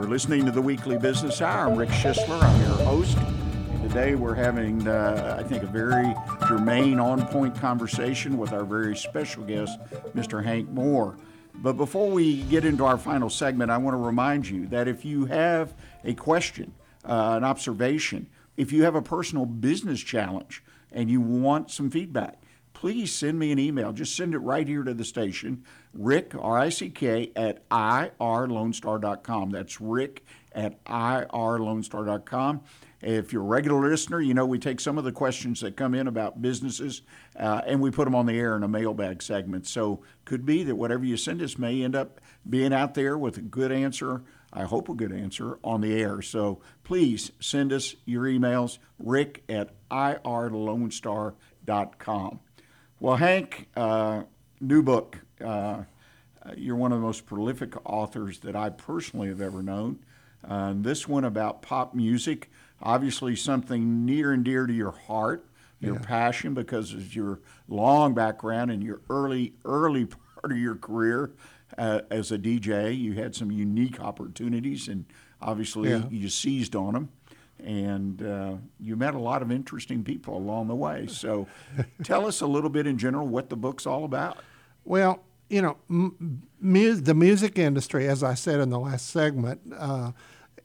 You 0.00 0.06
are 0.06 0.08
listening 0.08 0.46
to 0.46 0.50
the 0.50 0.62
Weekly 0.62 0.96
Business 0.96 1.42
Hour. 1.42 1.68
I'm 1.68 1.76
Rick 1.76 1.90
Schisler. 1.90 2.42
I'm 2.42 2.60
your 2.62 2.86
host. 2.86 3.18
Today 3.82 4.14
we're 4.14 4.34
having, 4.34 4.88
uh, 4.88 5.36
I 5.38 5.42
think, 5.42 5.62
a 5.62 5.66
very 5.66 6.14
germane, 6.48 6.98
on 6.98 7.26
point 7.26 7.54
conversation 7.54 8.38
with 8.38 8.54
our 8.54 8.64
very 8.64 8.96
special 8.96 9.44
guest, 9.44 9.78
Mr. 10.16 10.42
Hank 10.42 10.70
Moore. 10.70 11.18
But 11.56 11.74
before 11.74 12.10
we 12.10 12.44
get 12.44 12.64
into 12.64 12.86
our 12.86 12.96
final 12.96 13.28
segment, 13.28 13.70
I 13.70 13.76
want 13.76 13.92
to 13.92 13.98
remind 13.98 14.48
you 14.48 14.66
that 14.68 14.88
if 14.88 15.04
you 15.04 15.26
have 15.26 15.74
a 16.02 16.14
question, 16.14 16.72
uh, 17.04 17.34
an 17.36 17.44
observation, 17.44 18.26
if 18.56 18.72
you 18.72 18.84
have 18.84 18.94
a 18.94 19.02
personal 19.02 19.44
business 19.44 20.00
challenge 20.00 20.64
and 20.90 21.10
you 21.10 21.20
want 21.20 21.70
some 21.70 21.90
feedback, 21.90 22.40
please 22.80 23.12
send 23.12 23.38
me 23.38 23.52
an 23.52 23.58
email. 23.58 23.92
Just 23.92 24.16
send 24.16 24.32
it 24.32 24.38
right 24.38 24.66
here 24.66 24.82
to 24.82 24.94
the 24.94 25.04
station, 25.04 25.62
Rick, 25.92 26.34
R 26.34 26.58
I 26.58 26.70
C 26.70 26.88
K, 26.88 27.30
at 27.36 27.68
irlonestar.com. 27.68 29.50
That's 29.50 29.82
Rick 29.82 30.24
at 30.52 30.82
irlonestar.com. 30.84 32.62
If 33.02 33.34
you're 33.34 33.42
a 33.42 33.44
regular 33.44 33.90
listener, 33.90 34.22
you 34.22 34.32
know 34.32 34.46
we 34.46 34.58
take 34.58 34.80
some 34.80 34.96
of 34.96 35.04
the 35.04 35.12
questions 35.12 35.60
that 35.60 35.76
come 35.76 35.94
in 35.94 36.06
about 36.06 36.40
businesses 36.40 37.02
uh, 37.38 37.60
and 37.66 37.82
we 37.82 37.90
put 37.90 38.06
them 38.06 38.14
on 38.14 38.24
the 38.24 38.38
air 38.38 38.56
in 38.56 38.62
a 38.62 38.68
mailbag 38.68 39.22
segment. 39.22 39.66
So 39.66 40.00
could 40.24 40.46
be 40.46 40.62
that 40.64 40.76
whatever 40.76 41.04
you 41.04 41.18
send 41.18 41.42
us 41.42 41.58
may 41.58 41.82
end 41.82 41.94
up 41.94 42.18
being 42.48 42.72
out 42.72 42.94
there 42.94 43.18
with 43.18 43.36
a 43.36 43.42
good 43.42 43.72
answer. 43.72 44.22
I 44.54 44.64
hope 44.64 44.88
a 44.88 44.94
good 44.94 45.12
answer 45.12 45.58
on 45.62 45.82
the 45.82 46.00
air. 46.00 46.22
So 46.22 46.62
please 46.82 47.30
send 47.40 47.74
us 47.74 47.94
your 48.06 48.24
emails, 48.24 48.78
rick 48.98 49.44
at 49.50 49.74
irlonestar.com. 49.90 52.40
Well, 53.00 53.16
Hank, 53.16 53.68
uh, 53.76 54.24
new 54.60 54.82
book. 54.82 55.18
Uh, 55.42 55.84
you're 56.56 56.76
one 56.76 56.92
of 56.92 56.98
the 57.00 57.06
most 57.06 57.24
prolific 57.26 57.74
authors 57.84 58.40
that 58.40 58.54
I 58.54 58.70
personally 58.70 59.28
have 59.28 59.40
ever 59.40 59.62
known. 59.62 60.00
Uh, 60.46 60.74
this 60.76 61.08
one 61.08 61.24
about 61.24 61.62
pop 61.62 61.94
music. 61.94 62.50
obviously 62.82 63.36
something 63.36 64.06
near 64.06 64.32
and 64.32 64.42
dear 64.42 64.66
to 64.66 64.72
your 64.72 64.92
heart, 64.92 65.44
your 65.80 65.96
passion, 66.00 66.54
because 66.54 66.92
of 66.94 67.14
your 67.14 67.40
long 67.68 68.14
background 68.14 68.70
and 68.70 68.82
your 68.82 69.00
early, 69.10 69.52
early 69.66 70.06
part 70.40 70.52
of 70.52 70.56
your 70.58 70.76
career 70.76 71.30
uh, 71.76 72.00
as 72.10 72.32
a 72.32 72.38
DJ. 72.38 72.96
You 72.98 73.12
had 73.14 73.34
some 73.34 73.50
unique 73.50 74.00
opportunities, 74.00 74.88
and 74.88 75.04
obviously 75.42 75.90
Yeah. 75.90 76.04
you 76.10 76.28
seized 76.30 76.74
on 76.74 76.94
them. 76.94 77.08
And 77.64 78.22
uh, 78.22 78.54
you 78.78 78.96
met 78.96 79.14
a 79.14 79.18
lot 79.18 79.42
of 79.42 79.50
interesting 79.50 80.02
people 80.02 80.36
along 80.36 80.68
the 80.68 80.74
way. 80.74 81.06
So, 81.06 81.46
tell 82.02 82.26
us 82.26 82.40
a 82.40 82.46
little 82.46 82.70
bit 82.70 82.86
in 82.86 82.98
general 82.98 83.26
what 83.26 83.48
the 83.50 83.56
book's 83.56 83.86
all 83.86 84.04
about. 84.04 84.38
Well, 84.84 85.22
you 85.48 85.60
know, 85.60 85.76
m- 85.90 86.42
mu- 86.60 86.94
the 86.94 87.14
music 87.14 87.58
industry, 87.58 88.08
as 88.08 88.22
I 88.22 88.34
said 88.34 88.60
in 88.60 88.70
the 88.70 88.78
last 88.78 89.10
segment, 89.10 89.60
uh, 89.76 90.12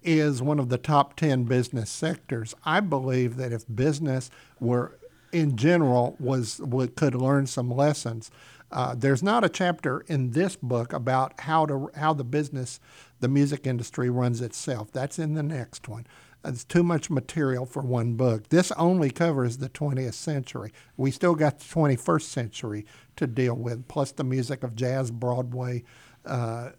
is 0.04 0.42
one 0.42 0.60
of 0.60 0.70
the 0.70 0.78
top 0.78 1.16
10 1.16 1.46
business 1.46 1.90
sectors. 1.90 2.54
I 2.64 2.80
believe 2.80 3.38
that 3.38 3.52
if 3.52 3.66
business 3.74 4.30
were, 4.60 4.98
in 5.32 5.58
general, 5.58 6.16
was 6.20 6.60
would, 6.60 6.96
could 6.96 7.16
learn 7.16 7.48
some 7.48 7.72
lessons, 7.72 8.30
uh, 8.72 8.94
there's 8.96 9.24
not 9.24 9.44
a 9.44 9.50
chapter 9.50 10.02
in 10.08 10.32
this 10.32 10.56
book 10.56 10.94
about 10.94 11.40
how 11.42 11.66
to 11.66 11.90
how 11.96 12.14
the 12.14 12.24
business, 12.24 12.80
the 13.20 13.28
music 13.28 13.66
industry 13.66 14.10
runs 14.10 14.42
itself. 14.42 14.92
That's 14.92 15.18
in 15.18 15.34
the 15.34 15.44
next 15.44 15.88
one. 15.88 16.06
It's 16.46 16.64
too 16.64 16.84
much 16.84 17.10
material 17.10 17.66
for 17.66 17.82
one 17.82 18.14
book. 18.14 18.50
This 18.50 18.72
only 18.74 19.10
covers 19.10 19.58
the 19.58 19.70
20th 19.70 20.14
century. 20.14 20.72
We 20.98 21.12
still 21.12 21.36
got 21.36 21.60
the 21.60 21.66
21st 21.66 22.22
century 22.22 22.86
to 23.16 23.28
deal 23.28 23.56
with, 23.56 23.88
plus 23.88 24.12
the 24.12 24.24
music 24.24 24.64
of 24.64 24.76
jazz, 24.76 25.12
Broadway, 25.12 25.84
uh, 26.26 26.72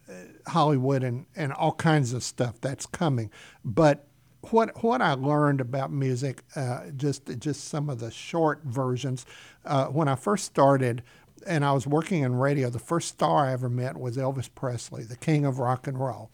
Hollywood, 0.47 1.03
and, 1.03 1.27
and 1.35 1.53
all 1.53 1.73
kinds 1.73 2.12
of 2.12 2.23
stuff 2.23 2.61
that's 2.61 2.87
coming. 2.87 3.31
But 3.64 4.07
what 4.51 4.83
what 4.83 5.03
I 5.03 5.14
learned 5.14 5.61
about 5.61 5.91
music, 5.91 6.43
uh, 6.55 6.91
just 6.97 7.39
just 7.39 7.64
some 7.64 7.91
of 7.91 7.99
the 7.99 8.11
short 8.11 8.62
versions, 8.64 9.27
uh, 9.64 9.87
when 9.87 10.09
I 10.09 10.14
first 10.14 10.45
started, 10.45 11.03
and 11.47 11.64
I 11.64 11.73
was 11.73 11.87
working 11.87 12.23
in 12.23 12.37
radio. 12.37 12.71
The 12.71 12.79
first 12.79 13.09
star 13.09 13.47
I 13.47 13.53
ever 13.53 13.69
met 13.69 13.97
was 13.97 14.17
Elvis 14.17 14.49
Presley, 14.55 15.05
the 15.05 15.17
king 15.17 15.45
of 15.45 15.59
rock 15.59 15.87
and 15.87 15.99
roll, 15.99 16.31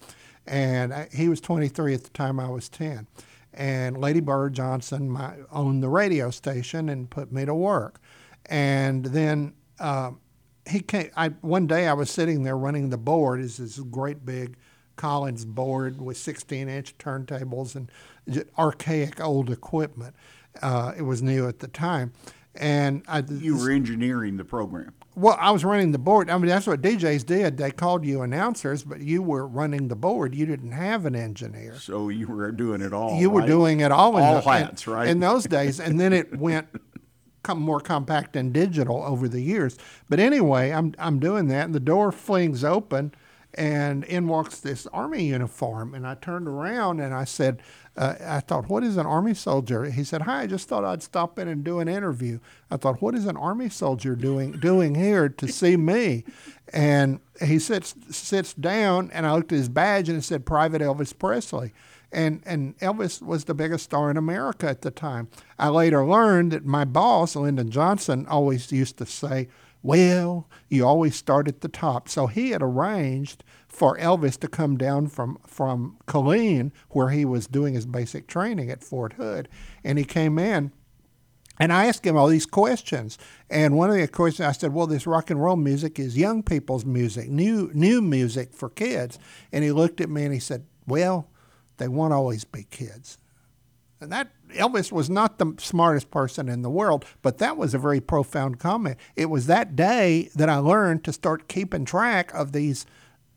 and 0.47 0.93
I, 0.93 1.09
he 1.13 1.29
was 1.29 1.41
23 1.41 1.95
at 1.95 2.05
the 2.05 2.11
time 2.11 2.41
I 2.41 2.49
was 2.49 2.69
10. 2.69 3.07
And 3.55 3.99
Lady 3.99 4.21
Bird 4.21 4.55
Johnson 4.55 5.11
my, 5.11 5.35
owned 5.51 5.83
the 5.83 5.89
radio 5.89 6.31
station 6.31 6.89
and 6.89 7.11
put 7.11 7.33
me 7.33 7.45
to 7.45 7.55
work. 7.55 8.01
And 8.47 9.05
then 9.05 9.53
uh, 9.79 10.13
he 10.69 10.81
came. 10.81 11.11
I 11.17 11.29
one 11.43 11.67
day 11.67 11.87
I 11.87 11.93
was 11.93 12.11
sitting 12.11 12.45
there 12.45 12.57
running 12.57 12.91
the 12.91 12.99
board. 12.99 13.41
Is 13.41 13.59
this 13.59 13.79
great 13.79 14.25
big 14.25 14.57
Collins 14.97 15.45
board 15.45 16.01
with 16.01 16.17
16 16.17 16.69
inch 16.69 16.97
turntables 16.99 17.75
and 17.75 17.91
archaic 18.59 19.21
old 19.21 19.51
equipment. 19.51 20.15
Uh, 20.61 20.93
it 20.97 21.03
was 21.03 21.23
new 21.23 21.49
at 21.49 21.61
the 21.61 21.69
time, 21.69 22.13
and 22.55 23.03
I 23.09 23.25
You 23.29 23.57
were 23.57 23.71
engineering 23.71 24.37
the 24.37 24.45
program. 24.45 24.93
Well, 25.15 25.37
I 25.39 25.51
was 25.51 25.65
running 25.65 25.93
the 25.93 25.99
board. 25.99 26.31
I 26.31 26.39
mean, 26.39 26.47
that's 26.49 26.67
what 26.67 26.81
DJs 26.81 27.27
did. 27.27 27.57
They 27.59 27.71
called 27.71 28.05
you 28.05 28.23
announcers, 28.23 28.83
but 28.83 29.01
you 29.01 29.23
were 29.23 29.47
running 29.47 29.89
the 29.89 29.97
board. 29.97 30.35
You 30.35 30.47
didn't 30.47 30.73
have 30.73 31.05
an 31.05 31.15
engineer. 31.15 31.75
So 31.75 32.09
you 32.09 32.27
were 32.29 32.51
doing 32.53 32.81
it 32.81 32.93
all. 32.93 33.19
you 33.21 33.29
were 33.29 33.47
doing 33.47 33.81
it 33.81 33.93
all 33.93 34.17
in 34.17 34.25
All 34.25 34.41
the, 34.41 34.51
hats, 34.51 34.87
in, 34.87 34.93
right? 34.93 35.09
in 35.09 35.21
those 35.21 35.45
days, 35.45 35.81
and 35.81 36.01
then 36.01 36.13
it 36.13 36.39
went 36.39 36.67
come 37.43 37.61
more 37.61 37.81
compact 37.81 38.37
and 38.37 38.53
digital 38.53 39.03
over 39.03 39.29
the 39.29 39.41
years. 39.41 39.77
But 40.09 40.21
anyway, 40.21 40.71
I'm 40.71 40.95
I'm 40.99 41.19
doing 41.19 41.49
that, 41.49 41.67
and 41.67 41.75
the 41.75 41.81
door 41.81 42.13
flings 42.13 42.65
open, 42.65 43.13
and 43.55 44.05
in 44.05 44.29
walks 44.29 44.61
this 44.61 44.87
army 44.89 45.25
uniform, 45.25 45.95
and 45.95 46.07
I 46.07 46.15
turned 46.15 46.49
around 46.49 47.01
and 47.01 47.13
I 47.13 47.25
said, 47.25 47.63
uh, 47.97 48.15
I 48.25 48.41
thought, 48.41 48.69
what 48.69 48.83
is 48.83 48.97
an 48.97 49.07
army 49.07 49.35
soldier? 49.35 49.85
He 49.85 50.05
said, 50.05 50.23
Hi, 50.23 50.43
I 50.43 50.47
just 50.47 50.67
thought 50.69 50.85
I'd 50.85 51.03
stop 51.03 51.39
in 51.39 51.47
and 51.49 51.63
do 51.63 51.79
an 51.79 51.89
interview. 51.89 52.39
I 52.71 52.79
thought, 52.79 53.03
what 53.03 53.15
is 53.15 53.27
an 53.27 53.37
army 53.37 53.69
soldier 53.69 54.17
doing 54.17 54.53
doing 54.53 54.95
here 54.95 55.29
to 55.29 55.49
see 55.49 55.77
me? 55.77 56.25
And 56.73 57.21
he 57.45 57.59
sits 57.59 57.95
sits 58.11 58.55
down, 58.55 59.11
and 59.13 59.27
I 59.27 59.35
looked 59.35 59.53
at 59.53 59.59
his 59.59 59.69
badge, 59.69 60.09
and 60.09 60.17
it 60.17 60.23
said 60.23 60.47
Private 60.47 60.81
Elvis 60.81 61.17
Presley 61.17 61.73
and 62.13 62.43
and 62.45 62.79
Elvis 62.79 63.23
was 63.23 63.45
the 63.45 63.55
biggest 63.55 63.85
star 63.85 64.11
in 64.11 64.17
America 64.17 64.69
at 64.69 64.83
the 64.83 64.91
time. 64.91 65.29
I 65.59 65.69
later 65.69 66.05
learned 66.05 66.53
that 66.53 66.65
my 66.65 66.85
boss, 66.85 67.35
Lyndon 67.35 67.71
Johnson, 67.71 68.27
always 68.27 68.71
used 68.71 68.99
to 68.99 69.07
say, 69.07 69.49
"Well, 69.83 70.49
you 70.69 70.87
always 70.87 71.17
start 71.17 71.49
at 71.49 71.61
the 71.61 71.69
top." 71.69 72.09
So 72.09 72.27
he 72.27 72.51
had 72.51 72.63
arranged 72.63 73.45
for 73.69 73.97
Elvis 73.99 74.39
to 74.41 74.49
come 74.49 74.77
down 74.77 75.09
from 75.09 75.39
from 75.47 75.97
Killeen, 76.07 76.73
where 76.91 77.11
he 77.11 77.25
was 77.25 77.47
doing 77.47 77.75
his 77.75 77.87
basic 77.87 78.27
training 78.27 78.71
at 78.71 78.85
Fort 78.85 79.15
Hood, 79.15 79.49
and 79.83 79.99
he 79.99 80.05
came 80.05 80.39
in. 80.39 80.73
And 81.59 81.73
I 81.73 81.87
asked 81.87 82.07
him 82.07 82.17
all 82.17 82.29
these 82.29 82.47
questions. 82.47 83.19
And 83.51 83.77
one 83.77 83.91
of 83.91 83.97
the 83.97 84.09
questions 84.09 84.47
I 84.49 84.53
said, 84.53 84.73
"Well, 84.73 84.87
this 84.87 85.07
rock 85.07 85.31
and 85.31 85.41
roll 85.41 85.57
music 85.57 85.99
is 85.99 86.17
young 86.17 86.43
people's 86.43 86.85
music, 86.85 87.29
new 87.29 87.71
new 87.75 88.01
music 88.01 88.55
for 88.55 88.69
kids." 88.69 89.19
And 89.53 89.63
he 89.63 89.71
looked 89.71 90.01
at 90.01 90.11
me 90.11 90.25
and 90.25 90.33
he 90.33 90.41
said, 90.41 90.65
"Well, 90.87 91.29
they 91.77 91.89
won't 91.89 92.13
always 92.13 92.45
be 92.45 92.65
kids." 92.65 93.19
And 94.03 94.13
that 94.13 94.29
Elvis 94.51 94.93
was 94.93 95.09
not 95.09 95.39
the 95.39 95.55
smartest 95.59 96.11
person 96.11 96.49
in 96.49 96.63
the 96.63 96.71
world, 96.71 97.05
but 97.23 97.39
that 97.39 97.57
was 97.57 97.75
a 97.75 97.79
very 97.79 98.01
profound 98.01 98.59
comment. 98.59 98.99
It 99.17 99.27
was 99.27 99.47
that 99.47 99.77
day 99.77 100.31
that 100.35 100.49
I 100.49 100.57
learned 100.57 101.05
to 101.05 101.13
start 101.13 101.49
keeping 101.49 101.85
track 101.85 102.33
of 102.35 102.53
these 102.53 102.85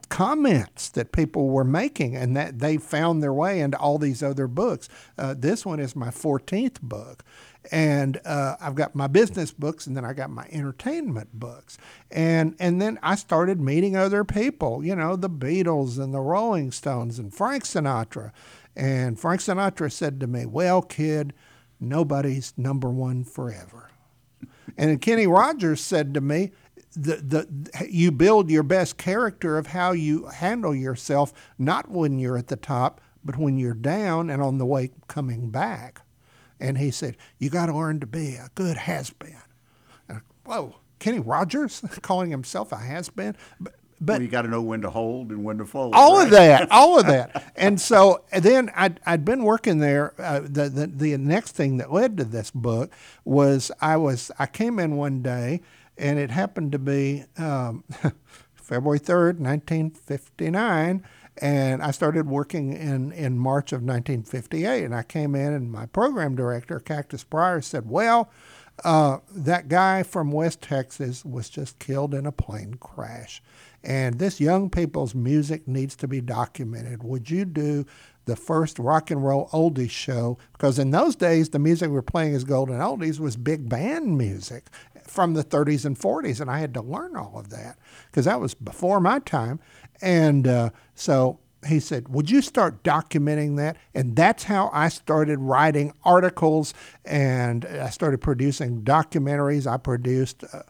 comments 0.10 0.90
that 0.90 1.12
people 1.12 1.50
were 1.50 1.64
making, 1.64 2.16
and 2.16 2.36
that 2.38 2.60
they 2.60 2.78
found 2.78 3.22
their 3.22 3.34
way 3.34 3.60
into 3.60 3.78
all 3.78 3.98
these 3.98 4.22
other 4.22 4.48
books. 4.48 4.88
Uh, 5.18 5.34
this 5.38 5.66
one 5.66 5.80
is 5.80 5.96
my 5.96 6.10
14th 6.10 6.82
book. 6.82 7.24
And 7.72 8.22
uh, 8.26 8.58
I've 8.62 8.76
got 8.76 8.94
my 8.94 9.08
business 9.08 9.52
books, 9.52 9.88
and 9.88 9.98
then 9.98 10.06
I 10.06 10.14
got 10.14 10.30
my 10.30 10.48
entertainment 10.52 11.30
books, 11.34 11.80
and 12.12 12.56
and 12.60 12.80
then 12.80 13.00
I 13.02 13.16
started 13.16 13.60
meeting 13.60 13.98
other 13.98 14.24
people, 14.24 14.86
you 14.86 14.96
know, 14.96 15.16
the 15.16 15.32
Beatles 15.32 15.98
and 15.98 16.14
the 16.14 16.20
Rolling 16.20 16.72
Stones 16.72 17.18
and 17.18 17.34
Frank 17.34 17.64
Sinatra, 17.64 18.32
and 18.76 19.20
Frank 19.20 19.42
Sinatra 19.42 19.92
said 19.92 20.20
to 20.20 20.28
me, 20.28 20.46
"Well, 20.46 20.82
kid, 20.82 21.34
nobody's 21.80 22.54
number 22.58 22.90
one 22.90 23.24
forever." 23.24 23.90
And 24.78 25.02
Kenny 25.02 25.28
Rogers 25.28 25.80
said 25.80 26.14
to 26.16 26.22
me, 26.22 26.52
the, 26.96 27.18
the, 27.18 27.88
you 27.90 28.12
build 28.12 28.50
your 28.50 28.64
best 28.64 28.98
character 28.98 29.58
of 29.58 29.68
how 29.68 29.92
you 29.92 30.26
handle 30.28 30.74
yourself, 30.74 31.34
not 31.58 31.90
when 31.90 32.20
you're 32.20 32.38
at 32.38 32.48
the 32.48 32.56
top, 32.56 33.02
but 33.24 33.38
when 33.38 33.58
you're 33.58 33.74
down 33.74 34.30
and 34.30 34.42
on 34.42 34.58
the 34.58 34.66
way 34.66 34.92
coming 35.08 35.50
back. 35.50 36.02
And 36.60 36.78
he 36.78 36.92
said, 36.92 37.18
You 37.38 37.50
got 37.50 37.66
to 37.66 37.76
learn 37.76 38.00
to 38.00 38.08
be 38.08 38.36
a 38.36 38.50
good 38.56 38.78
has 38.78 39.10
been. 39.10 39.42
Whoa, 40.46 40.76
Kenny 41.00 41.20
Rogers 41.20 41.84
calling 42.02 42.32
himself 42.32 42.72
a 42.72 42.78
has 42.78 43.10
been? 43.10 43.36
But, 43.60 43.76
but 44.02 44.14
Well, 44.14 44.22
you 44.22 44.28
got 44.28 44.44
to 44.44 44.48
know 44.48 44.62
when 44.62 44.82
to 44.82 44.90
hold 44.90 45.30
and 45.32 45.44
when 45.44 45.58
to 45.60 45.66
fold. 45.66 45.94
all 45.96 46.18
right? 46.18 46.26
of 46.26 46.32
that, 46.32 46.68
all 46.72 47.00
of 47.00 47.06
that. 47.08 47.54
And 47.56 47.80
so 47.80 48.24
and 48.32 48.44
then 48.44 48.72
I'd, 48.76 49.00
I'd 49.06 49.26
been 49.26 49.44
working 49.44 49.80
there. 49.80 50.14
Uh, 50.20 50.42
the, 50.42 50.70
the 50.70 50.88
the 50.88 51.18
next 51.18 51.52
thing 51.54 51.78
that 51.78 51.92
led 51.92 52.18
to 52.18 52.24
this 52.26 52.52
book 52.52 52.92
was 53.24 53.72
I 53.82 53.98
was 53.98 54.32
I 54.38 54.46
came 54.48 54.80
in 54.80 54.98
one 54.98 55.22
day, 55.22 55.62
and 55.98 56.20
it 56.20 56.30
happened 56.32 56.72
to 56.74 56.80
be 56.80 57.26
um, 57.38 57.84
February 58.56 59.00
third, 59.00 59.40
nineteen 59.40 59.92
fifty 59.92 60.50
nine. 60.50 61.04
And 61.42 61.84
I 61.84 61.92
started 61.92 62.30
working 62.30 62.72
in, 62.72 63.12
in 63.12 63.38
March 63.38 63.74
of 63.74 63.82
1958. 63.82 64.86
And 64.86 64.96
I 64.96 65.04
came 65.04 65.36
in, 65.36 65.52
and 65.52 65.70
my 65.70 65.86
program 65.86 66.34
director, 66.34 66.80
Cactus 66.80 67.26
Pryor, 67.26 67.60
said, 67.62 67.90
Well, 67.90 68.30
uh, 68.86 69.18
that 69.34 69.68
guy 69.68 70.04
from 70.04 70.32
West 70.32 70.62
Texas 70.62 71.26
was 71.26 71.50
just 71.50 71.78
killed 71.78 72.14
in 72.14 72.26
a 72.26 72.32
plane 72.32 72.76
crash. 72.76 73.44
And 73.86 74.18
this 74.18 74.42
young 74.42 74.72
people's 74.72 75.14
music 75.14 75.68
needs 75.68 75.96
to 75.98 76.08
be 76.08 76.20
documented. 76.20 77.04
Would 77.04 77.30
you 77.30 77.46
do 77.46 77.86
the 78.26 78.36
first 78.36 78.80
rock 78.80 79.12
and 79.12 79.24
roll 79.24 79.48
oldies 79.50 79.92
show? 79.92 80.40
Because 80.54 80.80
in 80.80 80.90
those 80.90 81.16
days, 81.16 81.50
the 81.50 81.60
music 81.60 81.90
we 81.90 81.94
were 81.94 82.02
playing 82.02 82.34
as 82.34 82.44
golden 82.44 82.80
oldies 82.80 83.20
was 83.20 83.38
big 83.38 83.70
band 83.70 84.18
music 84.18 84.66
from 85.04 85.36
the 85.36 85.44
30s 85.44 85.86
and 85.86 85.98
40s. 85.98 86.42
And 86.42 86.50
I 86.50 86.58
had 86.58 86.74
to 86.74 86.82
learn 86.82 87.16
all 87.16 87.38
of 87.38 87.50
that 87.52 87.78
because 88.08 88.26
that 88.26 88.42
was 88.42 88.56
before 88.56 89.00
my 89.00 89.20
time. 89.20 89.60
And 90.02 90.48
uh, 90.48 90.72
so 90.96 91.38
he 91.68 91.80
said, 91.80 92.10
Would 92.10 92.30
you 92.30 92.42
start 92.42 92.84
documenting 92.84 93.58
that? 93.58 93.78
And 93.94 94.16
that's 94.16 94.44
how 94.44 94.70
I 94.74 94.90
started 94.90 95.40
writing 95.40 95.94
articles 96.04 96.74
and 97.04 97.66
I 97.66 97.90
started 97.90 98.20
producing 98.20 98.82
documentaries. 98.82 99.72
I 99.72 99.78
produced 99.78 100.44
uh, 100.52 100.62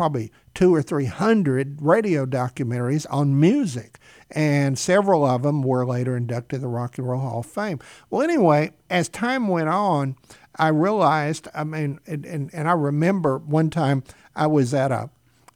probably 0.00 0.32
two 0.54 0.74
or 0.74 0.80
three 0.80 1.04
hundred 1.04 1.76
radio 1.82 2.24
documentaries 2.24 3.04
on 3.10 3.38
music. 3.38 3.98
And 4.30 4.78
several 4.78 5.26
of 5.26 5.42
them 5.42 5.60
were 5.62 5.84
later 5.84 6.16
inducted 6.16 6.60
to 6.60 6.62
the 6.62 6.68
Rock 6.68 6.96
and 6.96 7.06
Roll 7.06 7.20
Hall 7.20 7.40
of 7.40 7.46
Fame. 7.46 7.78
Well, 8.08 8.22
anyway, 8.22 8.72
as 8.88 9.10
time 9.10 9.46
went 9.48 9.68
on, 9.68 10.16
I 10.56 10.68
realized, 10.68 11.48
I 11.54 11.64
mean, 11.64 12.00
and, 12.06 12.24
and, 12.24 12.48
and 12.54 12.66
I 12.66 12.72
remember 12.72 13.36
one 13.36 13.68
time 13.68 14.02
I 14.34 14.46
was 14.46 14.72
at 14.72 14.90
a 14.90 15.10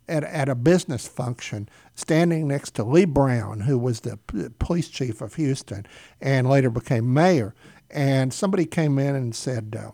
at, 0.08 0.24
at 0.24 0.50
a 0.50 0.54
business 0.54 1.08
function 1.08 1.66
standing 1.94 2.46
next 2.46 2.74
to 2.74 2.84
Lee 2.84 3.06
Brown, 3.06 3.60
who 3.60 3.78
was 3.78 4.00
the 4.00 4.18
p- 4.26 4.48
police 4.58 4.90
chief 4.90 5.22
of 5.22 5.36
Houston 5.36 5.86
and 6.20 6.46
later 6.46 6.68
became 6.68 7.14
mayor. 7.14 7.54
and 7.90 8.34
somebody 8.34 8.66
came 8.66 8.98
in 8.98 9.14
and 9.14 9.34
said. 9.34 9.74
Uh, 9.78 9.92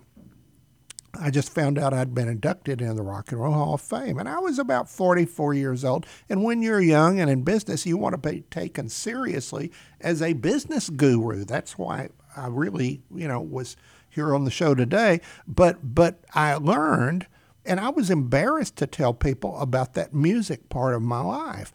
I 1.19 1.31
just 1.31 1.53
found 1.53 1.79
out 1.79 1.93
I'd 1.93 2.15
been 2.15 2.29
inducted 2.29 2.81
into 2.81 2.95
the 2.95 3.03
Rock 3.03 3.33
and 3.33 3.41
Roll 3.41 3.53
Hall 3.53 3.75
of 3.75 3.81
Fame. 3.81 4.19
And 4.19 4.29
I 4.29 4.39
was 4.39 4.59
about 4.59 4.89
44 4.89 5.55
years 5.55 5.85
old. 5.85 6.07
And 6.29 6.45
when 6.45 6.63
you're 6.63 6.81
young 6.81 7.19
and 7.19 7.31
in 7.31 7.43
business, 7.43 7.87
you 7.87 7.97
want 7.97 8.15
to 8.15 8.31
be 8.31 8.43
taken 8.43 8.89
seriously 8.89 9.73
as 10.01 10.23
a 10.23 10.35
business 10.35 10.89
guru. 10.89 11.45
That's 11.45 11.77
why 11.77 12.11
I 12.37 12.47
really, 12.47 13.03
you 13.15 13.29
know, 13.29 13.41
was 13.41 13.77
here 14.09 14.35
on 14.35 14.45
the 14.45 14.51
show 14.51 14.75
today. 14.75 15.21
But 15.47 15.95
but 15.95 16.21
I 16.35 16.55
learned 16.55 17.27
and 17.65 17.79
I 17.81 17.91
was 17.91 18.11
embarrassed 18.11 18.77
to 18.77 18.87
tell 18.87 19.13
people 19.13 19.59
about 19.59 19.95
that 19.95 20.15
music 20.15 20.69
part 20.69 20.95
of 20.95 21.03
my 21.03 21.21
life 21.21 21.73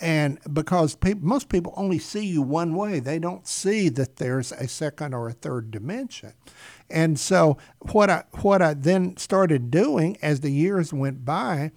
and 0.00 0.38
because 0.52 0.94
people, 0.94 1.26
most 1.26 1.48
people 1.48 1.72
only 1.76 1.98
see 1.98 2.24
you 2.24 2.42
one 2.42 2.74
way 2.74 3.00
they 3.00 3.18
don't 3.18 3.46
see 3.46 3.88
that 3.88 4.16
there's 4.16 4.52
a 4.52 4.68
second 4.68 5.14
or 5.14 5.28
a 5.28 5.32
third 5.32 5.70
dimension 5.70 6.32
and 6.90 7.18
so 7.18 7.56
what 7.92 8.10
i 8.10 8.24
what 8.42 8.60
i 8.60 8.74
then 8.74 9.16
started 9.16 9.70
doing 9.70 10.16
as 10.22 10.40
the 10.40 10.50
years 10.50 10.92
went 10.92 11.24
by 11.24 11.70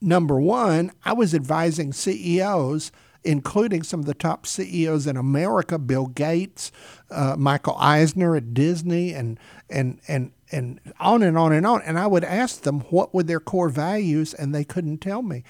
number 0.00 0.40
one 0.40 0.90
i 1.04 1.12
was 1.12 1.34
advising 1.34 1.92
ceos 1.92 2.92
including 3.24 3.82
some 3.82 4.00
of 4.00 4.06
the 4.06 4.14
top 4.14 4.46
CEOs 4.46 5.06
in 5.06 5.16
America, 5.16 5.78
Bill 5.78 6.06
Gates, 6.06 6.70
uh, 7.10 7.36
Michael 7.36 7.76
Eisner 7.76 8.36
at 8.36 8.54
Disney, 8.54 9.12
and 9.12 9.38
and 9.68 10.00
and 10.08 10.32
and 10.50 10.80
on 11.00 11.22
and 11.22 11.36
on 11.36 11.52
and 11.52 11.66
on. 11.66 11.82
And 11.82 11.98
I 11.98 12.06
would 12.06 12.24
ask 12.24 12.62
them 12.62 12.80
what 12.90 13.12
were 13.12 13.22
their 13.22 13.40
core 13.40 13.68
values, 13.68 14.34
and 14.34 14.54
they 14.54 14.64
couldn't 14.64 14.98
tell 14.98 15.22
me 15.22 15.44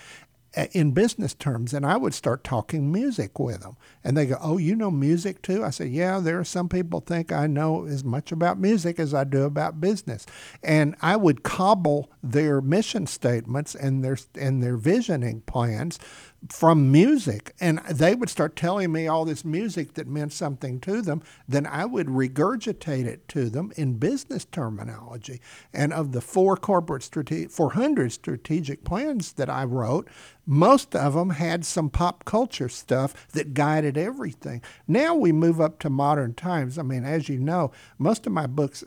in 0.72 0.92
business 0.92 1.34
terms 1.34 1.74
and 1.74 1.84
I 1.84 1.96
would 1.96 2.14
start 2.14 2.42
talking 2.42 2.90
music 2.90 3.38
with 3.38 3.60
them. 3.60 3.76
And 4.02 4.16
they 4.16 4.26
go, 4.26 4.38
Oh, 4.40 4.56
you 4.56 4.74
know 4.74 4.90
music 4.90 5.42
too? 5.42 5.64
I 5.64 5.70
said, 5.70 5.90
Yeah, 5.90 6.20
there 6.20 6.38
are 6.38 6.44
some 6.44 6.68
people 6.68 7.00
think 7.00 7.32
I 7.32 7.46
know 7.46 7.86
as 7.86 8.02
much 8.02 8.32
about 8.32 8.58
music 8.58 8.98
as 8.98 9.12
I 9.12 9.24
do 9.24 9.42
about 9.44 9.80
business. 9.80 10.26
And 10.62 10.96
I 11.02 11.16
would 11.16 11.42
cobble 11.42 12.10
their 12.22 12.60
mission 12.60 13.06
statements 13.06 13.74
and 13.74 14.02
their 14.04 14.18
and 14.34 14.62
their 14.62 14.76
visioning 14.76 15.42
plans 15.42 15.98
from 16.48 16.92
music 16.92 17.54
and 17.60 17.80
they 17.90 18.14
would 18.14 18.30
start 18.30 18.54
telling 18.54 18.92
me 18.92 19.08
all 19.08 19.24
this 19.24 19.44
music 19.44 19.94
that 19.94 20.06
meant 20.06 20.32
something 20.32 20.78
to 20.78 21.02
them 21.02 21.20
then 21.48 21.66
i 21.66 21.84
would 21.84 22.06
regurgitate 22.06 23.06
it 23.06 23.26
to 23.26 23.50
them 23.50 23.72
in 23.76 23.94
business 23.94 24.44
terminology. 24.44 25.40
And 25.74 25.92
of 25.92 26.12
the 26.12 26.20
four 26.20 26.56
corporate 26.56 27.02
strate- 27.02 27.50
400 27.50 28.12
strategic 28.12 28.84
plans 28.84 29.32
that 29.32 29.50
i 29.50 29.64
wrote 29.64 30.08
most 30.46 30.94
of 30.96 31.12
them 31.14 31.30
had 31.30 31.66
some 31.66 31.90
pop 31.90 32.24
culture 32.24 32.70
stuff 32.70 33.28
that 33.32 33.52
guided 33.52 33.98
everything. 33.98 34.62
Now 34.86 35.14
we 35.14 35.30
move 35.30 35.60
up 35.60 35.78
to 35.80 35.90
modern 35.90 36.32
times. 36.32 36.78
I 36.78 36.82
mean 36.82 37.04
as 37.04 37.28
you 37.28 37.38
know 37.38 37.72
most 37.98 38.26
of 38.26 38.32
my 38.32 38.46
books 38.46 38.82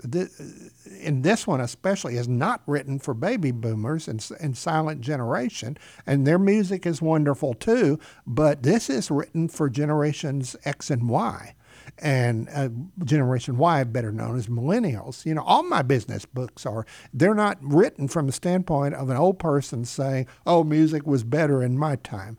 in 1.00 1.22
this 1.22 1.48
one 1.48 1.62
especially 1.62 2.18
is 2.18 2.28
not 2.28 2.62
written 2.68 3.00
for 3.00 3.14
baby 3.14 3.52
boomers 3.52 4.08
and, 4.08 4.28
and 4.40 4.58
silent 4.58 5.02
generation 5.02 5.78
and 6.06 6.26
their 6.28 6.40
music 6.40 6.86
is 6.86 7.02
wonderful 7.02 7.54
too 7.54 8.00
but 8.26 8.64
this 8.64 8.90
is 8.90 9.12
written 9.12 9.48
for 9.48 9.70
generations 9.70 10.56
x 10.66 10.90
and 10.90 11.10
y. 11.10 11.56
And 11.98 12.48
uh, 12.54 12.70
generation 13.04 13.58
y 13.58 13.84
better 13.84 14.12
known 14.12 14.38
as 14.38 14.48
millennials. 14.48 15.26
You 15.26 15.34
know 15.34 15.44
all 15.44 15.64
my 15.64 15.82
business 15.82 16.26
books 16.26 16.66
are 16.66 16.86
they're 17.14 17.36
not 17.36 17.58
written 17.62 18.08
from 18.08 18.28
the 18.28 18.32
standpoint 18.32 18.96
of 18.96 19.10
an 19.10 19.18
old 19.18 19.40
person 19.40 19.86
saying 19.86 20.28
oh 20.46 20.64
music 20.64 21.06
was 21.06 21.24
better 21.24 21.62
in 21.62 21.78
my 21.78 21.96
time 21.98 22.38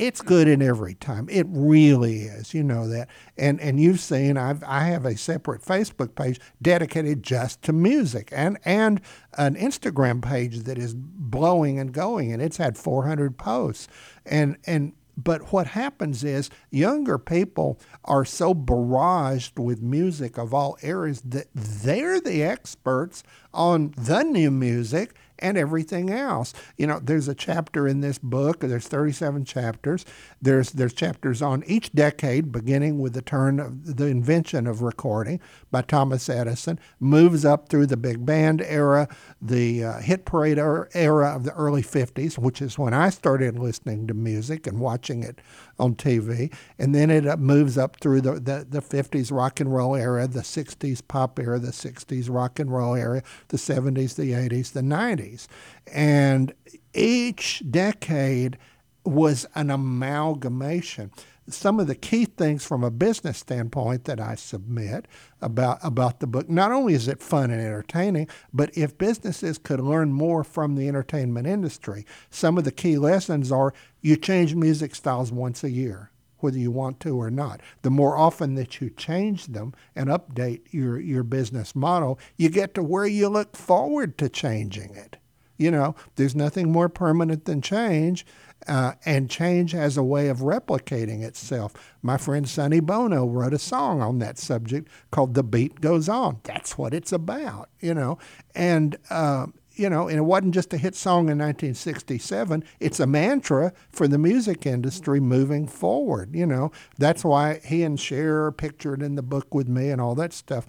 it's 0.00 0.22
good 0.22 0.48
in 0.48 0.62
every 0.62 0.94
time. 0.94 1.28
It 1.30 1.46
really 1.50 2.22
is. 2.22 2.54
You 2.54 2.64
know 2.64 2.88
that. 2.88 3.08
And 3.36 3.60
and 3.60 3.78
you've 3.78 4.00
seen 4.00 4.38
I've 4.38 4.64
I 4.64 4.84
have 4.84 5.04
a 5.04 5.16
separate 5.16 5.62
Facebook 5.62 6.14
page 6.14 6.40
dedicated 6.62 7.22
just 7.22 7.60
to 7.62 7.72
music 7.74 8.30
and 8.32 8.58
and 8.64 9.02
an 9.36 9.56
Instagram 9.56 10.22
page 10.22 10.60
that 10.60 10.78
is 10.78 10.94
blowing 10.94 11.78
and 11.78 11.92
going 11.92 12.32
and 12.32 12.40
it's 12.40 12.56
had 12.56 12.78
400 12.78 13.36
posts. 13.36 13.88
And 14.24 14.56
and 14.66 14.94
but 15.22 15.52
what 15.52 15.66
happens 15.66 16.24
is 16.24 16.48
younger 16.70 17.18
people 17.18 17.78
are 18.06 18.24
so 18.24 18.54
barraged 18.54 19.58
with 19.58 19.82
music 19.82 20.38
of 20.38 20.54
all 20.54 20.78
eras 20.82 21.20
that 21.22 21.48
they're 21.54 22.20
the 22.20 22.42
experts 22.42 23.22
on 23.52 23.92
the 23.98 24.22
new 24.22 24.50
music 24.50 25.14
and 25.40 25.58
everything 25.58 26.10
else. 26.10 26.52
You 26.76 26.86
know, 26.86 27.00
there's 27.00 27.28
a 27.28 27.34
chapter 27.34 27.86
in 27.86 28.00
this 28.00 28.18
book. 28.18 28.60
There's 28.60 28.88
37 28.88 29.44
chapters. 29.44 30.04
There's 30.40 30.70
there's 30.72 30.92
chapters 30.92 31.42
on 31.42 31.64
each 31.66 31.92
decade, 31.92 32.52
beginning 32.52 32.98
with 33.00 33.14
the 33.14 33.22
turn 33.22 33.60
of 33.60 33.96
the 33.96 34.06
invention 34.06 34.66
of 34.66 34.82
recording 34.82 35.40
by 35.70 35.82
Thomas 35.82 36.28
Edison, 36.28 36.78
moves 36.98 37.44
up 37.44 37.68
through 37.68 37.86
the 37.86 37.96
big 37.96 38.24
band 38.24 38.62
era, 38.62 39.08
the 39.40 39.84
uh, 39.84 39.98
hit 40.00 40.24
parade 40.24 40.58
era 40.58 41.34
of 41.34 41.44
the 41.44 41.52
early 41.54 41.82
50s, 41.82 42.38
which 42.38 42.62
is 42.62 42.78
when 42.78 42.94
I 42.94 43.10
started 43.10 43.58
listening 43.58 44.06
to 44.06 44.14
music 44.14 44.66
and 44.66 44.80
watching 44.80 45.22
it 45.22 45.40
on 45.80 45.94
TV, 45.94 46.52
and 46.78 46.94
then 46.94 47.10
it 47.10 47.26
uh, 47.26 47.36
moves 47.36 47.78
up 47.78 47.96
through 48.00 48.20
the, 48.20 48.34
the, 48.34 48.66
the 48.68 48.80
50s 48.80 49.32
rock 49.32 49.58
and 49.60 49.74
roll 49.74 49.96
era, 49.96 50.28
the 50.28 50.40
60s 50.40 51.02
pop 51.06 51.38
era, 51.38 51.58
the 51.58 51.72
60s 51.72 52.28
rock 52.30 52.58
and 52.58 52.70
roll 52.70 52.94
era, 52.94 53.22
the 53.48 53.56
70s, 53.56 54.14
the 54.14 54.32
80s, 54.32 54.72
the 54.72 54.82
90s. 54.82 55.46
And 55.92 56.52
each 56.94 57.62
decade 57.68 58.58
was 59.04 59.46
an 59.54 59.70
amalgamation 59.70 61.10
some 61.52 61.80
of 61.80 61.86
the 61.86 61.94
key 61.94 62.24
things 62.24 62.64
from 62.64 62.84
a 62.84 62.90
business 62.90 63.38
standpoint 63.38 64.04
that 64.04 64.20
I 64.20 64.34
submit 64.34 65.06
about 65.40 65.78
about 65.82 66.20
the 66.20 66.26
book. 66.26 66.48
Not 66.48 66.72
only 66.72 66.94
is 66.94 67.08
it 67.08 67.22
fun 67.22 67.50
and 67.50 67.60
entertaining, 67.60 68.28
but 68.52 68.76
if 68.76 68.98
businesses 68.98 69.58
could 69.58 69.80
learn 69.80 70.12
more 70.12 70.44
from 70.44 70.74
the 70.74 70.88
entertainment 70.88 71.46
industry, 71.46 72.06
some 72.30 72.58
of 72.58 72.64
the 72.64 72.72
key 72.72 72.98
lessons 72.98 73.50
are 73.52 73.74
you 74.00 74.16
change 74.16 74.54
music 74.54 74.94
styles 74.94 75.32
once 75.32 75.62
a 75.64 75.70
year 75.70 76.10
whether 76.42 76.58
you 76.58 76.70
want 76.70 77.00
to 77.00 77.20
or 77.20 77.30
not. 77.30 77.60
The 77.82 77.90
more 77.90 78.16
often 78.16 78.54
that 78.54 78.80
you 78.80 78.90
change 78.90 79.46
them 79.46 79.74
and 79.94 80.08
update 80.08 80.62
your, 80.70 80.98
your 80.98 81.22
business 81.22 81.76
model, 81.76 82.18
you 82.36 82.48
get 82.48 82.74
to 82.74 82.82
where 82.82 83.06
you 83.06 83.28
look 83.28 83.56
forward 83.56 84.18
to 84.18 84.28
changing 84.28 84.94
it. 84.94 85.18
You 85.58 85.70
know, 85.70 85.94
there's 86.16 86.34
nothing 86.34 86.72
more 86.72 86.88
permanent 86.88 87.44
than 87.44 87.60
change, 87.60 88.24
uh, 88.68 88.92
and 89.04 89.30
change 89.30 89.72
has 89.72 89.96
a 89.96 90.02
way 90.02 90.28
of 90.28 90.38
replicating 90.38 91.22
itself. 91.22 91.72
My 92.02 92.16
friend 92.16 92.48
Sonny 92.48 92.80
Bono 92.80 93.26
wrote 93.26 93.54
a 93.54 93.58
song 93.58 94.00
on 94.02 94.18
that 94.18 94.38
subject 94.38 94.88
called 95.10 95.34
"The 95.34 95.42
Beat 95.42 95.80
Goes 95.80 96.08
On." 96.08 96.40
That's 96.44 96.76
what 96.76 96.94
it's 96.94 97.12
about, 97.12 97.70
you 97.80 97.94
know. 97.94 98.18
And 98.54 98.96
uh, 99.08 99.46
you 99.74 99.88
know, 99.88 100.08
and 100.08 100.18
it 100.18 100.22
wasn't 100.22 100.52
just 100.54 100.74
a 100.74 100.76
hit 100.76 100.94
song 100.94 101.30
in 101.30 101.38
1967. 101.38 102.64
It's 102.80 103.00
a 103.00 103.06
mantra 103.06 103.72
for 103.90 104.06
the 104.06 104.18
music 104.18 104.66
industry 104.66 105.20
moving 105.20 105.66
forward. 105.66 106.34
You 106.34 106.44
know, 106.44 106.70
that's 106.98 107.24
why 107.24 107.60
he 107.64 107.82
and 107.82 107.98
Cher 107.98 108.44
are 108.44 108.52
pictured 108.52 109.02
in 109.02 109.14
the 109.14 109.22
book 109.22 109.54
with 109.54 109.68
me 109.68 109.88
and 109.88 110.00
all 110.00 110.14
that 110.16 110.34
stuff. 110.34 110.66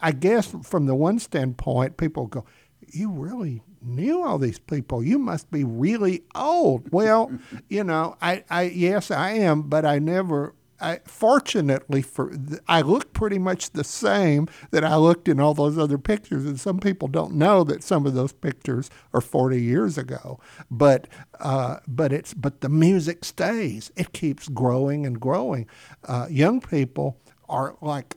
I 0.00 0.10
guess 0.10 0.52
from 0.64 0.86
the 0.86 0.96
one 0.96 1.20
standpoint, 1.20 1.96
people 1.96 2.26
go, 2.26 2.44
"You 2.92 3.10
really 3.10 3.62
knew 3.84 4.22
all 4.22 4.38
these 4.38 4.58
people. 4.58 5.02
You 5.02 5.18
must 5.18 5.50
be 5.50 5.64
really 5.64 6.22
old. 6.34 6.90
Well, 6.92 7.32
you 7.68 7.84
know, 7.84 8.16
I, 8.20 8.44
I 8.50 8.62
yes, 8.62 9.10
I 9.10 9.32
am, 9.32 9.62
but 9.62 9.84
I 9.84 9.98
never. 9.98 10.54
I, 10.80 10.98
fortunately 11.04 12.02
for 12.02 12.34
I 12.66 12.80
look 12.80 13.12
pretty 13.12 13.38
much 13.38 13.70
the 13.70 13.84
same 13.84 14.48
that 14.72 14.82
I 14.82 14.96
looked 14.96 15.28
in 15.28 15.38
all 15.38 15.54
those 15.54 15.78
other 15.78 15.96
pictures, 15.96 16.44
and 16.44 16.58
some 16.58 16.80
people 16.80 17.06
don't 17.06 17.34
know 17.34 17.62
that 17.62 17.84
some 17.84 18.04
of 18.04 18.14
those 18.14 18.32
pictures 18.32 18.90
are 19.14 19.20
40 19.20 19.62
years 19.62 19.96
ago. 19.96 20.40
But 20.72 21.06
uh, 21.38 21.76
but 21.86 22.12
it's 22.12 22.34
but 22.34 22.62
the 22.62 22.68
music 22.68 23.24
stays. 23.24 23.92
It 23.94 24.12
keeps 24.12 24.48
growing 24.48 25.06
and 25.06 25.20
growing. 25.20 25.68
Uh, 26.04 26.26
young 26.28 26.60
people 26.60 27.16
are 27.48 27.76
like 27.80 28.16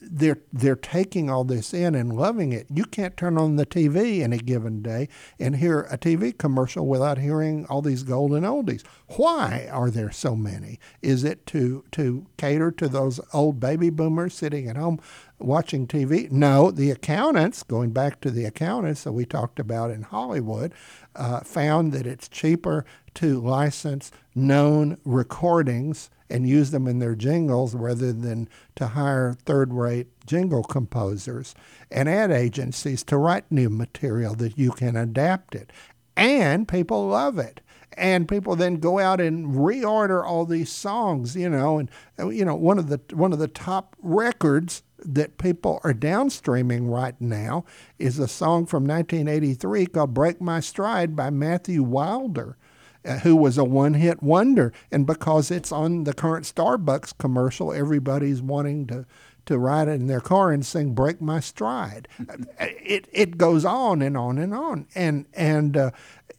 they're 0.00 0.38
they're 0.52 0.76
taking 0.76 1.28
all 1.28 1.44
this 1.44 1.74
in 1.74 1.94
and 1.94 2.12
loving 2.12 2.52
it. 2.52 2.66
You 2.72 2.84
can't 2.84 3.16
turn 3.16 3.38
on 3.38 3.56
the 3.56 3.66
TV 3.66 4.22
any 4.22 4.38
given 4.38 4.82
day 4.82 5.08
and 5.38 5.56
hear 5.56 5.82
a 5.90 5.98
TV 5.98 6.36
commercial 6.36 6.86
without 6.86 7.18
hearing 7.18 7.66
all 7.66 7.82
these 7.82 8.02
golden 8.02 8.44
oldies. 8.44 8.82
Why 9.16 9.68
are 9.70 9.90
there 9.90 10.10
so 10.10 10.34
many? 10.34 10.78
Is 11.02 11.24
it 11.24 11.46
to 11.46 11.84
to 11.92 12.26
cater 12.36 12.70
to 12.72 12.88
those 12.88 13.20
old 13.32 13.60
baby 13.60 13.90
boomers 13.90 14.34
sitting 14.34 14.68
at 14.68 14.76
home 14.76 15.00
watching 15.38 15.86
TV? 15.86 16.30
No, 16.30 16.70
the 16.70 16.90
accountants, 16.90 17.62
going 17.62 17.90
back 17.90 18.20
to 18.20 18.30
the 18.30 18.44
accountants 18.44 19.04
that 19.04 19.12
we 19.12 19.24
talked 19.24 19.58
about 19.58 19.90
in 19.90 20.02
Hollywood, 20.02 20.72
uh, 21.14 21.40
found 21.40 21.92
that 21.92 22.06
it's 22.06 22.28
cheaper 22.28 22.84
to 23.14 23.40
license 23.40 24.12
known 24.34 24.98
recordings 25.04 26.10
and 26.30 26.48
use 26.48 26.70
them 26.70 26.86
in 26.86 27.00
their 27.00 27.14
jingles 27.14 27.74
rather 27.74 28.12
than 28.12 28.48
to 28.76 28.88
hire 28.88 29.34
third 29.44 29.72
rate 29.72 30.06
jingle 30.26 30.62
composers 30.62 31.54
and 31.90 32.08
ad 32.08 32.30
agencies 32.30 33.02
to 33.02 33.16
write 33.16 33.50
new 33.50 33.68
material 33.68 34.34
that 34.36 34.56
you 34.56 34.70
can 34.70 34.96
adapt 34.96 35.54
it. 35.54 35.72
And 36.16 36.68
people 36.68 37.08
love 37.08 37.38
it. 37.38 37.60
And 37.96 38.28
people 38.28 38.54
then 38.54 38.76
go 38.76 39.00
out 39.00 39.20
and 39.20 39.48
reorder 39.56 40.24
all 40.24 40.46
these 40.46 40.70
songs, 40.70 41.34
you 41.34 41.50
know, 41.50 41.78
and 41.78 41.90
you 42.32 42.44
know 42.44 42.54
one 42.54 42.78
of 42.78 42.88
the 42.88 43.00
one 43.12 43.32
of 43.32 43.40
the 43.40 43.48
top 43.48 43.96
records 44.00 44.84
that 45.04 45.38
people 45.38 45.80
are 45.82 45.92
downstreaming 45.92 46.88
right 46.88 47.20
now 47.20 47.64
is 47.98 48.18
a 48.18 48.28
song 48.28 48.66
from 48.66 48.86
1983 48.86 49.86
called 49.86 50.14
Break 50.14 50.40
My 50.40 50.60
Stride 50.60 51.16
by 51.16 51.30
Matthew 51.30 51.82
Wilder. 51.82 52.56
Uh, 53.02 53.18
who 53.20 53.34
was 53.34 53.56
a 53.56 53.64
one 53.64 53.94
hit 53.94 54.22
wonder. 54.22 54.74
And 54.90 55.06
because 55.06 55.50
it's 55.50 55.72
on 55.72 56.04
the 56.04 56.12
current 56.12 56.44
Starbucks 56.44 57.16
commercial, 57.16 57.72
everybody's 57.72 58.42
wanting 58.42 58.86
to, 58.88 59.06
to 59.46 59.58
ride 59.58 59.88
it 59.88 59.92
in 59.92 60.06
their 60.06 60.20
car 60.20 60.52
and 60.52 60.66
sing 60.66 60.92
Break 60.92 61.18
My 61.18 61.40
Stride. 61.40 62.08
it, 62.60 63.08
it 63.10 63.38
goes 63.38 63.64
on 63.64 64.02
and 64.02 64.18
on 64.18 64.36
and 64.36 64.52
on. 64.52 64.86
And, 64.94 65.24
and 65.32 65.78
uh, 65.78 65.90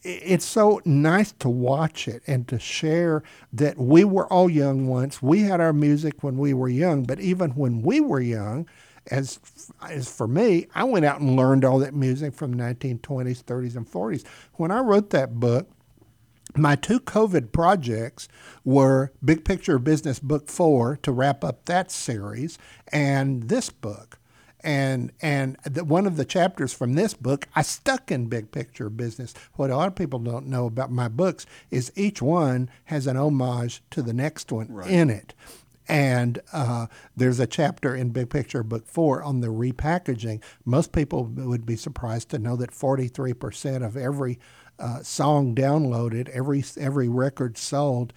it's 0.04 0.46
so 0.46 0.82
nice 0.86 1.32
to 1.34 1.50
watch 1.50 2.08
it 2.08 2.22
and 2.28 2.48
to 2.50 2.60
share 2.60 3.24
that 3.54 3.80
we 3.80 4.04
were 4.04 4.32
all 4.32 4.48
young 4.48 4.88
once. 4.88 5.20
We 5.20 5.42
had 5.42 5.62
our 5.62 5.74
music 5.74 6.24
when 6.24 6.38
we 6.38 6.54
were 6.54 6.70
young, 6.70 7.06
but 7.06 7.20
even 7.20 7.52
when 7.52 7.82
we 7.82 8.02
were 8.02 8.22
young, 8.22 8.68
as 9.10 9.40
as 9.90 10.16
for 10.16 10.28
me, 10.28 10.68
I 10.76 10.84
went 10.84 11.06
out 11.06 11.22
and 11.22 11.36
learned 11.36 11.66
all 11.66 11.80
that 11.80 11.96
music 11.96 12.36
from 12.36 12.52
the 12.52 12.64
1920s, 12.64 13.44
30s, 13.44 13.76
and 13.76 13.90
40s. 13.90 14.24
When 14.54 14.70
I 14.70 14.80
wrote 14.80 15.10
that 15.10 15.40
book, 15.40 15.68
my 16.56 16.76
two 16.76 17.00
COVID 17.00 17.52
projects 17.52 18.28
were 18.64 19.12
Big 19.24 19.46
Picture 19.46 19.80
Business 19.80 20.20
Book 20.20 20.50
Four 20.50 20.98
to 21.04 21.12
wrap 21.12 21.44
up 21.44 21.66
that 21.66 21.92
series, 21.92 22.58
and 22.92 23.44
this 23.44 23.70
book. 23.70 24.18
And 24.64 25.12
and 25.22 25.58
the, 25.64 25.84
one 25.84 26.06
of 26.06 26.18
the 26.18 26.26
chapters 26.26 26.74
from 26.74 26.94
this 26.94 27.14
book, 27.14 27.48
I 27.56 27.64
stuck 27.64 28.12
in 28.12 28.28
Big 28.28 28.52
Picture 28.52 28.90
Business. 28.90 29.34
What 29.54 29.72
a 29.72 29.76
lot 29.76 29.88
of 29.88 29.96
people 29.96 30.20
don't 30.20 30.48
know 30.48 30.68
about 30.68 30.92
my 30.92 31.08
books 31.08 31.46
is 31.72 31.92
each 31.96 32.22
one 32.22 32.70
has 32.86 33.08
an 33.08 33.18
homage 33.18 33.82
to 33.92 34.04
the 34.04 34.14
next 34.14 34.52
one 34.52 34.68
right. 34.72 34.90
in 34.90 35.10
it. 35.10 35.34
And 35.88 36.40
uh, 36.54 36.88
there's 37.18 37.40
a 37.40 37.48
chapter 37.48 37.96
in 37.96 38.12
Big 38.12 38.30
Picture 38.30 38.64
Book 38.64 38.86
Four 38.86 39.24
on 39.24 39.42
the 39.42 39.48
repackaging. 39.48 40.44
Most 40.64 40.92
people 40.92 41.26
would 41.26 41.66
be 41.66 41.76
surprised 41.76 42.30
to 42.30 42.40
know 42.40 42.56
that 42.58 42.72
43% 42.72 43.84
of 43.84 43.98
every 43.98 44.40
uh, 44.82 45.04
song 45.04 45.54
downloaded, 45.54 46.28
every 46.30 46.64
every 46.78 47.08
record 47.08 47.58
sold, 47.58 48.14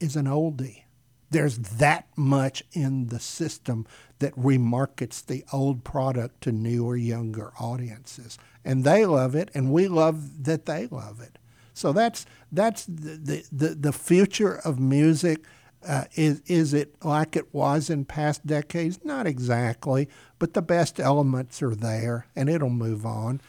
is 0.00 0.16
an 0.16 0.26
oldie. 0.26 0.82
There's 1.30 1.58
that 1.58 2.08
much 2.16 2.62
in 2.72 3.06
the 3.06 3.20
system 3.20 3.86
that 4.18 4.34
remarkets 4.36 5.22
the 5.22 5.44
old 5.52 5.84
product 5.84 6.42
to 6.42 6.52
newer, 6.52 6.96
younger 6.96 7.52
audiences, 7.58 8.36
and 8.64 8.84
they 8.84 9.06
love 9.06 9.34
it, 9.34 9.50
and 9.54 9.72
we 9.72 9.88
love 9.88 10.44
that 10.44 10.66
they 10.66 10.88
love 10.88 11.20
it. 11.20 11.38
So 11.72 11.92
that's 11.92 12.26
that's 12.50 12.84
the 12.84 13.46
the, 13.50 13.68
the 13.68 13.92
future 13.92 14.56
of 14.64 14.78
music. 14.78 15.44
Uh, 15.86 16.04
is 16.14 16.42
is 16.46 16.74
it 16.74 16.94
like 17.02 17.34
it 17.34 17.52
was 17.54 17.90
in 17.90 18.04
past 18.04 18.46
decades? 18.46 19.00
Not 19.04 19.26
exactly, 19.26 20.08
but 20.38 20.54
the 20.54 20.62
best 20.62 21.00
elements 21.00 21.62
are 21.62 21.74
there, 21.74 22.26
and 22.36 22.48
it'll 22.48 22.70
move 22.70 23.06
on. 23.06 23.40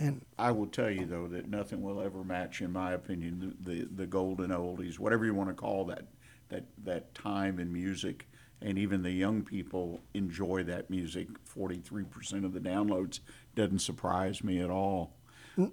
And 0.00 0.24
I 0.38 0.50
will 0.50 0.66
tell 0.66 0.90
you 0.90 1.06
though 1.06 1.26
that 1.28 1.48
nothing 1.48 1.82
will 1.82 2.00
ever 2.00 2.22
match, 2.24 2.60
in 2.60 2.72
my 2.72 2.92
opinion, 2.92 3.54
the, 3.62 3.72
the, 3.72 3.88
the 3.94 4.06
golden 4.06 4.50
oldies, 4.50 4.98
whatever 4.98 5.24
you 5.24 5.34
want 5.34 5.48
to 5.48 5.54
call 5.54 5.84
that, 5.86 6.04
that 6.48 6.64
that 6.84 7.14
time 7.14 7.58
in 7.58 7.72
music, 7.72 8.28
and 8.60 8.78
even 8.78 9.02
the 9.02 9.10
young 9.10 9.42
people 9.42 10.00
enjoy 10.14 10.64
that 10.64 10.90
music. 10.90 11.28
Forty-three 11.44 12.04
percent 12.04 12.44
of 12.44 12.52
the 12.52 12.60
downloads 12.60 13.20
doesn't 13.54 13.80
surprise 13.80 14.42
me 14.42 14.60
at 14.60 14.70
all. 14.70 15.14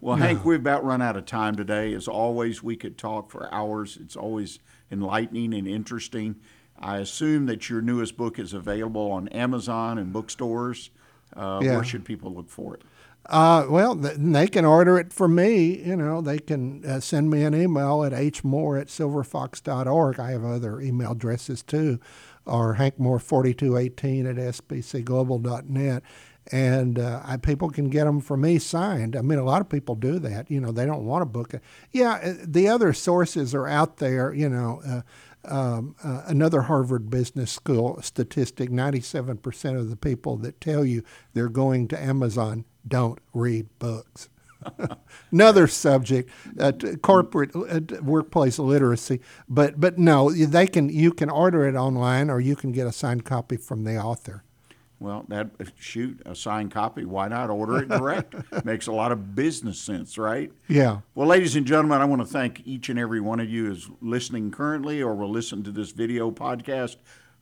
Well, 0.02 0.18
no. 0.18 0.26
Hank, 0.26 0.44
we've 0.44 0.60
about 0.60 0.84
run 0.84 1.02
out 1.02 1.16
of 1.16 1.26
time 1.26 1.56
today. 1.56 1.94
As 1.94 2.08
always, 2.08 2.64
we 2.64 2.76
could 2.76 2.98
talk 2.98 3.30
for 3.30 3.54
hours. 3.54 3.98
It's 4.02 4.16
always 4.16 4.60
enlightening 4.92 5.54
and 5.54 5.68
interesting. 5.68 6.38
I 6.78 6.98
assume 6.98 7.46
that 7.46 7.70
your 7.70 7.82
newest 7.82 8.18
book 8.18 8.40
is 8.40 8.54
available 8.54 9.12
on 9.12 9.28
Amazon 9.30 9.98
and 9.98 10.12
bookstores. 10.12 10.90
Uh, 11.36 11.60
yeah. 11.62 11.76
Where 11.76 11.84
should 11.84 12.04
people 12.04 12.34
look 12.34 12.50
for 12.50 12.76
it? 12.76 12.82
Uh, 13.28 13.66
well, 13.70 13.96
they 13.96 14.48
can 14.48 14.66
order 14.66 15.00
it 15.00 15.12
from 15.12 15.34
me. 15.36 15.82
You 15.84 15.96
know, 15.96 16.22
they 16.22 16.38
can 16.38 16.86
uh, 16.86 17.00
send 17.00 17.30
me 17.32 17.44
an 17.44 17.56
email 17.56 18.04
at 18.04 18.12
hmoore 18.12 18.80
at 18.80 18.88
silverfox.org. 18.88 20.20
I 20.20 20.32
have 20.32 20.46
other 20.46 20.80
email 20.80 21.14
addresses 21.14 21.64
too, 21.64 22.00
or 22.46 22.76
hankmoore4218 22.76 24.30
at 24.30 24.36
sbcglobal.net. 24.36 26.04
And 26.52 27.00
uh, 27.00 27.24
I, 27.26 27.38
people 27.38 27.72
can 27.72 27.90
get 27.90 28.04
them 28.04 28.22
for 28.22 28.38
me 28.38 28.60
signed. 28.60 29.16
I 29.16 29.22
mean, 29.22 29.40
a 29.40 29.44
lot 29.44 29.62
of 29.62 29.70
people 29.70 29.96
do 29.96 30.20
that. 30.20 30.52
You 30.52 30.62
know, 30.62 30.72
they 30.72 30.86
don't 30.86 31.06
want 31.06 31.22
to 31.22 31.26
book 31.26 31.56
it. 31.56 31.64
Yeah, 31.92 32.20
uh, 32.24 32.34
the 32.46 32.68
other 32.68 32.94
sources 32.94 33.56
are 33.56 33.68
out 33.68 33.98
there. 33.98 34.32
You 34.32 34.50
know, 34.50 34.82
uh, 34.88 35.02
um, 35.48 35.96
uh, 36.04 36.22
another 36.28 36.62
Harvard 36.64 37.10
Business 37.10 37.52
School 37.52 38.00
statistic 38.04 38.70
97% 38.70 39.80
of 39.80 39.90
the 39.90 39.96
people 39.96 40.38
that 40.38 40.62
tell 40.62 40.86
you 40.86 41.04
they're 41.34 41.50
going 41.50 41.88
to 41.88 42.00
Amazon 42.00 42.66
don't 42.88 43.20
read 43.34 43.68
books. 43.80 44.30
Another 45.32 45.68
subject, 45.68 46.30
uh, 46.60 46.72
corporate 47.02 47.56
uh, 47.56 47.80
workplace 48.02 48.58
literacy, 48.58 49.20
but 49.48 49.80
but 49.80 49.98
no, 49.98 50.32
they 50.32 50.66
can 50.66 50.90
you 50.90 51.12
can 51.12 51.30
order 51.30 51.68
it 51.68 51.76
online 51.76 52.30
or 52.30 52.40
you 52.40 52.56
can 52.56 52.72
get 52.72 52.88
a 52.88 52.92
signed 52.92 53.26
copy 53.26 53.58
from 53.58 53.84
the 53.84 53.98
author. 53.98 54.44
Well, 55.00 55.26
that 55.28 55.50
shoot 55.78 56.22
a 56.26 56.36
signed 56.36 56.72
copy. 56.72 57.04
Why 57.04 57.28
not 57.28 57.50
order 57.50 57.80
it 57.80 57.90
direct? 57.90 58.34
Makes 58.66 58.88
a 58.88 58.94
lot 58.94 59.12
of 59.12 59.36
business 59.36 59.78
sense, 59.78 60.18
right? 60.18 60.52
Yeah. 60.70 61.02
Well, 61.14 61.28
ladies 61.28 61.56
and 61.56 61.66
gentlemen, 61.66 62.02
I 62.02 62.06
want 62.06 62.22
to 62.22 62.28
thank 62.28 62.62
each 62.66 62.88
and 62.88 62.98
every 62.98 63.20
one 63.20 63.42
of 63.42 63.50
you 63.50 63.66
who's 63.66 63.90
listening 64.02 64.52
currently 64.52 65.02
or 65.02 65.14
will 65.14 65.30
listen 65.30 65.64
to 65.64 65.72
this 65.72 65.92
video 65.92 66.32
podcast 66.32 66.96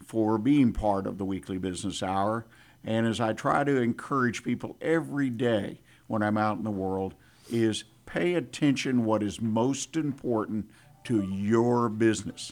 for 0.03 0.37
being 0.37 0.73
part 0.73 1.05
of 1.05 1.17
the 1.19 1.25
weekly 1.25 1.59
business 1.59 2.01
hour. 2.01 2.45
And 2.85 3.07
as 3.07 3.19
I 3.19 3.33
try 3.33 3.63
to 3.63 3.81
encourage 3.81 4.43
people 4.43 4.75
every 4.81 5.29
day 5.29 5.79
when 6.07 6.21
I'm 6.21 6.37
out 6.37 6.57
in 6.57 6.63
the 6.63 6.71
world, 6.71 7.15
is 7.49 7.83
pay 8.05 8.35
attention 8.35 9.05
what 9.05 9.23
is 9.23 9.41
most 9.41 9.95
important 9.95 10.69
to 11.05 11.23
your 11.23 11.89
business. 11.89 12.51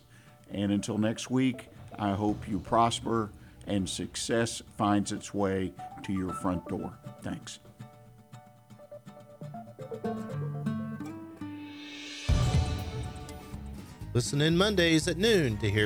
And 0.52 0.72
until 0.72 0.98
next 0.98 1.30
week, 1.30 1.68
I 1.98 2.12
hope 2.12 2.48
you 2.48 2.60
prosper 2.60 3.32
and 3.68 3.88
success 3.90 4.62
finds 4.78 5.12
its 5.12 5.34
way 5.34 5.74
to 6.04 6.14
your 6.14 6.34
front 6.34 6.68
door. 6.68 6.94
Thanks. 7.22 7.60
Listen 14.14 14.42
in 14.42 14.58
Mondays 14.58 15.08
at 15.08 15.18
noon 15.18 15.58
to 15.60 15.70
hear 15.70 15.80